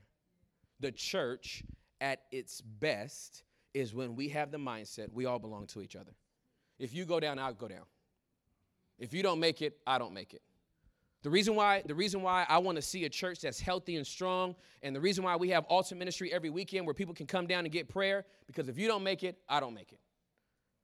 The 0.80 0.92
church, 0.92 1.64
at 2.02 2.24
its 2.32 2.62
best, 2.62 3.44
is 3.74 3.94
when 3.94 4.16
we 4.16 4.30
have 4.30 4.52
the 4.52 4.58
mindset 4.58 5.12
we 5.14 5.26
all 5.26 5.40
belong 5.40 5.68
to 5.68 5.82
each 5.82 5.96
other. 5.96 6.12
If 6.80 6.94
you 6.94 7.06
go 7.06 7.20
down, 7.20 7.38
I'll 7.38 7.54
go 7.54 7.68
down. 7.68 7.84
If 9.00 9.14
you 9.14 9.24
don't 9.24 9.40
make 9.40 9.62
it, 9.62 9.78
I 9.88 9.98
don't 9.98 10.14
make 10.14 10.34
it. 10.34 10.42
The 11.22 11.30
reason 11.30 11.56
why, 11.56 11.84
the 11.86 11.96
reason 11.96 12.22
why 12.22 12.46
I 12.48 12.60
want 12.60 12.78
to 12.78 12.82
see 12.82 13.04
a 13.04 13.10
church 13.10 13.42
that's 13.42 13.60
healthy 13.60 13.98
and 13.98 14.08
strong, 14.08 14.56
and 14.84 14.96
the 14.96 15.02
reason 15.02 15.24
why 15.24 15.36
we 15.36 15.50
have 15.50 15.66
altar 15.66 15.96
ministry 15.96 16.32
every 16.32 16.50
weekend 16.50 16.86
where 16.86 16.94
people 16.94 17.14
can 17.14 17.28
come 17.28 17.46
down 17.46 17.66
and 17.66 17.72
get 17.72 17.90
prayer, 17.90 18.26
because 18.48 18.70
if 18.70 18.78
you 18.78 18.88
don't 18.88 19.04
make 19.04 19.24
it, 19.24 19.38
I 19.50 19.60
don't 19.60 19.74
make 19.74 19.92
it. 19.92 20.00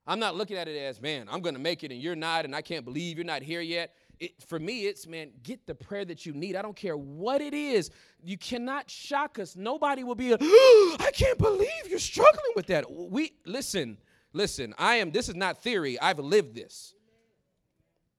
I'm 0.08 0.20
not 0.20 0.36
looking 0.36 0.58
at 0.58 0.68
it 0.68 0.78
as, 0.78 1.02
man, 1.02 1.28
I'm 1.32 1.42
to 1.42 1.54
make 1.54 1.84
it 1.84 1.92
and 1.92 2.02
you're 2.02 2.16
not, 2.16 2.46
and 2.46 2.56
I 2.56 2.62
can't 2.62 2.86
believe 2.86 3.18
you're 3.18 3.26
not 3.26 3.42
here 3.42 3.62
yet. 3.62 3.96
It, 4.20 4.32
for 4.44 4.60
me, 4.60 4.88
it's, 4.88 5.08
man, 5.08 5.32
get 5.42 5.66
the 5.66 5.76
prayer 5.76 6.06
that 6.06 6.26
you 6.26 6.34
need. 6.34 6.56
I 6.56 6.62
don't 6.62 6.76
care 6.76 6.98
what 6.98 7.42
it 7.42 7.54
is. 7.54 7.90
You 8.24 8.38
cannot 8.38 8.90
shock 8.90 9.40
us. 9.40 9.56
Nobody 9.56 10.04
will 10.04 10.16
be, 10.16 10.34
I 10.34 11.12
can't 11.14 11.38
believe 11.38 11.88
you're 11.88 12.00
struggling 12.00 12.54
with 12.56 12.68
that. 12.68 12.90
We, 12.92 13.34
listen, 13.46 13.98
listen, 14.34 14.74
I 14.78 14.96
am, 14.96 15.12
this 15.12 15.30
is 15.30 15.36
not 15.36 15.62
theory. 15.62 16.00
I've 16.00 16.20
lived 16.20 16.56
this 16.56 16.95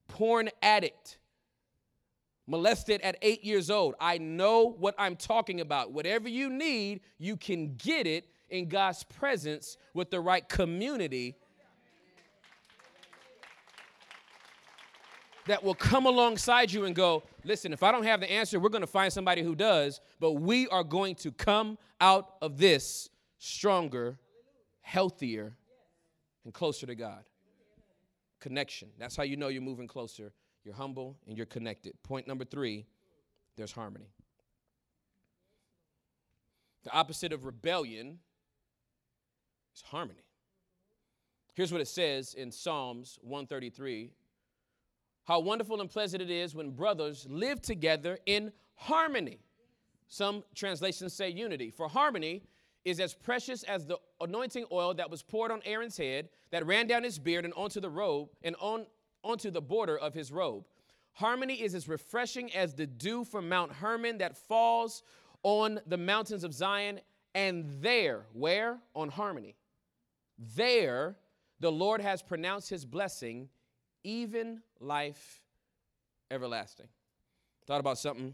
porn 0.08 0.50
addict, 0.62 1.18
molested 2.46 3.00
at 3.00 3.16
eight 3.22 3.44
years 3.44 3.70
old. 3.70 3.94
I 4.00 4.18
know 4.18 4.66
what 4.78 4.94
I'm 4.98 5.16
talking 5.16 5.60
about. 5.60 5.92
Whatever 5.92 6.28
you 6.28 6.50
need, 6.50 7.00
you 7.18 7.36
can 7.36 7.74
get 7.76 8.06
it 8.06 8.26
in 8.48 8.68
God's 8.68 9.02
presence 9.04 9.76
with 9.94 10.10
the 10.10 10.20
right 10.20 10.48
community 10.48 11.36
that 15.46 15.62
will 15.62 15.74
come 15.74 16.06
alongside 16.06 16.72
you 16.72 16.84
and 16.84 16.94
go, 16.94 17.22
listen, 17.44 17.72
if 17.72 17.82
I 17.82 17.92
don't 17.92 18.04
have 18.04 18.20
the 18.20 18.30
answer, 18.30 18.58
we're 18.58 18.68
going 18.68 18.80
to 18.80 18.86
find 18.86 19.12
somebody 19.12 19.42
who 19.42 19.54
does, 19.54 20.00
but 20.20 20.32
we 20.32 20.68
are 20.68 20.84
going 20.84 21.14
to 21.16 21.32
come 21.32 21.78
out 22.00 22.34
of 22.42 22.58
this 22.58 23.08
stronger, 23.38 24.18
healthier, 24.80 25.56
and 26.44 26.52
closer 26.52 26.86
to 26.86 26.94
God. 26.94 27.24
Connection. 28.40 28.88
That's 28.98 29.16
how 29.16 29.22
you 29.22 29.36
know 29.36 29.48
you're 29.48 29.62
moving 29.62 29.86
closer. 29.86 30.32
You're 30.64 30.74
humble 30.74 31.16
and 31.26 31.36
you're 31.36 31.46
connected. 31.46 31.94
Point 32.02 32.26
number 32.26 32.44
three 32.44 32.86
there's 33.56 33.72
harmony. 33.72 34.10
The 36.84 36.92
opposite 36.92 37.32
of 37.32 37.44
rebellion 37.44 38.18
is 39.74 39.82
harmony. 39.82 40.26
Here's 41.54 41.72
what 41.72 41.80
it 41.80 41.88
says 41.88 42.34
in 42.34 42.52
Psalms 42.52 43.18
133 43.22 44.12
How 45.24 45.40
wonderful 45.40 45.80
and 45.80 45.88
pleasant 45.88 46.22
it 46.22 46.30
is 46.30 46.54
when 46.54 46.70
brothers 46.70 47.26
live 47.30 47.62
together 47.62 48.18
in 48.26 48.52
harmony. 48.74 49.38
Some 50.08 50.44
translations 50.54 51.14
say 51.14 51.30
unity. 51.30 51.70
For 51.70 51.88
harmony 51.88 52.42
is 52.86 53.00
as 53.00 53.14
precious 53.14 53.64
as 53.64 53.84
the 53.84 53.98
anointing 54.20 54.64
oil 54.70 54.94
that 54.94 55.10
was 55.10 55.20
poured 55.20 55.50
on 55.50 55.60
Aaron's 55.64 55.96
head, 55.96 56.28
that 56.52 56.64
ran 56.64 56.86
down 56.86 57.02
his 57.02 57.18
beard 57.18 57.44
and 57.44 57.52
onto 57.54 57.80
the 57.80 57.90
robe 57.90 58.28
and 58.42 58.54
on 58.60 58.86
onto 59.24 59.50
the 59.50 59.60
border 59.60 59.98
of 59.98 60.14
his 60.14 60.30
robe. 60.30 60.64
Harmony 61.14 61.54
is 61.54 61.74
as 61.74 61.88
refreshing 61.88 62.54
as 62.54 62.74
the 62.74 62.86
dew 62.86 63.24
from 63.24 63.48
Mount 63.48 63.72
Hermon 63.72 64.18
that 64.18 64.36
falls 64.36 65.02
on 65.42 65.80
the 65.84 65.96
mountains 65.96 66.44
of 66.44 66.54
Zion. 66.54 67.00
And 67.34 67.64
there, 67.80 68.26
where? 68.32 68.78
On 68.94 69.08
harmony. 69.08 69.56
There, 70.54 71.16
the 71.58 71.72
Lord 71.72 72.00
has 72.00 72.22
pronounced 72.22 72.70
his 72.70 72.84
blessing, 72.84 73.48
even 74.04 74.62
life 74.78 75.42
everlasting. 76.30 76.86
Thought 77.66 77.80
about 77.80 77.98
something 77.98 78.32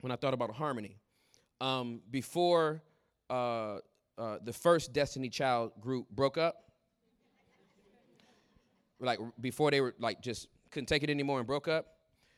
when 0.00 0.12
I 0.12 0.16
thought 0.16 0.34
about 0.34 0.52
harmony. 0.52 0.96
Um, 1.60 2.02
before 2.08 2.82
uh, 3.34 3.78
uh, 4.16 4.38
the 4.44 4.52
first 4.52 4.92
Destiny 4.92 5.28
Child 5.28 5.72
group 5.80 6.08
broke 6.10 6.38
up. 6.38 6.60
like 9.00 9.18
before 9.40 9.70
they 9.70 9.80
were 9.80 9.94
like 9.98 10.20
just 10.22 10.46
couldn't 10.70 10.86
take 10.86 11.02
it 11.02 11.10
anymore 11.10 11.38
and 11.38 11.46
broke 11.46 11.68
up. 11.68 11.86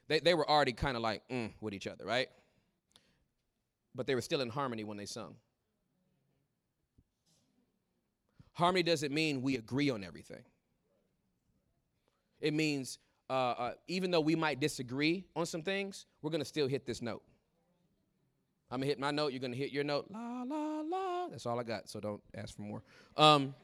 They 0.08 0.20
they 0.20 0.34
were 0.34 0.48
already 0.48 0.72
kind 0.72 0.96
of 0.96 1.02
like 1.02 1.22
mm, 1.28 1.52
with 1.60 1.74
each 1.74 1.86
other, 1.86 2.04
right? 2.04 2.28
But 3.94 4.06
they 4.06 4.14
were 4.14 4.22
still 4.22 4.40
in 4.40 4.48
harmony 4.48 4.84
when 4.84 4.96
they 4.96 5.06
sung. 5.06 5.36
Harmony 8.52 8.82
doesn't 8.82 9.12
mean 9.12 9.42
we 9.42 9.56
agree 9.56 9.90
on 9.90 10.02
everything. 10.02 10.44
It 12.40 12.54
means 12.54 12.98
uh, 13.28 13.32
uh, 13.32 13.72
even 13.86 14.10
though 14.10 14.20
we 14.20 14.34
might 14.34 14.60
disagree 14.60 15.26
on 15.34 15.44
some 15.44 15.62
things, 15.62 16.06
we're 16.22 16.30
gonna 16.30 16.44
still 16.44 16.68
hit 16.68 16.86
this 16.86 17.02
note. 17.02 17.22
I'm 18.70 18.80
gonna 18.80 18.86
hit 18.86 18.98
my 18.98 19.10
note. 19.10 19.32
You're 19.32 19.40
gonna 19.40 19.56
hit 19.56 19.70
your 19.70 19.84
note. 19.84 20.06
La 20.10 20.42
la 20.42 20.80
la. 20.80 21.28
That's 21.28 21.46
all 21.46 21.58
I 21.60 21.62
got. 21.62 21.88
So 21.88 22.00
don't 22.00 22.22
ask 22.34 22.56
for 22.56 22.62
more. 22.62 22.82
Um, 23.16 23.54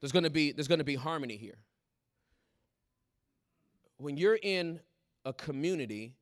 there's 0.00 0.12
gonna 0.12 0.30
be 0.30 0.52
there's 0.52 0.68
gonna 0.68 0.84
be 0.84 0.94
harmony 0.94 1.36
here. 1.36 1.58
When 3.98 4.16
you're 4.16 4.38
in 4.40 4.80
a 5.24 5.32
community 5.32 6.14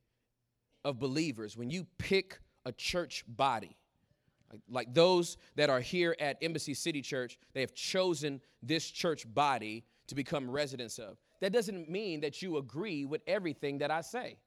of 0.85 0.99
believers, 0.99 1.57
when 1.57 1.71
you 1.71 1.87
pick 1.99 2.39
a 2.65 2.73
church 2.73 3.25
body, 3.27 3.77
like, 4.51 4.61
like 4.69 4.95
those 4.95 5.37
that 5.57 5.69
are 5.69 5.81
here 5.81 6.17
at 6.21 6.39
Embassy 6.41 6.73
City 6.73 7.03
Church, 7.03 7.39
they 7.53 7.61
have 7.61 7.75
chosen 7.75 8.41
this 8.63 8.89
church 8.91 9.27
body 9.35 9.85
to 10.07 10.15
become 10.15 10.51
residents 10.51 10.99
of. 10.99 11.19
That 11.41 11.53
doesn't 11.53 11.91
mean 11.91 12.21
that 12.21 12.41
you 12.41 12.57
agree 12.57 13.05
with 13.05 13.23
everything 13.27 13.79
that 13.79 13.91
I 13.91 14.01
say. 14.01 14.39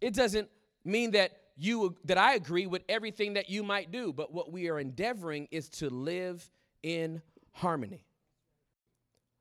It 0.00 0.14
doesn't 0.14 0.48
mean 0.84 1.12
that 1.12 1.32
you 1.56 1.96
that 2.04 2.18
I 2.18 2.34
agree 2.34 2.66
with 2.66 2.82
everything 2.88 3.34
that 3.34 3.50
you 3.50 3.62
might 3.62 3.90
do, 3.90 4.12
but 4.12 4.32
what 4.32 4.52
we 4.52 4.68
are 4.68 4.78
endeavoring 4.78 5.48
is 5.50 5.68
to 5.70 5.90
live 5.90 6.48
in 6.82 7.20
harmony. 7.52 8.04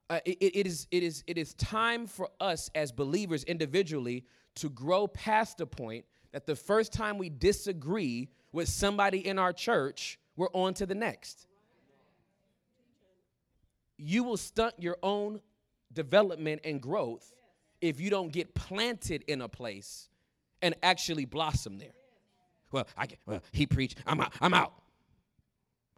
Uh, 0.09 0.19
it, 0.25 0.37
it, 0.39 0.67
is, 0.67 0.87
it, 0.89 1.03
is, 1.03 1.23
it 1.27 1.37
is 1.37 1.53
time 1.55 2.07
for 2.07 2.29
us 2.39 2.69
as 2.75 2.91
believers 2.93 3.43
individually 3.43 4.23
to 4.55 4.69
grow 4.69 5.05
past 5.07 5.57
the 5.57 5.67
point 5.67 6.05
that 6.31 6.45
the 6.45 6.55
first 6.55 6.93
time 6.93 7.17
we 7.17 7.29
disagree 7.29 8.29
with 8.53 8.69
somebody 8.69 9.27
in 9.27 9.37
our 9.37 9.51
church, 9.51 10.17
we're 10.37 10.51
on 10.53 10.73
to 10.73 10.85
the 10.85 10.95
next. 10.95 11.45
You 13.97 14.23
will 14.23 14.37
stunt 14.37 14.75
your 14.79 14.97
own 15.03 15.41
development 15.91 16.61
and 16.63 16.81
growth 16.81 17.33
if 17.81 17.99
you 17.99 18.09
don't 18.09 18.31
get 18.31 18.55
planted 18.55 19.23
in 19.27 19.41
a 19.41 19.49
place 19.49 20.09
and 20.61 20.75
actually 20.83 21.25
blossom 21.25 21.77
there. 21.77 21.93
Well, 22.71 22.87
I 22.97 23.07
well, 23.25 23.41
he 23.51 23.65
preached. 23.65 23.99
I'm 24.05 24.21
out. 24.21 24.33
I'm 24.41 24.53
out. 24.53 24.73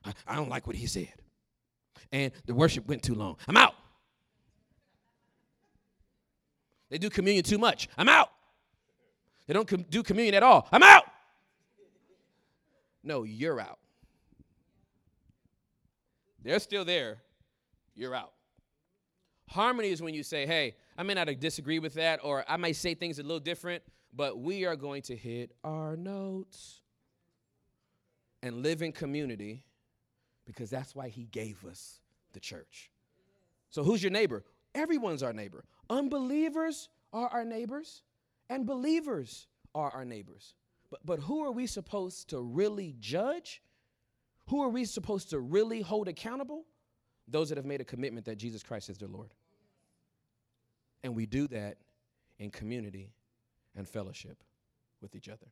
I, 0.05 0.13
I 0.27 0.35
don't 0.35 0.49
like 0.49 0.67
what 0.67 0.75
he 0.75 0.87
said. 0.87 1.13
And 2.11 2.31
the 2.45 2.53
worship 2.53 2.87
went 2.87 3.03
too 3.03 3.15
long. 3.15 3.37
I'm 3.47 3.57
out. 3.57 3.75
They 6.89 6.97
do 6.97 7.09
communion 7.09 7.43
too 7.43 7.57
much. 7.57 7.87
I'm 7.97 8.09
out. 8.09 8.29
They 9.47 9.53
don't 9.53 9.67
com- 9.67 9.85
do 9.89 10.03
communion 10.03 10.35
at 10.35 10.43
all. 10.43 10.67
I'm 10.71 10.83
out. 10.83 11.05
No, 13.03 13.23
you're 13.23 13.59
out. 13.59 13.79
They're 16.43 16.59
still 16.59 16.85
there. 16.85 17.17
You're 17.95 18.15
out. 18.15 18.31
Harmony 19.47 19.89
is 19.89 20.01
when 20.01 20.13
you 20.13 20.23
say, 20.23 20.45
hey, 20.45 20.75
I 20.97 21.03
may 21.03 21.13
not 21.13 21.27
disagree 21.39 21.79
with 21.79 21.95
that, 21.95 22.19
or 22.23 22.45
I 22.47 22.57
might 22.57 22.75
say 22.75 22.93
things 22.93 23.19
a 23.19 23.23
little 23.23 23.39
different, 23.39 23.83
but 24.13 24.39
we 24.39 24.65
are 24.65 24.75
going 24.75 25.01
to 25.03 25.15
hit 25.15 25.51
our 25.63 25.95
notes 25.95 26.81
and 28.41 28.63
live 28.63 28.81
in 28.81 28.91
community 28.91 29.63
because 30.45 30.69
that's 30.69 30.95
why 30.95 31.09
he 31.09 31.25
gave 31.25 31.63
us 31.65 31.99
the 32.33 32.39
church. 32.39 32.89
So, 33.69 33.83
who's 33.83 34.01
your 34.01 34.11
neighbor? 34.11 34.43
Everyone's 34.73 35.23
our 35.23 35.33
neighbor. 35.33 35.65
Unbelievers 35.89 36.89
are 37.13 37.27
our 37.27 37.45
neighbors, 37.45 38.03
and 38.49 38.65
believers 38.65 39.47
are 39.75 39.91
our 39.91 40.05
neighbors. 40.05 40.55
But, 40.89 41.05
but 41.05 41.19
who 41.19 41.43
are 41.43 41.51
we 41.51 41.67
supposed 41.67 42.29
to 42.29 42.39
really 42.39 42.95
judge? 42.99 43.61
Who 44.47 44.63
are 44.63 44.69
we 44.69 44.85
supposed 44.85 45.29
to 45.31 45.39
really 45.39 45.81
hold 45.81 46.07
accountable? 46.07 46.65
Those 47.27 47.49
that 47.49 47.57
have 47.57 47.65
made 47.65 47.81
a 47.81 47.85
commitment 47.85 48.25
that 48.25 48.37
Jesus 48.37 48.63
Christ 48.63 48.89
is 48.89 48.97
their 48.97 49.07
Lord. 49.07 49.29
And 51.03 51.15
we 51.15 51.27
do 51.27 51.47
that 51.49 51.77
in 52.39 52.49
community 52.49 53.11
and 53.75 53.87
fellowship 53.87 54.43
with 55.01 55.15
each 55.15 55.29
other. 55.29 55.47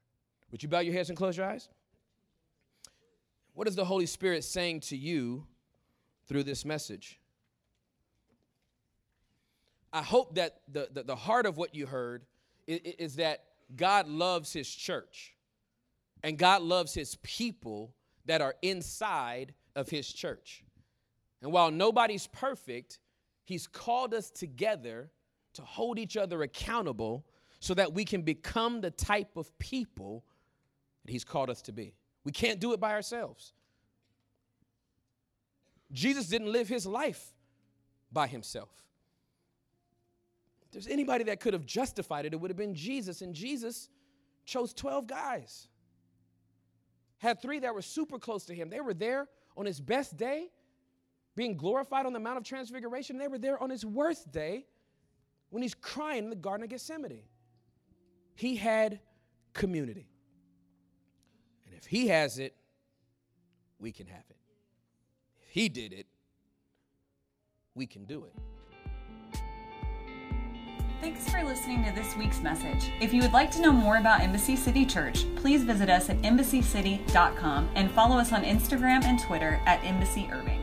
Would 0.52 0.64
you 0.64 0.70
bow 0.70 0.80
your 0.80 0.94
heads 0.94 1.10
and 1.10 1.18
close 1.18 1.38
your 1.38 1.46
eyes? 1.46 1.70
What 3.54 3.68
is 3.68 3.76
the 3.76 3.86
Holy 3.86 4.06
Spirit 4.06 4.44
saying 4.44 4.82
to 4.82 4.98
you 4.98 5.46
through 6.28 6.44
this 6.44 6.64
message? 6.64 7.20
I 9.92 10.02
hope 10.02 10.36
that 10.36 10.60
the, 10.72 10.90
the, 10.92 11.04
the 11.04 11.16
heart 11.16 11.46
of 11.46 11.58
what 11.58 11.74
you 11.74 11.88
heard 11.88 12.26
is, 12.68 12.80
is 13.00 13.16
that 13.16 13.44
God 13.76 14.08
loves 14.08 14.54
His 14.54 14.70
church 14.70 15.34
and 16.24 16.38
God 16.38 16.62
loves 16.62 16.94
His 16.94 17.16
people 17.24 17.94
that 18.26 18.42
are 18.42 18.56
inside 18.62 19.54
of 19.76 19.90
His 19.90 20.12
church. 20.12 20.64
And 21.42 21.52
while 21.52 21.72
nobody's 21.72 22.28
perfect, 22.28 23.00
He's 23.44 23.68
called 23.68 24.14
us 24.14 24.30
together 24.30 25.10
to 25.54 25.62
hold 25.62 25.98
each 25.98 26.18
other 26.18 26.44
accountable 26.44 27.26
so 27.60 27.74
that 27.74 27.94
we 27.94 28.06
can 28.06 28.22
become 28.22 28.82
the 28.82 28.92
type 28.92 29.36
of 29.36 29.58
people 29.60 30.24
that 31.06 31.12
He's 31.12 31.24
called 31.24 31.50
us 31.50 31.62
to 31.64 31.72
be. 31.72 31.94
We 32.24 32.32
can't 32.32 32.60
do 32.60 32.74
it 32.74 32.80
by 32.80 32.92
ourselves. 32.92 33.54
Jesus 35.92 36.28
didn't 36.28 36.52
live 36.52 36.68
His 36.68 36.86
life 36.86 37.34
by 38.12 38.28
Himself. 38.28 38.70
If 40.68 40.72
there's 40.72 40.88
anybody 40.88 41.24
that 41.26 41.40
could 41.40 41.54
have 41.54 41.66
justified 41.66 42.26
it, 42.26 42.34
it 42.34 42.42
would 42.42 42.50
have 42.50 42.58
been 42.58 42.76
Jesus. 42.76 43.22
And 43.22 43.34
Jesus 43.34 43.90
chose 44.46 44.74
12 44.74 45.08
guys. 45.08 45.68
Had 47.20 47.42
three 47.42 47.60
that 47.60 47.74
were 47.74 47.82
super 47.82 48.20
close 48.20 48.46
to 48.46 48.54
him. 48.54 48.70
They 48.70 48.82
were 48.82 48.94
there 48.94 49.28
on 49.56 49.66
his 49.66 49.80
best 49.80 50.18
day, 50.18 50.50
being 51.36 51.56
glorified 51.56 52.06
on 52.06 52.14
the 52.14 52.20
Mount 52.20 52.38
of 52.38 52.44
Transfiguration. 52.44 53.18
They 53.18 53.28
were 53.28 53.40
there 53.40 53.62
on 53.62 53.70
his 53.70 53.86
worst 53.86 54.32
day 54.32 54.66
when 55.50 55.64
he's 55.64 55.74
crying 55.74 56.26
in 56.26 56.30
the 56.30 56.36
Garden 56.36 56.64
of 56.66 56.70
Gethsemane. 56.70 57.24
He 58.38 58.56
had 58.56 59.00
community. 59.54 60.12
And 61.66 61.74
if 61.76 61.88
he 61.88 62.10
has 62.10 62.38
it, 62.38 62.54
we 63.80 63.92
can 63.92 64.06
have 64.06 64.24
it. 64.30 64.38
If 65.42 65.50
he 65.50 65.70
did 65.70 65.92
it, 65.92 66.06
we 67.74 67.88
can 67.88 68.06
do 68.06 68.26
it. 68.26 68.34
Thanks 71.02 71.28
for 71.30 71.44
listening 71.44 71.84
to 71.86 71.92
this 71.94 72.16
week's 72.16 72.42
message. 72.42 72.92
If 73.02 73.12
you 73.12 73.24
would 73.24 73.34
like 73.34 73.50
to 73.52 73.62
know 73.62 73.72
more 73.72 73.98
about 73.98 74.22
Embassy 74.22 74.56
City 74.56 74.86
Church, 74.86 75.26
please 75.36 75.64
visit 75.64 75.90
us 75.90 76.08
at 76.10 76.22
embassycity.com 76.22 77.70
and 77.74 77.90
follow 77.90 78.18
us 78.18 78.32
on 78.34 78.44
Instagram 78.44 79.04
and 79.04 79.20
Twitter 79.20 79.60
at 79.66 79.84
Embassy 79.84 80.30
Irving. 80.32 80.57